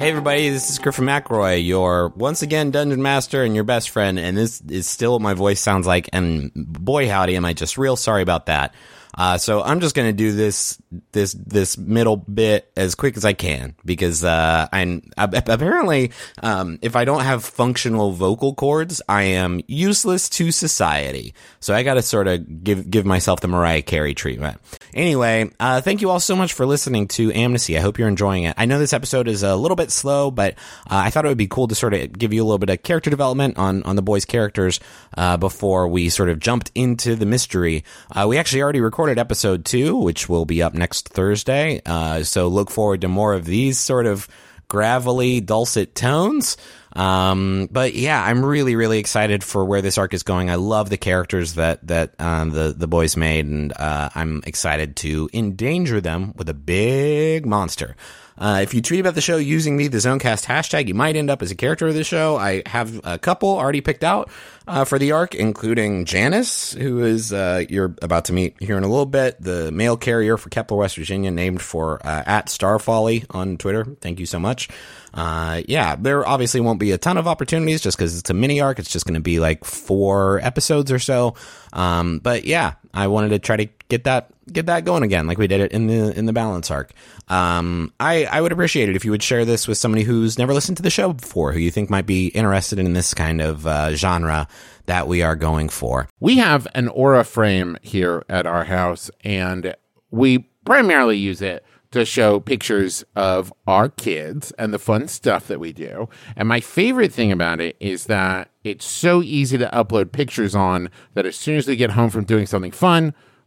Hey 0.03 0.11
everybody, 0.11 0.49
this 0.49 0.68
is 0.68 0.80
Griffin 0.80 1.05
McElroy, 1.05 1.64
your 1.64 2.09
once 2.16 2.43
again 2.43 2.72
dungeon 2.72 3.03
master 3.03 3.45
and 3.45 3.55
your 3.55 3.62
best 3.62 3.91
friend, 3.91 4.18
and 4.18 4.37
this 4.37 4.61
is 4.62 4.89
still 4.89 5.12
what 5.12 5.22
my 5.22 5.35
voice 5.35 5.61
sounds 5.61 5.87
like, 5.87 6.09
and 6.12 6.51
boy 6.57 7.09
howdy 7.09 7.37
am 7.37 7.45
I 7.45 7.53
just 7.53 7.78
real 7.78 7.95
sorry 7.95 8.20
about 8.20 8.47
that. 8.47 8.74
Uh, 9.16 9.38
so 9.38 9.62
I'm 9.62 9.80
just 9.80 9.94
gonna 9.94 10.12
do 10.12 10.32
this 10.32 10.80
this 11.12 11.32
this 11.32 11.76
middle 11.76 12.16
bit 12.16 12.70
as 12.76 12.94
quick 12.94 13.16
as 13.16 13.24
I 13.24 13.32
can 13.32 13.74
because 13.84 14.24
uh, 14.24 14.68
I'm 14.72 15.10
apparently 15.16 16.12
um, 16.42 16.78
if 16.82 16.96
I 16.96 17.04
don't 17.04 17.22
have 17.22 17.44
functional 17.44 18.12
vocal 18.12 18.54
cords, 18.54 19.02
I 19.08 19.22
am 19.22 19.60
useless 19.66 20.28
to 20.30 20.50
society. 20.50 21.34
So 21.60 21.74
I 21.74 21.82
got 21.82 21.94
to 21.94 22.02
sort 22.02 22.26
of 22.28 22.64
give 22.64 22.90
give 22.90 23.04
myself 23.04 23.40
the 23.40 23.48
Mariah 23.48 23.82
Carey 23.82 24.14
treatment. 24.14 24.60
Anyway, 24.94 25.50
uh, 25.60 25.80
thank 25.80 26.00
you 26.00 26.10
all 26.10 26.20
so 26.20 26.36
much 26.36 26.52
for 26.52 26.66
listening 26.66 27.08
to 27.08 27.32
Amnesty. 27.32 27.76
I 27.76 27.80
hope 27.80 27.98
you're 27.98 28.08
enjoying 28.08 28.44
it. 28.44 28.54
I 28.56 28.66
know 28.66 28.78
this 28.78 28.92
episode 28.92 29.28
is 29.28 29.42
a 29.42 29.56
little 29.56 29.76
bit 29.76 29.90
slow, 29.90 30.30
but 30.30 30.54
uh, 30.90 31.02
I 31.04 31.10
thought 31.10 31.24
it 31.24 31.28
would 31.28 31.38
be 31.38 31.48
cool 31.48 31.68
to 31.68 31.74
sort 31.74 31.94
of 31.94 32.12
give 32.18 32.32
you 32.32 32.42
a 32.42 32.46
little 32.46 32.58
bit 32.58 32.70
of 32.70 32.82
character 32.82 33.10
development 33.10 33.58
on 33.58 33.82
on 33.82 33.96
the 33.96 34.02
boys' 34.02 34.24
characters 34.24 34.80
uh, 35.16 35.36
before 35.36 35.88
we 35.88 36.08
sort 36.08 36.28
of 36.28 36.38
jumped 36.38 36.70
into 36.74 37.14
the 37.14 37.26
mystery. 37.26 37.84
Uh, 38.10 38.26
we 38.28 38.38
actually 38.38 38.62
already 38.62 38.80
recorded 38.80 39.01
recorded 39.03 39.18
episode 39.18 39.64
two, 39.64 39.96
which 39.96 40.28
will 40.28 40.44
be 40.44 40.62
up 40.62 40.74
next 40.74 41.09
Thursday. 41.09 41.82
Uh, 41.84 42.22
so 42.22 42.46
look 42.46 42.70
forward 42.70 43.00
to 43.00 43.09
more 43.09 43.34
of 43.34 43.44
these 43.44 43.76
sort 43.76 44.07
of 44.07 44.28
gravelly, 44.68 45.40
dulcet 45.40 45.96
tones. 45.96 46.57
Um, 46.92 47.68
but 47.72 47.94
yeah, 47.94 48.22
I'm 48.22 48.44
really, 48.44 48.76
really 48.76 49.00
excited 49.00 49.42
for 49.42 49.64
where 49.64 49.82
this 49.82 49.98
arc 49.98 50.14
is 50.14 50.22
going. 50.22 50.50
I 50.50 50.55
love 50.55 50.88
the 50.88 50.96
characters 50.96 51.55
that 51.55 51.84
that 51.88 52.14
um, 52.20 52.50
the 52.50 52.72
the 52.78 52.86
boys 52.86 53.16
made, 53.16 53.44
and 53.44 53.72
uh, 53.72 54.11
I'm 54.14 54.40
excited 54.46 54.94
to 54.98 55.28
endanger 55.32 56.00
them 56.00 56.32
with 56.36 56.48
a 56.48 56.55
big 56.55 57.44
monster. 57.44 57.96
Uh, 58.38 58.61
if 58.62 58.72
you 58.72 58.80
tweet 58.80 59.00
about 59.00 59.16
the 59.16 59.20
show 59.20 59.36
using 59.36 59.78
the 59.78 59.88
the 59.88 59.98
Zonecast 59.98 60.46
hashtag, 60.46 60.86
you 60.86 60.94
might 60.94 61.16
end 61.16 61.28
up 61.28 61.42
as 61.42 61.50
a 61.50 61.57
character 61.57 61.88
of 61.88 61.94
the 61.94 62.05
show. 62.05 62.36
I 62.36 62.62
have 62.66 63.00
a 63.03 63.18
couple 63.18 63.48
already 63.48 63.80
picked 63.80 64.05
out 64.05 64.30
uh, 64.66 64.84
for 64.84 64.98
the 64.98 65.12
arc, 65.12 65.34
including 65.34 66.04
Janice, 66.04 66.72
who 66.72 67.02
is 67.02 67.32
uh, 67.32 67.64
you're 67.68 67.94
about 68.02 68.26
to 68.26 68.32
meet 68.32 68.56
here 68.60 68.76
in 68.76 68.84
a 68.84 68.88
little 68.88 69.06
bit, 69.06 69.40
the 69.40 69.72
mail 69.72 69.96
carrier 69.96 70.36
for 70.36 70.48
Kepler, 70.50 70.76
West 70.76 70.96
Virginia, 70.96 71.30
named 71.30 71.60
for 71.60 72.04
uh, 72.06 72.22
at 72.26 72.46
Starfolly 72.46 73.26
on 73.30 73.58
Twitter. 73.58 73.84
Thank 74.00 74.20
you 74.20 74.26
so 74.26 74.38
much. 74.38 74.68
Uh, 75.14 75.62
yeah, 75.68 75.96
there 75.96 76.26
obviously 76.26 76.60
won't 76.60 76.80
be 76.80 76.92
a 76.92 76.98
ton 76.98 77.18
of 77.18 77.26
opportunities 77.28 77.80
just 77.80 77.96
because 77.96 78.18
it's 78.18 78.30
a 78.30 78.34
mini 78.34 78.60
arc. 78.60 78.78
It's 78.78 78.90
just 78.90 79.04
going 79.04 79.14
to 79.14 79.20
be 79.20 79.40
like 79.40 79.64
four 79.64 80.40
episodes 80.40 80.90
or 80.90 80.98
so. 80.98 81.34
Um, 81.72 82.18
but 82.18 82.44
yeah, 82.44 82.74
I 82.94 83.08
wanted 83.08 83.30
to 83.30 83.38
try 83.38 83.56
to 83.56 83.68
get 83.88 84.04
that 84.04 84.30
get 84.50 84.66
that 84.66 84.84
going 84.84 85.02
again, 85.02 85.26
like 85.26 85.38
we 85.38 85.46
did 85.46 85.60
it 85.60 85.72
in 85.72 85.86
the 85.86 86.16
in 86.16 86.26
the 86.26 86.32
balance 86.32 86.70
arc. 86.70 86.92
Um, 87.28 87.92
I 88.00 88.24
I 88.24 88.40
would 88.40 88.52
appreciate 88.52 88.88
it 88.88 88.96
if 88.96 89.04
you 89.04 89.10
would 89.10 89.22
share 89.22 89.44
this 89.44 89.68
with 89.68 89.78
somebody 89.78 90.02
who's 90.02 90.38
never 90.38 90.52
listened 90.54 90.78
to 90.78 90.82
the 90.82 90.90
show 90.90 91.12
before, 91.12 91.52
who 91.52 91.60
you 91.60 91.70
think 91.70 91.90
might 91.90 92.06
be 92.06 92.28
interested 92.28 92.78
in 92.78 92.92
this 92.92 93.14
kind 93.14 93.40
of 93.40 93.66
uh, 93.66 93.94
genre 93.94 94.48
that 94.87 95.09
we 95.09 95.22
are 95.22 95.37
going 95.37 95.68
for. 95.68 96.09
We 96.20 96.39
have 96.39 96.66
an 96.74 96.89
aura 96.89 97.24
frame 97.24 97.76
here 97.83 98.24
at 98.28 98.47
our 98.47 98.64
house, 98.64 99.11
and 99.22 99.74
we 100.11 100.51
primarily 100.64 101.18
use 101.18 101.43
it 101.43 101.64
to 101.93 102.05
show 102.05 102.41
pictures 102.41 103.05
of 103.14 103.53
our 103.66 103.89
kids 103.89 104.51
and 104.53 104.72
the 104.72 104.78
fun 104.78 105.09
stuff 105.09 105.47
that 105.47 105.61
we 105.61 105.72
do. 105.72 106.09
And 106.37 106.49
my 106.49 106.61
favorite 106.61 107.12
thing 107.12 107.30
about 107.30 107.61
it 107.61 107.76
is 107.80 108.07
that 108.07 108.51
it's 108.64 108.87
so 108.87 109.22
easy 109.22 109.59
to 109.59 109.68
upload 109.72 110.12
pictures 110.12 110.55
on 110.55 110.89
that 111.14 111.26
as 111.26 111.37
soon 111.37 111.57
as 111.57 111.68
we 111.68 111.76
get 111.76 111.91
home 111.91 112.11
from 112.11 112.24
doing 112.24 112.47
something 112.47 112.72
fun, 112.72 113.14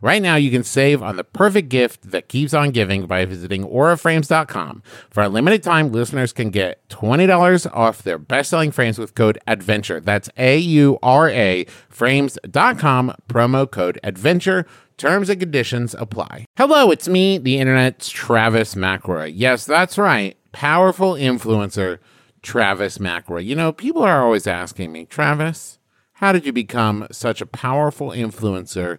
right 0.00 0.22
now 0.22 0.36
you 0.36 0.50
can 0.50 0.64
save 0.64 1.02
on 1.02 1.16
the 1.16 1.24
perfect 1.24 1.68
gift 1.68 2.10
that 2.10 2.28
keeps 2.28 2.54
on 2.54 2.70
giving 2.70 3.06
by 3.06 3.24
visiting 3.24 3.64
auraframes.com. 3.64 4.82
For 5.10 5.22
a 5.22 5.28
limited 5.28 5.62
time, 5.62 5.92
listeners 5.92 6.32
can 6.32 6.50
get 6.50 6.88
$20 6.88 7.70
off 7.74 8.02
their 8.02 8.18
best-selling 8.18 8.70
frames 8.70 8.98
with 8.98 9.14
code 9.14 9.38
ADVENTURE. 9.46 10.00
That's 10.00 10.30
A 10.36 10.58
U 10.58 10.98
R 11.02 11.28
A 11.28 11.64
frames.com 11.88 13.14
promo 13.28 13.70
code 13.70 13.98
ADVENTURE. 14.02 14.66
Terms 14.96 15.30
and 15.30 15.38
conditions 15.38 15.94
apply. 15.94 16.44
Hello, 16.56 16.90
it's 16.90 17.06
me, 17.08 17.38
the 17.38 17.58
internet's 17.58 18.10
Travis 18.10 18.74
McElroy. 18.74 19.32
Yes, 19.32 19.64
that's 19.64 19.96
right. 19.96 20.36
Powerful 20.50 21.12
influencer 21.12 22.00
Travis 22.42 22.98
McElroy. 22.98 23.44
You 23.44 23.54
know, 23.54 23.72
people 23.72 24.02
are 24.02 24.24
always 24.24 24.48
asking 24.48 24.90
me, 24.90 25.04
Travis, 25.04 25.78
how 26.14 26.32
did 26.32 26.44
you 26.44 26.52
become 26.52 27.06
such 27.12 27.40
a 27.40 27.46
powerful 27.46 28.08
influencer 28.08 28.98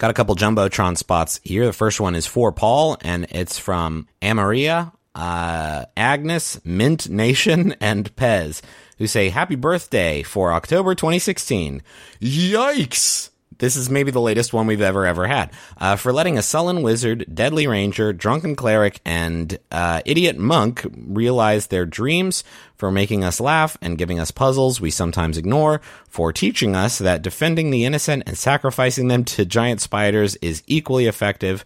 Got 0.00 0.10
a 0.10 0.14
couple 0.14 0.34
Jumbotron 0.34 0.96
spots 0.96 1.40
here. 1.44 1.66
The 1.66 1.74
first 1.74 2.00
one 2.00 2.14
is 2.14 2.26
for 2.26 2.52
Paul, 2.52 2.96
and 3.02 3.26
it's 3.28 3.58
from 3.58 4.08
Amaria, 4.22 4.92
uh, 5.14 5.84
Agnes, 5.94 6.58
Mint 6.64 7.10
Nation, 7.10 7.74
and 7.82 8.16
Pez, 8.16 8.62
who 8.96 9.06
say, 9.06 9.28
Happy 9.28 9.56
birthday 9.56 10.22
for 10.22 10.54
October 10.54 10.94
2016. 10.94 11.82
Yikes! 12.18 13.29
This 13.60 13.76
is 13.76 13.88
maybe 13.88 14.10
the 14.10 14.20
latest 14.20 14.52
one 14.52 14.66
we've 14.66 14.80
ever, 14.80 15.06
ever 15.06 15.26
had. 15.26 15.52
Uh, 15.78 15.94
for 15.96 16.12
letting 16.12 16.36
a 16.36 16.42
sullen 16.42 16.82
wizard, 16.82 17.26
deadly 17.32 17.66
ranger, 17.66 18.12
drunken 18.12 18.56
cleric, 18.56 19.00
and 19.04 19.58
uh, 19.70 20.02
idiot 20.04 20.36
monk 20.36 20.84
realize 20.96 21.68
their 21.68 21.86
dreams, 21.86 22.42
for 22.76 22.90
making 22.90 23.22
us 23.22 23.40
laugh 23.40 23.76
and 23.82 23.98
giving 23.98 24.18
us 24.18 24.30
puzzles 24.30 24.80
we 24.80 24.90
sometimes 24.90 25.36
ignore, 25.36 25.82
for 26.08 26.32
teaching 26.32 26.74
us 26.74 26.98
that 26.98 27.22
defending 27.22 27.70
the 27.70 27.84
innocent 27.84 28.22
and 28.26 28.36
sacrificing 28.36 29.08
them 29.08 29.22
to 29.22 29.44
giant 29.44 29.80
spiders 29.80 30.36
is 30.36 30.62
equally 30.66 31.06
effective. 31.06 31.64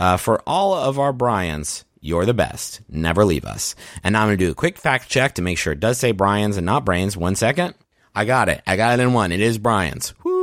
Uh, 0.00 0.16
for 0.16 0.42
all 0.46 0.72
of 0.72 0.98
our 0.98 1.12
Bryans, 1.12 1.84
you're 2.00 2.24
the 2.24 2.34
best. 2.34 2.80
Never 2.88 3.24
leave 3.24 3.44
us. 3.44 3.76
And 4.02 4.14
now 4.14 4.22
I'm 4.22 4.28
going 4.28 4.38
to 4.38 4.44
do 4.44 4.50
a 4.50 4.54
quick 4.54 4.78
fact 4.78 5.08
check 5.08 5.34
to 5.34 5.42
make 5.42 5.58
sure 5.58 5.72
it 5.72 5.80
does 5.80 5.98
say 5.98 6.12
Bryans 6.12 6.56
and 6.56 6.66
not 6.66 6.84
Brains. 6.84 7.16
One 7.16 7.36
second. 7.36 7.74
I 8.14 8.24
got 8.24 8.48
it. 8.48 8.62
I 8.66 8.76
got 8.76 8.98
it 8.98 9.02
in 9.02 9.12
one. 9.12 9.32
It 9.32 9.40
is 9.40 9.58
Bryans. 9.58 10.14
Woo! 10.24 10.33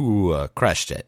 Uh, 0.00 0.48
crushed 0.48 0.90
it. 0.90 1.06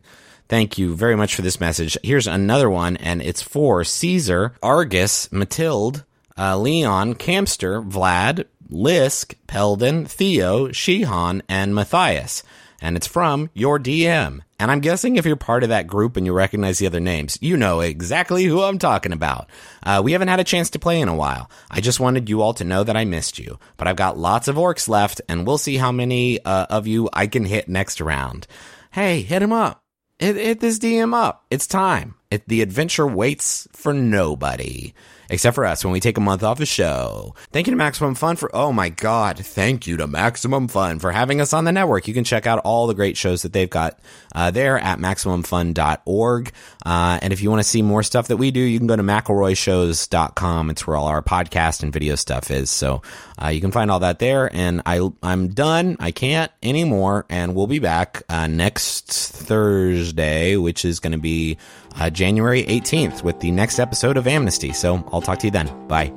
Thank 0.49 0.77
you 0.77 0.95
very 0.95 1.17
much 1.17 1.35
for 1.35 1.41
this 1.41 1.61
message. 1.61 1.97
Here's 2.03 2.27
another 2.27 2.69
one, 2.69 2.99
and 2.99 3.23
it's 3.23 3.41
for 3.41 3.85
Caesar, 3.85 4.53
Argus, 4.63 5.33
Matilde, 5.33 6.05
uh, 6.37 6.59
Leon, 6.59 7.15
Camster, 7.15 7.81
Vlad, 7.81 8.45
Lisk, 8.71 9.35
Peldon, 9.49 10.07
Theo, 10.07 10.69
Shihan, 10.69 11.41
and 11.49 11.75
Matthias. 11.75 12.43
And 12.83 12.97
it's 12.97 13.07
from 13.07 13.49
your 13.55 13.79
DM. 13.79 14.41
And 14.59 14.71
I'm 14.71 14.81
guessing 14.81 15.17
if 15.17 15.25
you're 15.25 15.37
part 15.37 15.63
of 15.63 15.71
that 15.71 15.87
group 15.87 16.17
and 16.17 16.27
you 16.27 16.33
recognize 16.33 16.79
the 16.79 16.87
other 16.87 17.01
names, 17.01 17.39
you 17.41 17.57
know 17.57 17.81
exactly 17.81 18.45
who 18.45 18.63
I'm 18.63 18.79
talking 18.79 19.13
about. 19.13 19.49
Uh, 19.83 20.03
we 20.05 20.13
haven't 20.13 20.29
had 20.29 20.41
a 20.41 20.45
chance 20.45 20.69
to 20.71 20.79
play 20.79 21.01
in 21.01 21.09
a 21.09 21.15
while. 21.15 21.51
I 21.71 21.81
just 21.81 21.99
wanted 22.01 22.29
you 22.29 22.43
all 22.43 22.55
to 22.55 22.65
know 22.65 22.85
that 22.85 22.97
I 22.97 23.05
missed 23.05 23.39
you. 23.39 23.59
But 23.77 23.89
I've 23.89 23.97
got 23.97 24.19
lots 24.19 24.49
of 24.49 24.57
orcs 24.57 24.89
left, 24.89 25.21
and 25.29 25.47
we'll 25.47 25.59
see 25.59 25.77
how 25.77 25.93
many 25.93 26.45
uh, 26.45 26.67
of 26.69 26.87
you 26.87 27.09
I 27.13 27.27
can 27.27 27.45
hit 27.45 27.69
next 27.69 28.01
round. 28.01 28.47
Hey, 28.93 29.23
hit 29.23 29.41
him 29.41 29.55
up. 29.55 29.83
Hit, 30.19 30.37
hit 30.37 30.61
this 30.61 30.79
DM 30.79 31.15
up. 31.15 31.47
It's 31.51 31.67
time. 31.67 32.15
It, 32.31 32.47
the 32.47 32.61
adventure 32.61 33.07
waits 33.07 33.67
for 33.73 33.95
nobody. 33.95 34.93
Except 35.33 35.55
for 35.55 35.65
us 35.65 35.83
when 35.83 35.95
we 35.95 36.01
take 36.01 36.19
a 36.19 36.21
month 36.21 36.43
off 36.43 36.59
the 36.59 36.67
show. 36.67 37.35
Thank 37.53 37.67
you 37.67 37.71
to 37.71 37.77
Maximum 37.77 38.15
Fun 38.15 38.37
for, 38.37 38.55
oh 38.55 38.71
my 38.71 38.91
God, 38.91 39.39
thank 39.39 39.87
you 39.87 39.97
to 39.97 40.07
Maximum 40.07 40.69
Fun 40.69 40.99
for 40.99 41.11
having 41.11 41.41
us 41.41 41.55
on 41.55 41.65
the 41.65 41.73
network. 41.73 42.07
You 42.07 42.13
can 42.13 42.23
check 42.23 42.47
out 42.47 42.59
all 42.59 42.87
the 42.87 42.93
great 42.93 43.17
shows 43.17 43.41
that 43.41 43.55
they've 43.55 43.71
got 43.71 43.99
uh, 44.35 44.51
there 44.51 44.79
at 44.79 44.99
MaximumFun.org. 44.99 46.53
Uh, 46.85 47.19
and 47.23 47.33
if 47.33 47.41
you 47.41 47.49
want 47.49 47.63
to 47.63 47.69
see 47.69 47.81
more 47.81 48.03
stuff 48.03 48.29
that 48.29 48.37
we 48.37 48.51
do, 48.51 48.61
you 48.61 48.77
can 48.79 48.87
go 48.87 48.95
to 48.95 49.03
McElroyShows.com. 49.03 50.69
It's 50.69 50.87
where 50.87 50.97
all 50.97 51.07
our 51.07 51.23
podcast 51.23 51.83
and 51.83 51.95
video 51.95 52.15
stuff 52.15 52.51
is. 52.51 52.69
So 52.69 53.01
uh, 53.43 53.49
you 53.49 53.63
can 53.63 53.73
find 53.73 53.91
all 53.91 54.01
that 54.01 54.19
there. 54.19 54.55
And 54.55 54.83
I, 54.85 55.09
I'm 55.23 55.49
done. 55.49 55.97
I 55.99 56.11
can't 56.11 56.53
anymore. 56.63 57.25
And 57.31 57.55
we'll 57.55 57.67
be 57.67 57.79
back 57.79 58.23
uh, 58.29 58.49
next 58.49 59.11
Thursday, 59.11 60.57
which 60.57 60.85
is 60.85 61.01
going 61.01 61.13
to 61.13 61.19
be 61.19 61.57
uh, 61.97 62.11
January 62.11 62.65
18th 62.65 63.23
with 63.23 63.41
the 63.41 63.51
next 63.51 63.79
episode 63.79 64.17
of 64.17 64.27
Amnesty. 64.27 64.73
So 64.73 65.07
I'll 65.13 65.23
talk 65.23 65.39
to 65.41 65.47
you 65.47 65.51
then. 65.51 65.69
Bye. 65.89 66.13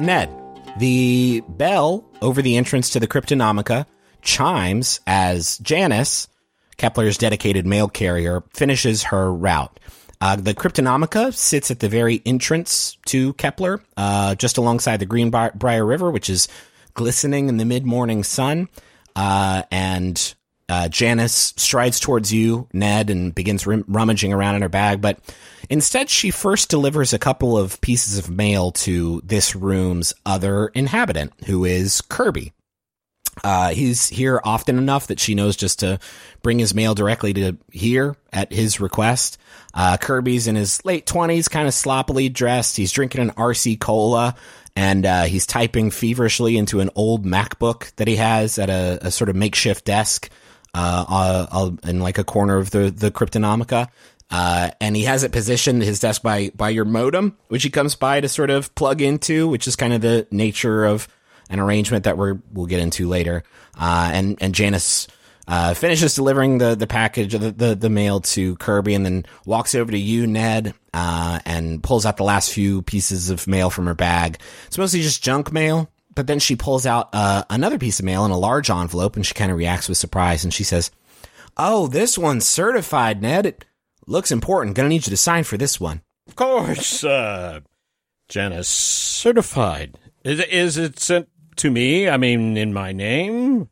Ned, 0.00 0.28
the 0.76 1.42
bell 1.48 2.04
over 2.20 2.42
the 2.42 2.56
entrance 2.56 2.90
to 2.90 3.00
the 3.00 3.06
Cryptonomica 3.06 3.86
chimes 4.22 5.00
as 5.06 5.58
Janice, 5.58 6.28
Kepler's 6.76 7.16
dedicated 7.16 7.66
mail 7.66 7.88
carrier, 7.88 8.42
finishes 8.52 9.04
her 9.04 9.32
route. 9.32 9.78
Uh, 10.20 10.36
the 10.36 10.54
Cryptonomica 10.54 11.32
sits 11.32 11.70
at 11.70 11.80
the 11.80 11.88
very 11.88 12.22
entrance 12.24 12.96
to 13.06 13.34
Kepler, 13.34 13.80
uh, 13.96 14.34
just 14.34 14.56
alongside 14.56 14.98
the 14.98 15.06
Greenbrier 15.06 15.84
River, 15.84 16.10
which 16.10 16.30
is 16.30 16.48
glistening 16.94 17.48
in 17.48 17.56
the 17.56 17.64
mid 17.64 17.84
morning 17.84 18.24
sun. 18.24 18.68
Uh, 19.16 19.62
and 19.70 20.34
uh, 20.68 20.88
Janice 20.88 21.52
strides 21.56 22.00
towards 22.00 22.32
you, 22.32 22.68
Ned, 22.72 23.10
and 23.10 23.34
begins 23.34 23.66
rum- 23.66 23.84
rummaging 23.86 24.32
around 24.32 24.56
in 24.56 24.62
her 24.62 24.68
bag. 24.68 25.00
But 25.00 25.18
instead, 25.68 26.08
she 26.08 26.30
first 26.30 26.70
delivers 26.70 27.12
a 27.12 27.18
couple 27.18 27.56
of 27.56 27.80
pieces 27.80 28.18
of 28.18 28.30
mail 28.30 28.72
to 28.72 29.20
this 29.24 29.54
room's 29.54 30.14
other 30.24 30.68
inhabitant, 30.68 31.32
who 31.46 31.64
is 31.64 32.00
Kirby. 32.00 32.52
Uh, 33.42 33.70
he's 33.70 34.08
here 34.08 34.40
often 34.44 34.78
enough 34.78 35.08
that 35.08 35.18
she 35.18 35.34
knows 35.34 35.56
just 35.56 35.80
to 35.80 35.98
bring 36.42 36.58
his 36.58 36.74
mail 36.74 36.94
directly 36.94 37.34
to 37.34 37.56
here 37.72 38.16
at 38.32 38.52
his 38.52 38.80
request. 38.80 39.38
Uh, 39.74 39.96
Kirby's 39.96 40.46
in 40.46 40.54
his 40.54 40.84
late 40.84 41.04
20s, 41.04 41.50
kind 41.50 41.66
of 41.66 41.74
sloppily 41.74 42.28
dressed. 42.28 42.76
He's 42.76 42.92
drinking 42.92 43.22
an 43.22 43.30
RC 43.30 43.80
Cola 43.80 44.36
and 44.76 45.06
uh, 45.06 45.22
he's 45.24 45.46
typing 45.46 45.90
feverishly 45.90 46.56
into 46.56 46.80
an 46.80 46.90
old 46.94 47.24
MacBook 47.24 47.94
that 47.96 48.08
he 48.08 48.16
has 48.16 48.58
at 48.58 48.70
a, 48.70 48.98
a 49.06 49.10
sort 49.10 49.28
of 49.28 49.36
makeshift 49.36 49.84
desk 49.84 50.30
uh, 50.74 51.46
uh, 51.52 51.70
in 51.84 52.00
like 52.00 52.18
a 52.18 52.24
corner 52.24 52.56
of 52.56 52.70
the 52.70 52.90
the 52.90 53.10
Cryptonomica. 53.10 53.88
Uh, 54.30 54.70
and 54.80 54.96
he 54.96 55.04
has 55.04 55.22
it 55.22 55.32
positioned 55.32 55.82
his 55.82 56.00
desk 56.00 56.22
by 56.22 56.50
by 56.56 56.70
your 56.70 56.84
modem, 56.84 57.36
which 57.48 57.62
he 57.62 57.70
comes 57.70 57.94
by 57.94 58.20
to 58.20 58.28
sort 58.28 58.50
of 58.50 58.74
plug 58.74 59.00
into, 59.00 59.46
which 59.46 59.68
is 59.68 59.76
kind 59.76 59.92
of 59.92 60.00
the 60.00 60.26
nature 60.30 60.84
of 60.84 61.06
an 61.50 61.60
arrangement 61.60 62.04
that 62.04 62.18
we're 62.18 62.38
we'll 62.52 62.66
get 62.66 62.80
into 62.80 63.08
later. 63.08 63.44
Uh, 63.78 64.10
and 64.12 64.38
and 64.40 64.54
Janice 64.54 65.06
uh, 65.46 65.74
finishes 65.74 66.14
delivering 66.14 66.58
the 66.58 66.74
the 66.74 66.86
package 66.86 67.32
the, 67.32 67.50
the, 67.50 67.74
the 67.74 67.90
mail 67.90 68.20
to 68.20 68.56
Kirby, 68.56 68.94
and 68.94 69.04
then 69.04 69.26
walks 69.44 69.74
over 69.74 69.90
to 69.90 69.98
you, 69.98 70.26
Ned, 70.26 70.74
uh, 70.92 71.40
and 71.44 71.82
pulls 71.82 72.06
out 72.06 72.16
the 72.16 72.24
last 72.24 72.52
few 72.52 72.82
pieces 72.82 73.30
of 73.30 73.46
mail 73.46 73.70
from 73.70 73.86
her 73.86 73.94
bag. 73.94 74.38
It's 74.66 74.78
mostly 74.78 75.02
just 75.02 75.22
junk 75.22 75.52
mail, 75.52 75.90
but 76.14 76.26
then 76.26 76.38
she 76.38 76.56
pulls 76.56 76.86
out 76.86 77.10
uh, 77.12 77.44
another 77.50 77.78
piece 77.78 77.98
of 77.98 78.04
mail 78.04 78.24
in 78.24 78.30
a 78.30 78.38
large 78.38 78.70
envelope, 78.70 79.16
and 79.16 79.26
she 79.26 79.34
kind 79.34 79.50
of 79.50 79.58
reacts 79.58 79.88
with 79.88 79.98
surprise, 79.98 80.44
and 80.44 80.54
she 80.54 80.64
says, 80.64 80.90
"Oh, 81.56 81.86
this 81.88 82.16
one's 82.16 82.46
certified, 82.46 83.20
Ned. 83.20 83.46
It 83.46 83.64
looks 84.06 84.32
important. 84.32 84.76
Gonna 84.76 84.88
need 84.88 85.06
you 85.06 85.10
to 85.10 85.16
sign 85.16 85.44
for 85.44 85.56
this 85.58 85.78
one." 85.78 86.02
Of 86.26 86.36
course, 86.36 87.04
uh, 87.04 87.60
Janice, 88.28 88.68
certified. 88.68 89.98
Is, 90.24 90.40
is 90.40 90.78
it 90.78 90.98
sent 90.98 91.28
to 91.56 91.70
me? 91.70 92.08
I 92.08 92.16
mean, 92.16 92.56
in 92.56 92.72
my 92.72 92.92
name? 92.92 93.68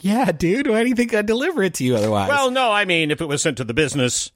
Yeah, 0.00 0.32
dude. 0.32 0.66
Why 0.66 0.82
do 0.82 0.88
you 0.88 0.94
think 0.94 1.14
I'd 1.14 1.26
deliver 1.26 1.62
it 1.62 1.74
to 1.74 1.84
you 1.84 1.96
otherwise? 1.96 2.28
Well, 2.28 2.50
no, 2.50 2.72
I 2.72 2.84
mean, 2.84 3.10
if 3.10 3.20
it 3.20 3.26
was 3.26 3.42
sent 3.42 3.56
to 3.58 3.64
the 3.64 3.74
business, 3.74 4.30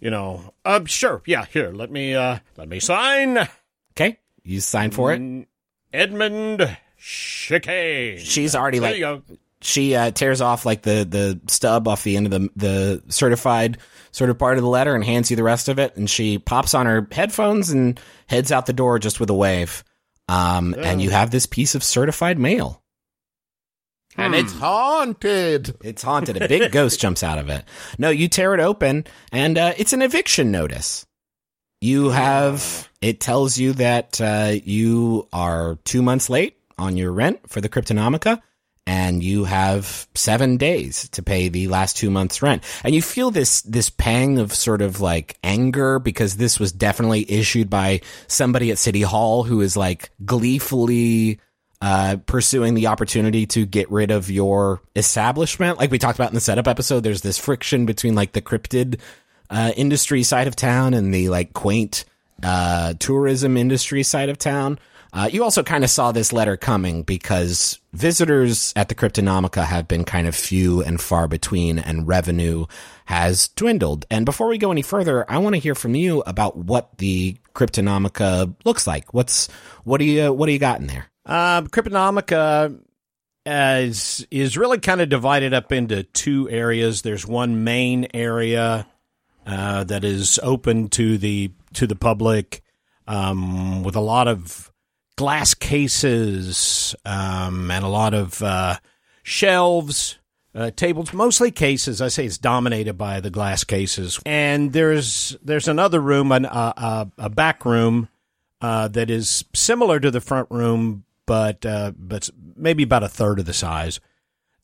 you 0.00 0.10
know, 0.10 0.52
uh, 0.64 0.80
sure, 0.86 1.22
yeah, 1.26 1.44
here, 1.46 1.70
let 1.72 1.90
me, 1.90 2.14
uh, 2.14 2.38
let 2.56 2.68
me 2.68 2.80
sign. 2.80 3.48
okay, 3.92 4.18
you 4.42 4.60
sign 4.60 4.90
for 4.90 5.12
it. 5.12 5.46
Edmund 5.92 6.76
Chicane. 6.98 8.18
She's 8.18 8.54
already 8.56 8.78
There 8.78 8.90
like 8.90 8.98
you 8.98 9.04
go. 9.04 9.22
she 9.60 9.94
uh, 9.94 10.10
tears 10.10 10.40
off 10.40 10.64
like 10.66 10.82
the 10.82 11.06
the 11.08 11.40
stub 11.48 11.86
off 11.86 12.02
the 12.02 12.16
end 12.16 12.26
of 12.26 12.32
the 12.32 12.48
the 12.56 13.02
certified 13.12 13.78
sort 14.10 14.30
of 14.30 14.38
part 14.38 14.56
of 14.58 14.62
the 14.64 14.68
letter 14.70 14.94
and 14.94 15.04
hands 15.04 15.30
you 15.30 15.36
the 15.36 15.42
rest 15.42 15.68
of 15.68 15.78
it 15.78 15.96
and 15.96 16.08
she 16.08 16.38
pops 16.38 16.72
on 16.74 16.86
her 16.86 17.06
headphones 17.12 17.70
and 17.70 17.98
heads 18.26 18.50
out 18.52 18.66
the 18.66 18.72
door 18.72 18.98
just 18.98 19.18
with 19.20 19.28
a 19.30 19.34
wave 19.34 19.82
um 20.28 20.74
and 20.78 21.02
you 21.02 21.10
have 21.10 21.30
this 21.30 21.46
piece 21.46 21.74
of 21.74 21.82
certified 21.82 22.38
mail 22.38 22.80
And 24.16 24.34
it's 24.34 24.52
haunted. 24.52 25.76
it's 25.82 26.02
haunted. 26.02 26.40
A 26.40 26.48
big 26.48 26.70
ghost 26.72 27.00
jumps 27.00 27.22
out 27.22 27.38
of 27.38 27.48
it. 27.48 27.64
No 27.98 28.10
you 28.10 28.28
tear 28.28 28.54
it 28.54 28.60
open 28.60 29.04
and 29.32 29.58
uh, 29.58 29.72
it's 29.76 29.92
an 29.92 30.02
eviction 30.02 30.50
notice. 30.50 31.06
You 31.80 32.10
have 32.10 32.88
it 33.00 33.20
tells 33.20 33.58
you 33.58 33.74
that 33.74 34.20
uh, 34.20 34.52
you 34.64 35.28
are 35.32 35.78
two 35.84 36.02
months 36.02 36.30
late 36.30 36.56
on 36.78 36.96
your 36.96 37.12
rent 37.12 37.50
for 37.50 37.60
the 37.60 37.68
cryptonomica 37.68 38.40
and 38.86 39.22
you 39.22 39.44
have 39.44 40.06
seven 40.14 40.56
days 40.56 41.08
to 41.10 41.22
pay 41.22 41.48
the 41.48 41.68
last 41.68 41.96
two 41.96 42.10
months 42.10 42.42
rent. 42.42 42.62
And 42.82 42.94
you 42.94 43.02
feel 43.02 43.30
this 43.30 43.62
this 43.62 43.90
pang 43.90 44.38
of 44.38 44.52
sort 44.52 44.82
of 44.82 45.00
like 45.00 45.38
anger 45.42 45.98
because 45.98 46.36
this 46.36 46.60
was 46.60 46.72
definitely 46.72 47.30
issued 47.30 47.70
by 47.70 48.00
somebody 48.26 48.70
at 48.70 48.78
city 48.78 49.02
hall 49.02 49.42
who 49.42 49.60
is 49.60 49.76
like 49.76 50.10
gleefully 50.24 51.40
uh, 51.80 52.16
pursuing 52.26 52.74
the 52.74 52.86
opportunity 52.86 53.46
to 53.46 53.66
get 53.66 53.90
rid 53.90 54.10
of 54.10 54.30
your 54.30 54.80
establishment. 54.96 55.78
Like 55.78 55.90
we 55.90 55.98
talked 55.98 56.18
about 56.18 56.30
in 56.30 56.34
the 56.34 56.40
setup 56.40 56.68
episode, 56.68 57.00
there's 57.00 57.22
this 57.22 57.38
friction 57.38 57.86
between 57.86 58.14
like 58.14 58.32
the 58.32 58.42
cryptid 58.42 59.00
uh, 59.50 59.72
industry 59.76 60.22
side 60.22 60.46
of 60.46 60.56
town 60.56 60.94
and 60.94 61.12
the 61.12 61.28
like 61.28 61.52
quaint 61.52 62.04
uh, 62.42 62.94
tourism 62.98 63.56
industry 63.56 64.02
side 64.02 64.28
of 64.28 64.38
town. 64.38 64.78
Uh, 65.14 65.28
you 65.32 65.44
also 65.44 65.62
kind 65.62 65.84
of 65.84 65.90
saw 65.90 66.10
this 66.10 66.32
letter 66.32 66.56
coming 66.56 67.04
because 67.04 67.78
visitors 67.92 68.72
at 68.74 68.88
the 68.88 68.96
Cryptonomica 68.96 69.64
have 69.64 69.86
been 69.86 70.02
kind 70.02 70.26
of 70.26 70.34
few 70.34 70.82
and 70.82 71.00
far 71.00 71.28
between, 71.28 71.78
and 71.78 72.08
revenue 72.08 72.66
has 73.04 73.46
dwindled. 73.48 74.06
And 74.10 74.26
before 74.26 74.48
we 74.48 74.58
go 74.58 74.72
any 74.72 74.82
further, 74.82 75.24
I 75.30 75.38
want 75.38 75.54
to 75.54 75.60
hear 75.60 75.76
from 75.76 75.94
you 75.94 76.24
about 76.26 76.56
what 76.56 76.98
the 76.98 77.36
Cryptonomica 77.54 78.56
looks 78.64 78.88
like. 78.88 79.14
What's 79.14 79.48
what 79.84 79.98
do 79.98 80.04
you 80.04 80.32
what 80.32 80.46
do 80.46 80.52
you 80.52 80.58
got 80.58 80.80
in 80.80 80.88
there? 80.88 81.06
Um, 81.26 81.68
Cryptonomica 81.68 82.80
uh, 83.46 83.80
is 83.80 84.26
is 84.30 84.58
really 84.58 84.78
kind 84.78 85.00
of 85.00 85.08
divided 85.08 85.54
up 85.54 85.72
into 85.72 86.02
two 86.02 86.48
areas. 86.50 87.02
There's 87.02 87.26
one 87.26 87.64
main 87.64 88.08
area 88.12 88.86
uh, 89.46 89.84
that 89.84 90.04
is 90.04 90.38
open 90.42 90.88
to 90.90 91.18
the 91.18 91.52
to 91.74 91.86
the 91.86 91.96
public 91.96 92.62
um, 93.06 93.82
with 93.82 93.96
a 93.96 94.00
lot 94.00 94.28
of 94.28 94.70
glass 95.16 95.54
cases 95.54 96.94
um, 97.04 97.70
and 97.70 97.84
a 97.84 97.88
lot 97.88 98.14
of 98.14 98.42
uh, 98.42 98.76
shelves. 99.22 100.18
Uh, 100.56 100.70
tables, 100.70 101.12
mostly 101.12 101.50
cases. 101.50 102.00
I 102.00 102.06
say 102.06 102.26
it's 102.26 102.38
dominated 102.38 102.94
by 102.94 103.18
the 103.18 103.28
glass 103.28 103.64
cases, 103.64 104.20
and 104.24 104.72
there's 104.72 105.36
there's 105.42 105.66
another 105.66 105.98
room, 105.98 106.30
an, 106.30 106.46
uh, 106.46 107.06
a 107.18 107.28
back 107.28 107.64
room 107.64 108.08
uh, 108.60 108.86
that 108.88 109.10
is 109.10 109.44
similar 109.52 109.98
to 109.98 110.12
the 110.12 110.20
front 110.20 110.48
room, 110.50 111.04
but 111.26 111.64
uh, 111.66 111.92
but 111.96 112.28
maybe 112.56 112.82
about 112.82 113.02
a 113.02 113.08
third 113.08 113.38
of 113.38 113.46
the 113.46 113.52
size, 113.52 114.00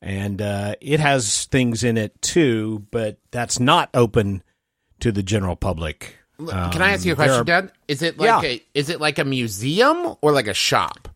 and 0.01 0.41
uh, 0.41 0.75
it 0.81 0.99
has 0.99 1.45
things 1.45 1.83
in 1.83 1.97
it 1.97 2.21
too, 2.21 2.85
but 2.91 3.17
that's 3.31 3.59
not 3.59 3.89
open 3.93 4.43
to 4.99 5.11
the 5.11 5.23
general 5.23 5.55
public. 5.55 6.17
Can 6.37 6.81
I 6.81 6.93
ask 6.93 7.05
you 7.05 7.11
a 7.11 7.13
Um, 7.13 7.17
question, 7.17 7.41
are- 7.41 7.43
Dad? 7.43 7.71
Is 7.87 8.01
it 8.01 8.17
like 8.17 8.43
Yeah. 8.43 8.49
a 8.49 8.63
is 8.73 8.89
it 8.89 8.99
like 8.99 9.19
a 9.19 9.23
museum 9.25 10.15
or 10.21 10.31
like 10.31 10.47
a 10.47 10.53
shop? 10.55 11.07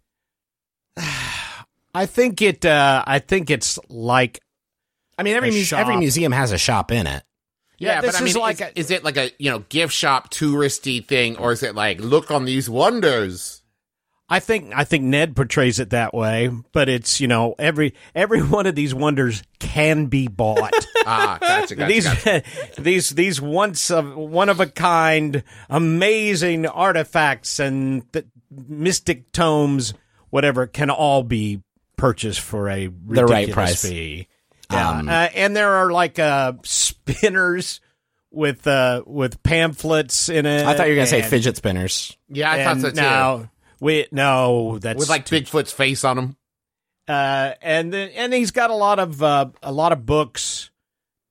I 1.94 2.06
think 2.06 2.42
it. 2.42 2.66
Uh, 2.66 3.04
I 3.08 3.20
think 3.20 3.50
it's 3.50 3.80
like 3.90 4.42
I 5.18 5.24
mean, 5.24 5.36
every 5.36 5.50
A 5.50 5.52
muse- 5.54 5.74
every 5.74 5.98
museum 5.98 6.32
has 6.32 6.52
a 6.52 6.58
shop 6.58 6.92
in 6.92 7.08
it. 7.08 7.24
Yeah, 7.78 8.02
this 8.02 8.12
but 8.14 8.22
I 8.22 8.26
is 8.26 8.34
mean, 8.36 8.42
like 8.42 8.56
is, 8.56 8.62
a- 8.62 8.80
is 8.80 8.92
it 8.92 9.04
like 9.04 9.18
a 9.18 9.32
you 9.40 9.50
know 9.50 9.60
gift 9.70 9.94
shop 9.94 10.30
touristy 10.32 11.06
thing, 11.06 11.38
or 11.38 11.52
is 11.52 11.64
it 11.64 11.76
like 11.76 12.00
look 12.00 12.32
on 12.32 12.46
these 12.46 12.70
wonders? 12.70 13.62
I 14.28 14.40
think 14.40 14.72
I 14.76 14.84
think 14.86 15.04
Ned 15.04 15.36
portrays 15.36 15.80
it 15.80 15.92
that 15.92 16.14
way, 16.14 16.50
but 16.72 16.90
it's 16.90 17.22
you 17.22 17.28
know 17.28 17.54
every 17.60 17.94
every 18.16 18.42
one 18.44 18.66
of 18.66 18.74
these 18.76 18.94
wonders 18.96 19.44
can 19.60 20.08
be 20.08 20.28
bought. 20.28 20.74
Ah, 21.08 21.38
gotcha, 21.40 21.76
gotcha. 21.76 21.88
these 21.94 22.08
gotcha. 22.08 22.42
these 22.82 23.10
these 23.12 23.40
once 23.40 23.92
of 23.92 24.16
one 24.16 24.50
of 24.50 24.60
a 24.60 24.66
kind 24.66 25.44
amazing 25.70 26.66
artifacts 26.66 27.60
and 27.60 28.12
th- 28.12 28.26
mystic 28.50 29.32
tomes, 29.32 29.94
whatever, 30.32 30.66
can 30.66 30.90
all 30.90 31.22
be 31.22 31.62
purchased 31.96 32.40
for 32.40 32.70
a 32.70 32.88
ridiculous 32.88 33.30
right 33.32 33.52
price. 33.52 33.82
fee. 33.84 34.28
Yeah, 34.72 34.90
Um, 34.90 35.08
uh, 35.10 35.12
and 35.36 35.56
there 35.56 35.74
are 35.76 35.92
like 35.92 36.18
uh, 36.18 36.54
spinners 36.64 37.82
with 38.32 38.66
uh, 38.66 39.04
with 39.06 39.42
pamphlets 39.44 40.28
in 40.30 40.48
it. 40.48 40.66
I 40.66 40.74
thought 40.76 40.88
you 40.88 40.94
were 40.94 40.96
going 40.96 41.06
to 41.08 41.12
say 41.12 41.22
fidget 41.22 41.56
spinners. 41.58 42.18
yeah, 42.30 42.52
I 42.52 42.64
thought 42.64 42.72
and 42.74 42.82
so 42.82 42.90
too. 42.90 42.96
No, 42.96 43.50
we 43.80 44.08
no, 44.12 44.80
that's 44.80 45.00
With 45.00 45.10
like 45.10 45.26
Bigfoot's 45.26 45.72
face 45.72 46.04
on 46.04 46.18
him. 46.18 46.38
uh, 47.08 47.54
and 47.62 47.94
then 47.94 48.10
and 48.16 48.34
he's 48.34 48.52
got 48.52 48.70
a 48.70 48.76
lot 48.76 49.00
of 49.00 49.22
uh, 49.22 49.48
a 49.62 49.72
lot 49.72 49.92
of 49.92 50.06
books, 50.06 50.70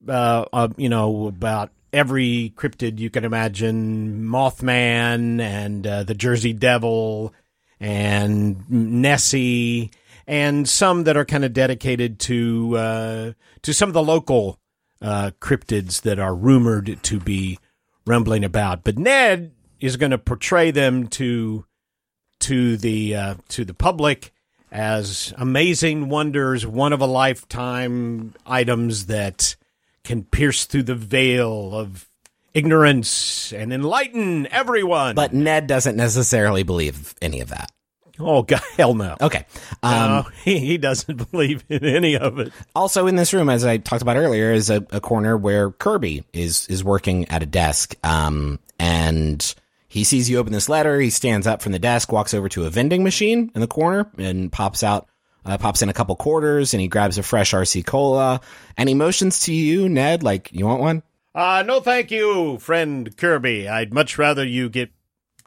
uh, 0.07 0.45
uh, 0.53 0.67
you 0.77 0.89
know, 0.89 1.27
about 1.27 1.71
every 1.91 2.53
cryptid 2.55 2.99
you 2.99 3.09
can 3.09 3.23
imagine, 3.25 4.23
Mothman 4.25 5.39
and 5.41 5.85
uh, 5.87 6.03
the 6.03 6.13
Jersey 6.13 6.53
Devil 6.53 7.33
and 7.79 8.69
Nessie, 8.69 9.91
and 10.27 10.67
some 10.67 11.03
that 11.05 11.17
are 11.17 11.25
kind 11.25 11.45
of 11.45 11.53
dedicated 11.53 12.19
to 12.19 12.77
uh, 12.77 13.31
to 13.61 13.73
some 13.73 13.89
of 13.89 13.93
the 13.93 14.03
local 14.03 14.59
uh, 15.01 15.31
cryptids 15.41 16.01
that 16.01 16.19
are 16.19 16.35
rumored 16.35 16.99
to 17.03 17.19
be 17.19 17.59
rumbling 18.07 18.43
about. 18.45 18.83
But 18.83 18.97
Ned 18.97 19.51
is 19.79 19.97
going 19.97 20.11
to 20.11 20.17
portray 20.17 20.71
them 20.71 21.07
to 21.07 21.65
to 22.45 22.77
the 22.77 23.15
uh, 23.15 23.35
to 23.49 23.65
the 23.65 23.73
public 23.73 24.31
as 24.71 25.33
amazing 25.37 26.09
wonders, 26.09 26.65
one 26.65 26.93
of 26.93 27.01
a 27.01 27.05
lifetime 27.05 28.33
items 28.45 29.07
that 29.07 29.55
can 30.03 30.23
pierce 30.23 30.65
through 30.65 30.83
the 30.83 30.95
veil 30.95 31.73
of 31.73 32.07
ignorance 32.53 33.51
and 33.51 33.73
enlighten 33.73 34.47
everyone. 34.47 35.15
But 35.15 35.33
Ned 35.33 35.65
doesn't 35.65 35.95
necessarily 35.95 36.61
believe 36.61 37.15
any 37.19 37.41
of 37.41 37.49
that. 37.49 37.71
oh 38.19 38.43
God, 38.43 38.61
hell 38.77 38.93
no. 38.93 39.15
Okay. 39.19 39.45
Um, 39.81 39.93
no, 39.93 40.27
he, 40.43 40.59
he 40.59 40.77
doesn't 40.77 41.31
believe 41.31 41.63
in 41.67 41.83
any 41.83 42.15
of 42.15 42.37
it. 42.37 42.53
also 42.75 43.07
in 43.07 43.15
this 43.15 43.33
room, 43.33 43.49
as 43.49 43.65
I 43.65 43.77
talked 43.77 44.03
about 44.03 44.17
earlier, 44.17 44.51
is 44.51 44.69
a, 44.69 44.85
a 44.91 45.01
corner 45.01 45.35
where 45.35 45.71
Kirby 45.71 46.25
is 46.31 46.67
is 46.67 46.83
working 46.83 47.27
at 47.29 47.41
a 47.41 47.47
desk. 47.47 47.95
Um, 48.03 48.59
and 48.77 49.55
he 49.95 50.03
sees 50.03 50.29
you 50.29 50.39
open 50.39 50.51
this 50.51 50.67
letter. 50.67 50.99
He 50.99 51.09
stands 51.09 51.47
up 51.47 51.61
from 51.61 51.71
the 51.71 51.79
desk, 51.79 52.11
walks 52.11 52.33
over 52.33 52.49
to 52.49 52.65
a 52.65 52.69
vending 52.69 53.01
machine 53.01 53.49
in 53.55 53.61
the 53.61 53.67
corner, 53.67 54.11
and 54.17 54.51
pops 54.51 54.83
out. 54.83 55.07
Uh, 55.45 55.57
pops 55.57 55.81
in 55.81 55.87
a 55.89 55.93
couple 55.93 56.15
quarters 56.15 56.73
and 56.73 56.81
he 56.81 56.87
grabs 56.87 57.19
a 57.19 57.23
fresh 57.23 57.53
RC 57.53 57.85
cola 57.85 58.41
and 58.77 58.89
he 58.89 58.95
motions 58.95 59.41
to 59.41 59.53
you, 59.53 59.87
Ned, 59.87 60.23
like, 60.23 60.51
you 60.51 60.65
want 60.65 60.81
one? 60.81 61.03
Uh, 61.35 61.63
no, 61.65 61.79
thank 61.79 62.09
you, 62.09 62.57
friend 62.57 63.15
Kirby. 63.15 63.69
I'd 63.69 63.93
much 63.93 64.17
rather 64.17 64.43
you 64.43 64.69
get 64.69 64.89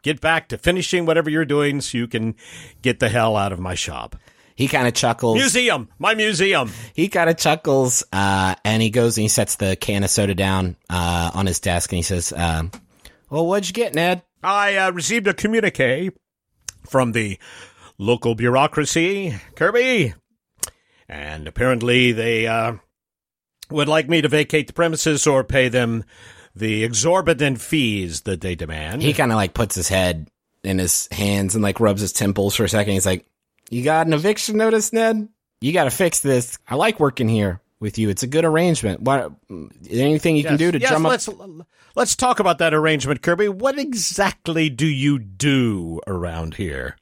get 0.01 0.21
back 0.21 0.47
to 0.49 0.57
finishing 0.57 1.05
whatever 1.05 1.29
you're 1.29 1.43
doing 1.43 1.81
so 1.81 1.97
you 1.97 2.07
can 2.07 2.35
get 2.81 2.99
the 2.99 3.09
hell 3.09 3.35
out 3.35 3.51
of 3.51 3.59
my 3.59 3.75
shop. 3.75 4.15
He 4.55 4.69
kind 4.69 4.87
of 4.87 4.93
chuckles. 4.93 5.35
Museum, 5.35 5.89
my 5.99 6.15
museum. 6.15 6.71
he 6.95 7.09
kind 7.09 7.29
of 7.29 7.35
chuckles 7.37 8.01
uh, 8.13 8.55
and 8.63 8.81
he 8.81 8.89
goes 8.89 9.17
and 9.17 9.23
he 9.23 9.27
sets 9.27 9.55
the 9.57 9.75
can 9.75 10.05
of 10.05 10.09
soda 10.09 10.33
down 10.33 10.77
uh, 10.89 11.31
on 11.33 11.45
his 11.45 11.59
desk 11.59 11.91
and 11.91 11.97
he 11.97 12.03
says, 12.03 12.31
um, 12.31 12.71
"Well, 13.29 13.45
what'd 13.45 13.67
you 13.67 13.73
get, 13.73 13.93
Ned?" 13.93 14.23
I 14.43 14.75
uh, 14.77 14.91
received 14.91 15.27
a 15.27 15.33
communique 15.33 16.11
from 16.87 17.11
the 17.11 17.37
local 17.97 18.35
bureaucracy, 18.35 19.35
Kirby, 19.55 20.13
and 21.07 21.47
apparently 21.47 22.11
they 22.11 22.47
uh, 22.47 22.73
would 23.69 23.87
like 23.87 24.07
me 24.07 24.21
to 24.21 24.29
vacate 24.29 24.67
the 24.67 24.73
premises 24.73 25.27
or 25.27 25.43
pay 25.43 25.67
them 25.67 26.05
the 26.55 26.83
exorbitant 26.83 27.59
fees 27.59 28.21
that 28.21 28.41
they 28.41 28.55
demand. 28.55 29.01
He 29.01 29.13
kind 29.13 29.31
of 29.31 29.35
like 29.35 29.53
puts 29.53 29.75
his 29.75 29.89
head 29.89 30.29
in 30.63 30.79
his 30.79 31.07
hands 31.11 31.55
and 31.55 31.63
like 31.63 31.79
rubs 31.79 32.01
his 32.01 32.13
temples 32.13 32.55
for 32.55 32.63
a 32.63 32.69
second. 32.69 32.93
He's 32.93 33.05
like, 33.05 33.25
"You 33.69 33.83
got 33.83 34.07
an 34.07 34.13
eviction 34.13 34.57
notice, 34.57 34.93
Ned? 34.93 35.27
You 35.61 35.73
got 35.73 35.83
to 35.85 35.91
fix 35.91 36.21
this. 36.21 36.57
I 36.67 36.75
like 36.75 36.99
working 36.99 37.27
here 37.27 37.61
with 37.79 37.97
you. 37.97 38.09
It's 38.09 38.23
a 38.23 38.27
good 38.27 38.45
arrangement. 38.45 39.01
What? 39.01 39.31
Anything 39.89 40.35
you 40.35 40.43
can 40.43 40.57
do 40.57 40.71
to 40.71 40.79
yes, 40.79 40.89
drum 40.89 41.05
up?" 41.05 41.11
let's 41.11 41.29
let's 41.95 42.15
talk 42.15 42.39
about 42.39 42.57
that 42.59 42.73
arrangement, 42.73 43.21
Kirby. 43.21 43.49
What 43.49 43.79
exactly 43.79 44.69
do 44.69 44.85
you 44.85 45.19
do 45.19 46.01
around 46.07 46.55
here? 46.55 46.97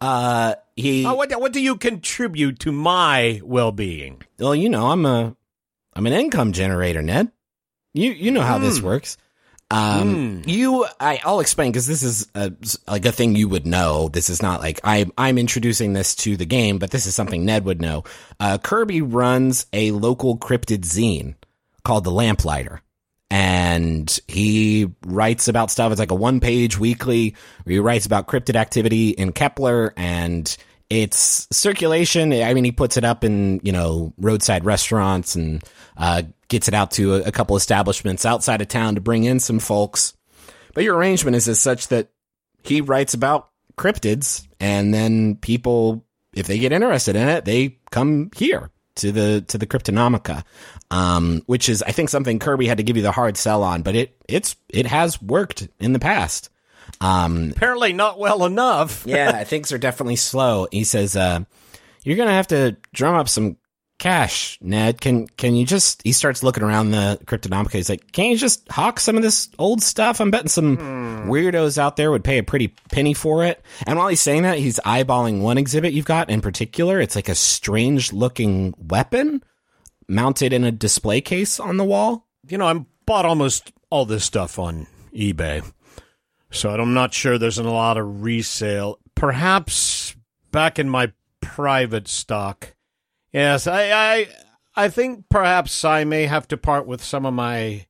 Uh, 0.00 0.54
he. 0.76 1.04
Uh, 1.04 1.14
what 1.14 1.30
what 1.40 1.52
do 1.52 1.60
you 1.60 1.76
contribute 1.76 2.58
to 2.60 2.72
my 2.72 3.40
well 3.44 3.72
being? 3.72 4.22
Well, 4.38 4.54
you 4.54 4.68
know, 4.68 4.90
I'm 4.90 5.04
a, 5.06 5.36
I'm 5.94 6.06
an 6.06 6.12
income 6.12 6.52
generator, 6.52 7.02
Ned. 7.02 7.30
You 7.94 8.12
you 8.12 8.30
know 8.30 8.42
how 8.42 8.58
this 8.58 8.80
works. 8.80 9.16
Um, 9.70 10.42
you, 10.46 10.86
I, 10.98 11.20
I'll 11.24 11.40
explain 11.40 11.70
because 11.70 11.86
this 11.86 12.02
is 12.02 12.28
a, 12.34 12.52
like 12.86 13.04
a 13.04 13.12
thing 13.12 13.36
you 13.36 13.48
would 13.48 13.66
know. 13.66 14.08
This 14.08 14.30
is 14.30 14.42
not 14.42 14.60
like 14.60 14.80
I, 14.82 15.06
I'm 15.18 15.36
introducing 15.36 15.92
this 15.92 16.14
to 16.16 16.36
the 16.36 16.46
game, 16.46 16.78
but 16.78 16.90
this 16.90 17.06
is 17.06 17.14
something 17.14 17.44
Ned 17.44 17.64
would 17.64 17.80
know. 17.80 18.04
Uh, 18.40 18.56
Kirby 18.58 19.02
runs 19.02 19.66
a 19.72 19.90
local 19.90 20.38
cryptid 20.38 20.80
zine 20.80 21.34
called 21.84 22.04
the 22.04 22.10
Lamplighter. 22.10 22.80
And 23.30 24.18
he 24.26 24.88
writes 25.04 25.48
about 25.48 25.70
stuff. 25.70 25.92
It's 25.92 25.98
like 25.98 26.10
a 26.10 26.14
one 26.14 26.40
page 26.40 26.78
weekly 26.78 27.36
where 27.64 27.74
he 27.74 27.78
writes 27.78 28.06
about 28.06 28.26
cryptid 28.26 28.56
activity 28.56 29.10
in 29.10 29.32
Kepler 29.32 29.92
and 29.98 30.56
it's 30.90 31.46
circulation. 31.50 32.32
I 32.32 32.54
mean, 32.54 32.64
he 32.64 32.72
puts 32.72 32.96
it 32.96 33.04
up 33.04 33.24
in, 33.24 33.60
you 33.62 33.72
know, 33.72 34.12
roadside 34.18 34.64
restaurants 34.64 35.34
and, 35.34 35.62
uh, 35.96 36.22
gets 36.48 36.68
it 36.68 36.74
out 36.74 36.92
to 36.92 37.16
a, 37.16 37.22
a 37.24 37.32
couple 37.32 37.56
establishments 37.56 38.24
outside 38.24 38.62
of 38.62 38.68
town 38.68 38.94
to 38.94 39.00
bring 39.00 39.24
in 39.24 39.38
some 39.38 39.58
folks. 39.58 40.14
But 40.74 40.84
your 40.84 40.96
arrangement 40.96 41.36
is 41.36 41.48
as 41.48 41.60
such 41.60 41.88
that 41.88 42.08
he 42.62 42.80
writes 42.80 43.14
about 43.14 43.50
cryptids 43.76 44.46
and 44.60 44.92
then 44.92 45.36
people, 45.36 46.04
if 46.34 46.46
they 46.46 46.58
get 46.58 46.72
interested 46.72 47.16
in 47.16 47.28
it, 47.28 47.44
they 47.44 47.78
come 47.90 48.30
here 48.34 48.70
to 48.96 49.12
the, 49.12 49.44
to 49.48 49.58
the 49.58 49.66
Cryptonomica. 49.66 50.44
Um, 50.90 51.42
which 51.44 51.68
is, 51.68 51.82
I 51.82 51.92
think 51.92 52.08
something 52.08 52.38
Kirby 52.38 52.66
had 52.66 52.78
to 52.78 52.82
give 52.82 52.96
you 52.96 53.02
the 53.02 53.12
hard 53.12 53.36
sell 53.36 53.62
on, 53.62 53.82
but 53.82 53.94
it, 53.94 54.16
it's, 54.26 54.56
it 54.70 54.86
has 54.86 55.20
worked 55.20 55.68
in 55.78 55.92
the 55.92 55.98
past. 55.98 56.48
Um, 57.00 57.52
Apparently, 57.56 57.92
not 57.92 58.18
well 58.18 58.44
enough. 58.44 59.02
yeah, 59.06 59.44
things 59.44 59.72
are 59.72 59.78
definitely 59.78 60.16
slow. 60.16 60.66
He 60.72 60.84
says, 60.84 61.16
uh, 61.16 61.40
"You're 62.02 62.16
gonna 62.16 62.32
have 62.32 62.48
to 62.48 62.76
drum 62.92 63.14
up 63.14 63.28
some 63.28 63.56
cash, 63.98 64.58
Ned. 64.60 65.00
Can 65.00 65.26
can 65.28 65.54
you 65.54 65.64
just?" 65.64 66.02
He 66.02 66.12
starts 66.12 66.42
looking 66.42 66.62
around 66.62 66.90
the 66.90 67.20
Cryptonomica. 67.24 67.72
He's 67.72 67.88
like, 67.88 68.12
"Can 68.12 68.26
you 68.26 68.36
just 68.36 68.68
hawk 68.70 68.98
some 69.00 69.16
of 69.16 69.22
this 69.22 69.48
old 69.58 69.82
stuff? 69.82 70.20
I'm 70.20 70.30
betting 70.30 70.48
some 70.48 70.76
weirdos 71.28 71.78
out 71.78 71.96
there 71.96 72.10
would 72.10 72.24
pay 72.24 72.38
a 72.38 72.42
pretty 72.42 72.68
penny 72.90 73.14
for 73.14 73.44
it." 73.44 73.62
And 73.86 73.98
while 73.98 74.08
he's 74.08 74.20
saying 74.20 74.42
that, 74.42 74.58
he's 74.58 74.80
eyeballing 74.84 75.40
one 75.40 75.58
exhibit 75.58 75.92
you've 75.92 76.04
got 76.04 76.30
in 76.30 76.40
particular. 76.40 77.00
It's 77.00 77.16
like 77.16 77.28
a 77.28 77.34
strange 77.34 78.12
looking 78.12 78.74
weapon 78.76 79.42
mounted 80.08 80.52
in 80.52 80.64
a 80.64 80.72
display 80.72 81.20
case 81.20 81.60
on 81.60 81.76
the 81.76 81.84
wall. 81.84 82.26
You 82.48 82.58
know, 82.58 82.66
I 82.66 82.84
bought 83.06 83.26
almost 83.26 83.72
all 83.90 84.04
this 84.04 84.24
stuff 84.24 84.58
on 84.58 84.86
eBay, 85.14 85.70
so 86.50 86.70
I'm 86.70 86.94
not 86.94 87.14
sure 87.14 87.38
there's 87.38 87.58
a 87.58 87.62
lot 87.62 87.96
of 87.96 88.22
resale. 88.22 88.98
Perhaps 89.14 90.16
back 90.50 90.78
in 90.78 90.88
my 90.88 91.12
private 91.40 92.08
stock, 92.08 92.74
Yes, 93.32 93.66
I, 93.66 93.90
I, 93.90 94.28
I 94.74 94.88
think 94.88 95.28
perhaps 95.28 95.84
I 95.84 96.04
may 96.04 96.26
have 96.26 96.48
to 96.48 96.56
part 96.56 96.86
with 96.86 97.04
some 97.04 97.26
of 97.26 97.34
my 97.34 97.86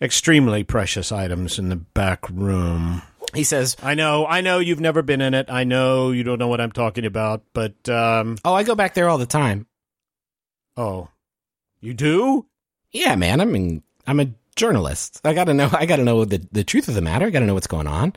extremely 0.00 0.64
precious 0.64 1.12
items 1.12 1.58
in 1.58 1.68
the 1.68 1.76
back 1.76 2.28
room. 2.28 3.02
He 3.34 3.44
says, 3.44 3.76
I 3.82 3.94
know, 3.94 4.26
I 4.26 4.40
know 4.40 4.58
you've 4.58 4.80
never 4.80 5.02
been 5.02 5.20
in 5.20 5.34
it. 5.34 5.46
I 5.48 5.64
know 5.64 6.10
you 6.10 6.24
don't 6.24 6.38
know 6.38 6.48
what 6.48 6.60
I'm 6.60 6.72
talking 6.72 7.04
about, 7.04 7.42
but 7.52 7.88
um, 7.88 8.38
"Oh, 8.44 8.54
I 8.54 8.62
go 8.62 8.74
back 8.74 8.94
there 8.94 9.08
all 9.08 9.18
the 9.18 9.26
time." 9.26 9.66
oh, 10.76 11.08
you 11.80 11.92
do? 11.92 12.46
Yeah, 12.92 13.16
man. 13.16 13.40
I 13.40 13.44
mean, 13.44 13.82
I'm 14.06 14.20
a 14.20 14.30
journalist. 14.58 15.20
I 15.24 15.32
gotta 15.32 15.54
know. 15.54 15.70
I 15.72 15.86
gotta 15.86 16.04
know 16.04 16.24
the 16.26 16.46
the 16.52 16.64
truth 16.64 16.88
of 16.88 16.94
the 16.94 17.00
matter. 17.00 17.26
I 17.26 17.30
gotta 17.30 17.46
know 17.46 17.54
what's 17.54 17.66
going 17.66 17.86
on. 17.86 18.12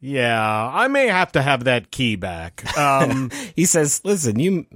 Yeah, 0.00 0.70
I 0.74 0.88
may 0.88 1.06
have 1.06 1.32
to 1.32 1.42
have 1.42 1.64
that 1.64 1.90
key 1.90 2.16
back. 2.16 2.76
Um, 2.76 3.30
He 3.56 3.64
says, 3.64 4.02
"Listen, 4.04 4.38
you 4.38 4.66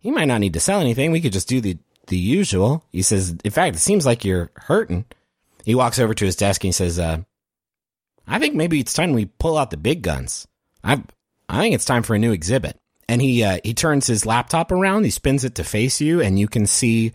you 0.00 0.12
might 0.12 0.24
not 0.24 0.40
need 0.40 0.54
to 0.54 0.60
sell 0.60 0.80
anything. 0.80 1.12
We 1.12 1.20
could 1.20 1.32
just 1.34 1.48
do 1.48 1.60
the 1.60 1.76
the 2.06 2.16
usual." 2.16 2.82
He 2.90 3.02
says, 3.02 3.36
"In 3.44 3.50
fact, 3.50 3.76
it 3.76 3.80
seems 3.80 4.06
like 4.06 4.24
you're 4.24 4.50
hurting." 4.54 5.04
He 5.64 5.74
walks 5.74 5.98
over 5.98 6.14
to 6.14 6.24
his 6.24 6.36
desk 6.36 6.62
and 6.64 6.68
he 6.68 6.72
says, 6.72 6.98
uh, 6.98 7.18
"I 8.26 8.38
think 8.38 8.54
maybe 8.54 8.80
it's 8.80 8.94
time 8.94 9.12
we 9.12 9.26
pull 9.26 9.58
out 9.58 9.70
the 9.70 9.76
big 9.76 10.02
guns. 10.02 10.46
I 10.82 11.02
I 11.48 11.60
think 11.60 11.74
it's 11.74 11.84
time 11.84 12.02
for 12.02 12.14
a 12.14 12.18
new 12.18 12.32
exhibit." 12.32 12.78
And 13.06 13.20
he 13.20 13.44
uh, 13.44 13.58
he 13.62 13.74
turns 13.74 14.06
his 14.06 14.24
laptop 14.24 14.72
around. 14.72 15.04
He 15.04 15.10
spins 15.10 15.44
it 15.44 15.56
to 15.56 15.64
face 15.64 16.00
you, 16.00 16.22
and 16.22 16.38
you 16.38 16.48
can 16.48 16.66
see 16.66 17.12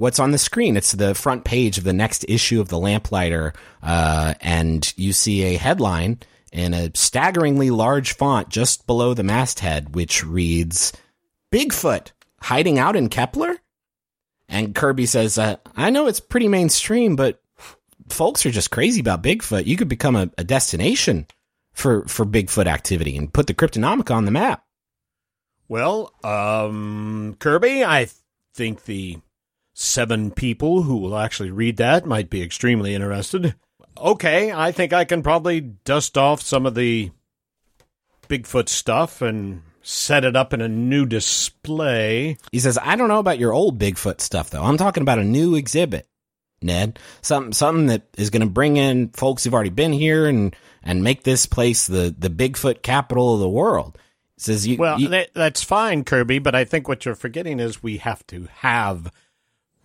what's 0.00 0.18
on 0.18 0.30
the 0.30 0.38
screen. 0.38 0.78
It's 0.78 0.92
the 0.92 1.14
front 1.14 1.44
page 1.44 1.76
of 1.76 1.84
the 1.84 1.92
next 1.92 2.24
issue 2.26 2.60
of 2.60 2.68
the 2.68 2.78
Lamplighter, 2.78 3.52
uh, 3.82 4.34
and 4.40 4.92
you 4.96 5.12
see 5.12 5.42
a 5.42 5.58
headline 5.58 6.20
in 6.52 6.72
a 6.72 6.90
staggeringly 6.94 7.70
large 7.70 8.14
font 8.14 8.48
just 8.48 8.86
below 8.86 9.12
the 9.12 9.22
masthead, 9.22 9.94
which 9.94 10.24
reads 10.24 10.94
Bigfoot 11.52 12.12
hiding 12.40 12.78
out 12.78 12.96
in 12.96 13.10
Kepler? 13.10 13.56
And 14.48 14.74
Kirby 14.74 15.04
says, 15.04 15.36
uh, 15.36 15.56
I 15.76 15.90
know 15.90 16.06
it's 16.06 16.18
pretty 16.18 16.48
mainstream, 16.48 17.14
but 17.14 17.40
folks 18.08 18.44
are 18.46 18.50
just 18.50 18.70
crazy 18.70 19.00
about 19.00 19.22
Bigfoot. 19.22 19.66
You 19.66 19.76
could 19.76 19.88
become 19.88 20.16
a, 20.16 20.30
a 20.38 20.44
destination 20.44 21.26
for, 21.72 22.06
for 22.08 22.24
Bigfoot 22.24 22.66
activity 22.66 23.18
and 23.18 23.32
put 23.32 23.46
the 23.46 23.54
Cryptonomica 23.54 24.14
on 24.14 24.24
the 24.24 24.30
map. 24.30 24.64
well, 25.68 26.14
um, 26.24 27.36
Kirby, 27.38 27.84
I 27.84 28.08
think 28.54 28.86
the 28.86 29.18
seven 29.82 30.30
people 30.30 30.82
who 30.82 30.98
will 30.98 31.16
actually 31.16 31.50
read 31.50 31.78
that 31.78 32.04
might 32.04 32.28
be 32.28 32.42
extremely 32.42 32.94
interested. 32.94 33.54
Okay, 33.96 34.52
I 34.52 34.72
think 34.72 34.92
I 34.92 35.06
can 35.06 35.22
probably 35.22 35.60
dust 35.60 36.18
off 36.18 36.42
some 36.42 36.66
of 36.66 36.74
the 36.74 37.10
Bigfoot 38.28 38.68
stuff 38.68 39.22
and 39.22 39.62
set 39.82 40.24
it 40.24 40.36
up 40.36 40.52
in 40.52 40.60
a 40.60 40.68
new 40.68 41.06
display. 41.06 42.36
He 42.52 42.60
says, 42.60 42.78
I 42.80 42.94
don't 42.96 43.08
know 43.08 43.18
about 43.18 43.38
your 43.38 43.52
old 43.54 43.78
Bigfoot 43.78 44.20
stuff, 44.20 44.50
though. 44.50 44.62
I'm 44.62 44.76
talking 44.76 45.00
about 45.02 45.18
a 45.18 45.24
new 45.24 45.54
exhibit, 45.56 46.06
Ned. 46.60 46.98
Something, 47.22 47.52
something 47.54 47.86
that 47.86 48.02
is 48.18 48.28
going 48.30 48.42
to 48.46 48.52
bring 48.52 48.76
in 48.76 49.08
folks 49.08 49.44
who've 49.44 49.54
already 49.54 49.70
been 49.70 49.92
here 49.94 50.26
and, 50.26 50.54
and 50.82 51.02
make 51.02 51.24
this 51.24 51.46
place 51.46 51.86
the, 51.86 52.14
the 52.16 52.30
Bigfoot 52.30 52.82
capital 52.82 53.34
of 53.34 53.40
the 53.40 53.48
world. 53.48 53.96
He 54.36 54.42
says, 54.42 54.66
you, 54.66 54.76
Well, 54.76 55.00
you- 55.00 55.08
that, 55.08 55.30
that's 55.34 55.62
fine, 55.64 56.04
Kirby, 56.04 56.38
but 56.38 56.54
I 56.54 56.64
think 56.64 56.86
what 56.86 57.06
you're 57.06 57.14
forgetting 57.14 57.58
is 57.60 57.82
we 57.82 57.96
have 57.96 58.26
to 58.28 58.46
have 58.58 59.10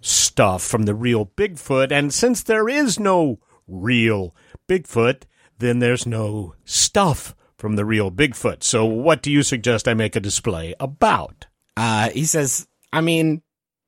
stuff 0.05 0.61
from 0.61 0.83
the 0.83 0.93
real 0.93 1.25
Bigfoot, 1.25 1.91
and 1.91 2.13
since 2.13 2.43
there 2.43 2.69
is 2.69 2.99
no 2.99 3.39
real 3.67 4.35
Bigfoot, 4.67 5.23
then 5.57 5.79
there's 5.79 6.05
no 6.05 6.53
stuff 6.63 7.35
from 7.57 7.75
the 7.75 7.85
real 7.85 8.11
Bigfoot. 8.11 8.63
So, 8.63 8.85
what 8.85 9.21
do 9.21 9.31
you 9.31 9.41
suggest 9.41 9.87
I 9.87 9.93
make 9.93 10.15
a 10.15 10.19
display 10.19 10.75
about? 10.79 11.47
Uh, 11.75 12.09
he 12.09 12.25
says, 12.25 12.67
I 12.93 13.01
mean, 13.01 13.41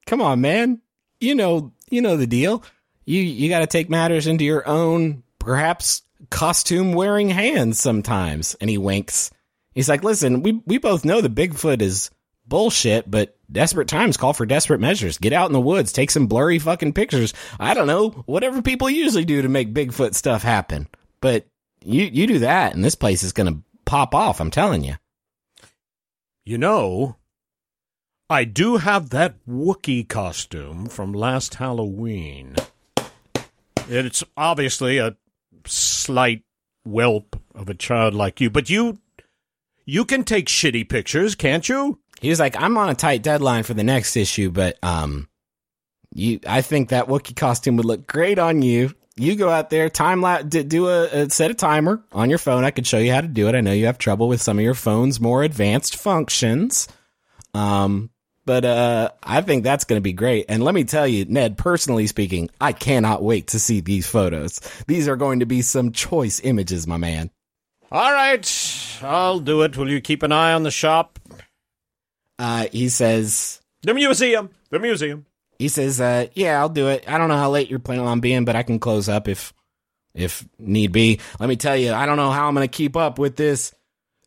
come 0.07 0.21
on, 0.21 0.41
man. 0.41 0.81
You 1.19 1.35
know, 1.35 1.73
you 1.89 2.01
know 2.01 2.17
the 2.17 2.27
deal. 2.27 2.63
You, 3.05 3.21
you 3.21 3.49
got 3.49 3.59
to 3.59 3.67
take 3.67 3.89
matters 3.89 4.27
into 4.27 4.43
your 4.43 4.67
own, 4.67 5.23
perhaps 5.39 6.01
costume 6.29 6.93
wearing 6.93 7.29
hands 7.29 7.79
sometimes. 7.79 8.55
And 8.59 8.69
he 8.69 8.77
winks. 8.77 9.31
He's 9.73 9.87
like, 9.87 10.03
listen, 10.03 10.41
we, 10.41 10.61
we 10.65 10.79
both 10.79 11.05
know 11.05 11.21
the 11.21 11.29
Bigfoot 11.29 11.81
is 11.81 12.09
bullshit, 12.47 13.09
but 13.09 13.35
desperate 13.51 13.87
times 13.87 14.17
call 14.17 14.33
for 14.33 14.45
desperate 14.45 14.79
measures. 14.79 15.17
Get 15.17 15.33
out 15.33 15.47
in 15.47 15.53
the 15.53 15.59
woods, 15.59 15.91
take 15.91 16.11
some 16.11 16.27
blurry 16.27 16.59
fucking 16.59 16.93
pictures. 16.93 17.33
I 17.59 17.73
don't 17.73 17.87
know, 17.87 18.09
whatever 18.25 18.61
people 18.61 18.89
usually 18.89 19.25
do 19.25 19.41
to 19.41 19.49
make 19.49 19.73
Bigfoot 19.73 20.13
stuff 20.13 20.43
happen. 20.43 20.87
But 21.21 21.47
you, 21.83 22.03
you 22.03 22.27
do 22.27 22.39
that 22.39 22.73
and 22.75 22.83
this 22.83 22.95
place 22.95 23.23
is 23.23 23.33
going 23.33 23.53
to 23.53 23.61
pop 23.85 24.13
off. 24.13 24.39
I'm 24.39 24.51
telling 24.51 24.83
you. 24.83 24.95
You 26.45 26.57
know, 26.57 27.17
I 28.29 28.43
do 28.43 28.77
have 28.77 29.09
that 29.11 29.35
Wookiee 29.47 30.07
costume 30.07 30.87
from 30.87 31.13
last 31.13 31.55
Halloween. 31.55 32.55
It's 33.89 34.23
obviously 34.35 34.97
a 34.97 35.15
slight 35.65 36.43
whelp 36.85 37.41
of 37.55 37.69
a 37.69 37.73
child 37.73 38.13
like 38.13 38.39
you, 38.41 38.49
but 38.49 38.69
you 38.69 38.99
you 39.85 40.03
can 40.03 40.25
take 40.25 40.47
shitty 40.47 40.89
pictures, 40.89 41.35
can't 41.35 41.67
you? 41.69 41.99
He 42.21 42.29
was 42.29 42.39
like, 42.39 42.59
I'm 42.61 42.77
on 42.77 42.89
a 42.89 42.95
tight 42.95 43.21
deadline 43.21 43.63
for 43.63 43.73
the 43.73 43.83
next 43.83 44.15
issue, 44.15 44.49
but 44.49 44.77
um, 44.83 45.27
you, 46.13 46.39
I 46.47 46.61
think 46.61 46.89
that 46.89 47.07
Wookiee 47.07 47.35
costume 47.35 47.77
would 47.77 47.85
look 47.85 48.07
great 48.07 48.39
on 48.39 48.61
you. 48.61 48.93
You 49.15 49.35
go 49.35 49.49
out 49.49 49.69
there, 49.69 49.89
time 49.89 50.21
lapse, 50.21 50.45
do 50.45 50.89
a, 50.89 51.05
a 51.05 51.29
set 51.29 51.51
a 51.51 51.55
timer 51.55 52.03
on 52.11 52.29
your 52.29 52.37
phone. 52.37 52.63
I 52.63 52.71
could 52.71 52.85
show 52.85 52.99
you 52.99 53.11
how 53.11 53.21
to 53.21 53.27
do 53.27 53.47
it. 53.47 53.55
I 53.55 53.61
know 53.61 53.71
you 53.71 53.87
have 53.87 53.97
trouble 53.97 54.27
with 54.27 54.41
some 54.41 54.59
of 54.59 54.63
your 54.63 54.75
phone's 54.75 55.19
more 55.19 55.43
advanced 55.43 55.95
functions. 55.95 56.87
Um, 57.53 58.11
but 58.45 58.63
uh, 58.63 59.11
I 59.21 59.41
think 59.41 59.63
that's 59.63 59.83
going 59.83 59.97
to 59.97 60.03
be 60.03 60.13
great. 60.13 60.45
And 60.47 60.63
let 60.63 60.73
me 60.73 60.85
tell 60.85 61.07
you, 61.07 61.25
Ned, 61.25 61.57
personally 61.57 62.07
speaking, 62.07 62.49
I 62.61 62.71
cannot 62.71 63.21
wait 63.21 63.47
to 63.47 63.59
see 63.59 63.81
these 63.81 64.07
photos. 64.07 64.59
These 64.87 65.07
are 65.07 65.17
going 65.17 65.41
to 65.41 65.45
be 65.45 65.61
some 65.61 65.91
choice 65.91 66.39
images, 66.39 66.87
my 66.87 66.97
man. 66.97 67.29
All 67.91 68.11
right, 68.11 68.99
I'll 69.01 69.39
do 69.39 69.63
it. 69.63 69.77
Will 69.77 69.89
you 69.89 70.01
keep 70.01 70.23
an 70.23 70.31
eye 70.31 70.53
on 70.53 70.63
the 70.63 70.71
shop? 70.71 71.19
Uh, 72.39 72.67
he 72.71 72.89
says, 72.89 73.61
The 73.81 73.93
museum. 73.93 74.49
The 74.69 74.79
museum. 74.79 75.25
he 75.59 75.69
says, 75.69 75.99
uh, 76.01 76.27
"Yeah, 76.33 76.59
I'll 76.59 76.69
do 76.69 76.87
it. 76.89 77.05
I 77.07 77.17
don't 77.17 77.29
know 77.29 77.37
how 77.37 77.49
late 77.49 77.69
you're 77.69 77.79
planning 77.79 78.05
on 78.05 78.19
being, 78.19 78.45
but 78.45 78.55
I 78.55 78.63
can 78.63 78.79
close 78.79 79.09
up 79.09 79.27
if 79.27 79.53
if 80.13 80.47
need 80.59 80.91
be. 80.91 81.19
Let 81.39 81.47
me 81.49 81.55
tell 81.55 81.77
you, 81.77 81.93
I 81.93 82.05
don't 82.05 82.17
know 82.17 82.31
how 82.31 82.47
I'm 82.47 82.53
going 82.55 82.67
to 82.67 82.71
keep 82.75 82.95
up 82.97 83.17
with 83.19 83.35
this 83.35 83.73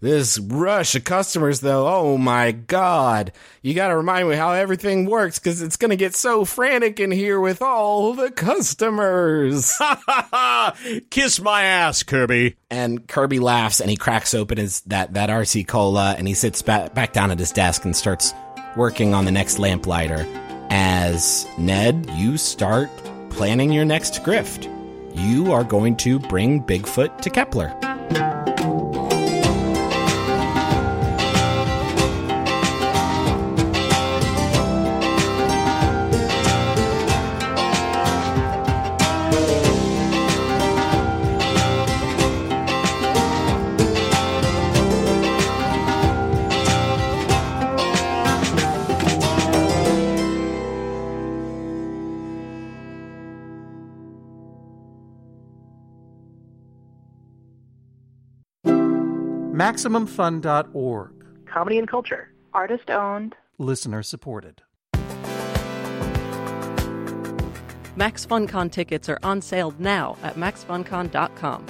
this 0.00 0.38
rush 0.38 0.94
of 0.94 1.04
customers, 1.04 1.60
though. 1.60 1.86
Oh 1.86 2.16
my 2.18 2.52
god! 2.52 3.32
You 3.62 3.74
got 3.74 3.88
to 3.88 3.96
remind 3.96 4.28
me 4.28 4.36
how 4.36 4.52
everything 4.52 5.04
works 5.06 5.38
because 5.38 5.60
it's 5.60 5.76
going 5.76 5.90
to 5.90 5.96
get 5.96 6.14
so 6.14 6.44
frantic 6.44 6.98
in 7.00 7.10
here 7.10 7.38
with 7.38 7.60
all 7.62 8.14
the 8.14 8.30
customers." 8.30 9.78
Kiss 11.10 11.40
my 11.40 11.62
ass, 11.64 12.02
Kirby. 12.02 12.56
and 12.70 13.06
Kirby 13.06 13.40
laughs 13.40 13.80
and 13.80 13.90
he 13.90 13.96
cracks 13.96 14.34
open 14.34 14.58
his 14.58 14.80
that 14.82 15.14
that 15.14 15.28
RC 15.30 15.66
cola 15.66 16.14
and 16.16 16.26
he 16.26 16.34
sits 16.34 16.62
back 16.62 16.94
back 16.94 17.12
down 17.12 17.30
at 17.30 17.38
his 17.38 17.52
desk 17.52 17.84
and 17.84 17.94
starts 17.94 18.32
working 18.76 19.14
on 19.14 19.24
the 19.24 19.32
next 19.32 19.58
lamplighter. 19.58 20.26
As 20.70 21.46
Ned, 21.58 22.08
you 22.14 22.36
start 22.38 22.88
planning 23.30 23.72
your 23.72 23.84
next 23.84 24.22
grift. 24.22 24.68
You 25.14 25.52
are 25.52 25.64
going 25.64 25.96
to 25.98 26.18
bring 26.20 26.62
Bigfoot 26.62 27.20
to 27.22 27.30
Kepler. 27.30 27.76
MaximumFun.org. 59.70 61.10
Comedy 61.46 61.78
and 61.78 61.86
culture. 61.88 62.32
Artist 62.52 62.90
owned. 62.90 63.36
Listener 63.58 64.02
supported. 64.02 64.62
Max 67.94 68.26
FunCon 68.26 68.72
tickets 68.72 69.08
are 69.08 69.20
on 69.22 69.40
sale 69.40 69.72
now 69.78 70.16
at 70.24 70.34
maxfuncon.com. 70.34 71.66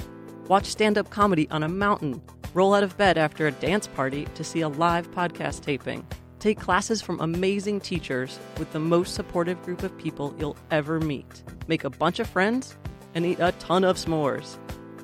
Watch 0.47 0.65
stand 0.65 0.97
up 0.97 1.11
comedy 1.11 1.47
on 1.51 1.61
a 1.61 1.67
mountain, 1.69 2.21
roll 2.55 2.73
out 2.73 2.81
of 2.83 2.97
bed 2.97 3.19
after 3.19 3.45
a 3.45 3.51
dance 3.51 3.85
party 3.85 4.25
to 4.33 4.43
see 4.43 4.61
a 4.61 4.69
live 4.69 5.11
podcast 5.11 5.61
taping, 5.61 6.03
take 6.39 6.59
classes 6.59 7.03
from 7.03 7.19
amazing 7.19 7.81
teachers 7.81 8.39
with 8.57 8.71
the 8.71 8.79
most 8.79 9.13
supportive 9.13 9.61
group 9.61 9.83
of 9.83 9.95
people 9.99 10.33
you'll 10.39 10.57
ever 10.71 10.99
meet, 10.99 11.43
make 11.67 11.83
a 11.83 11.89
bunch 11.91 12.19
of 12.19 12.27
friends, 12.27 12.75
and 13.13 13.27
eat 13.27 13.39
a 13.39 13.51
ton 13.59 13.83
of 13.83 13.97
s'mores. 13.97 14.57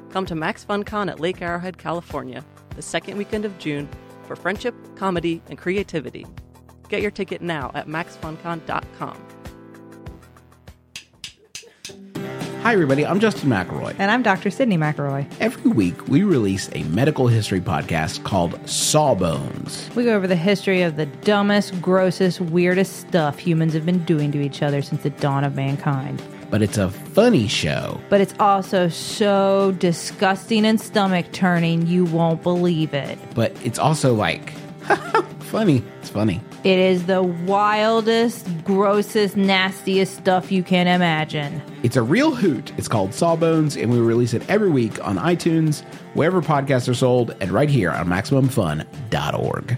Come 0.09 0.25
to 0.25 0.35
Max 0.35 0.65
FunCon 0.65 1.11
at 1.11 1.19
Lake 1.19 1.41
Arrowhead, 1.43 1.77
California, 1.77 2.43
the 2.77 2.81
second 2.81 3.17
weekend 3.17 3.43
of 3.43 3.57
June 3.57 3.89
for 4.25 4.37
friendship, 4.37 4.73
comedy, 4.95 5.41
and 5.49 5.57
creativity. 5.57 6.25
Get 6.87 7.01
your 7.01 7.11
ticket 7.11 7.41
now 7.41 7.71
at 7.73 7.87
maxfuncon.com. 7.87 9.27
Hi, 12.61 12.73
everybody. 12.73 13.05
I'm 13.05 13.19
Justin 13.19 13.49
McElroy. 13.49 13.95
And 13.97 14.11
I'm 14.11 14.23
Dr. 14.23 14.49
Sydnee 14.49 14.77
McElroy. 14.77 15.25
Every 15.39 15.71
week, 15.71 16.07
we 16.09 16.23
release 16.23 16.69
a 16.73 16.83
medical 16.83 17.27
history 17.27 17.61
podcast 17.61 18.25
called 18.25 18.59
Sawbones. 18.67 19.89
We 19.95 20.03
go 20.03 20.13
over 20.13 20.27
the 20.27 20.35
history 20.35 20.81
of 20.81 20.97
the 20.97 21.05
dumbest, 21.05 21.81
grossest, 21.81 22.41
weirdest 22.41 22.97
stuff 23.07 23.39
humans 23.39 23.73
have 23.73 23.85
been 23.85 24.03
doing 24.03 24.33
to 24.33 24.41
each 24.41 24.61
other 24.61 24.81
since 24.81 25.03
the 25.03 25.11
dawn 25.11 25.45
of 25.45 25.55
mankind. 25.55 26.21
But 26.49 26.61
it's 26.61 26.77
a 26.77 26.89
funny 26.89 27.47
show. 27.47 27.99
But 28.09 28.21
it's 28.21 28.33
also 28.39 28.87
so 28.87 29.75
disgusting 29.79 30.65
and 30.65 30.79
stomach 30.79 31.31
turning, 31.31 31.85
you 31.87 32.05
won't 32.05 32.41
believe 32.43 32.93
it. 32.93 33.19
But 33.35 33.53
it's 33.63 33.79
also 33.79 34.13
like 34.13 34.51
funny. 35.39 35.83
It's 35.99 36.09
funny. 36.09 36.41
It 36.63 36.79
is 36.79 37.05
the 37.05 37.23
wildest, 37.23 38.47
grossest, 38.63 39.37
nastiest 39.37 40.15
stuff 40.15 40.51
you 40.51 40.63
can 40.63 40.87
imagine. 40.87 41.61
It's 41.83 41.95
a 41.95 42.01
real 42.01 42.33
hoot. 42.33 42.73
It's 42.77 42.87
called 42.87 43.13
Sawbones, 43.13 43.77
and 43.77 43.91
we 43.91 43.99
release 43.99 44.33
it 44.33 44.49
every 44.49 44.69
week 44.69 45.05
on 45.05 45.17
iTunes, 45.17 45.83
wherever 46.13 46.41
podcasts 46.41 46.89
are 46.89 46.93
sold, 46.93 47.35
and 47.39 47.51
right 47.51 47.69
here 47.69 47.91
on 47.91 48.07
MaximumFun.org. 48.07 49.77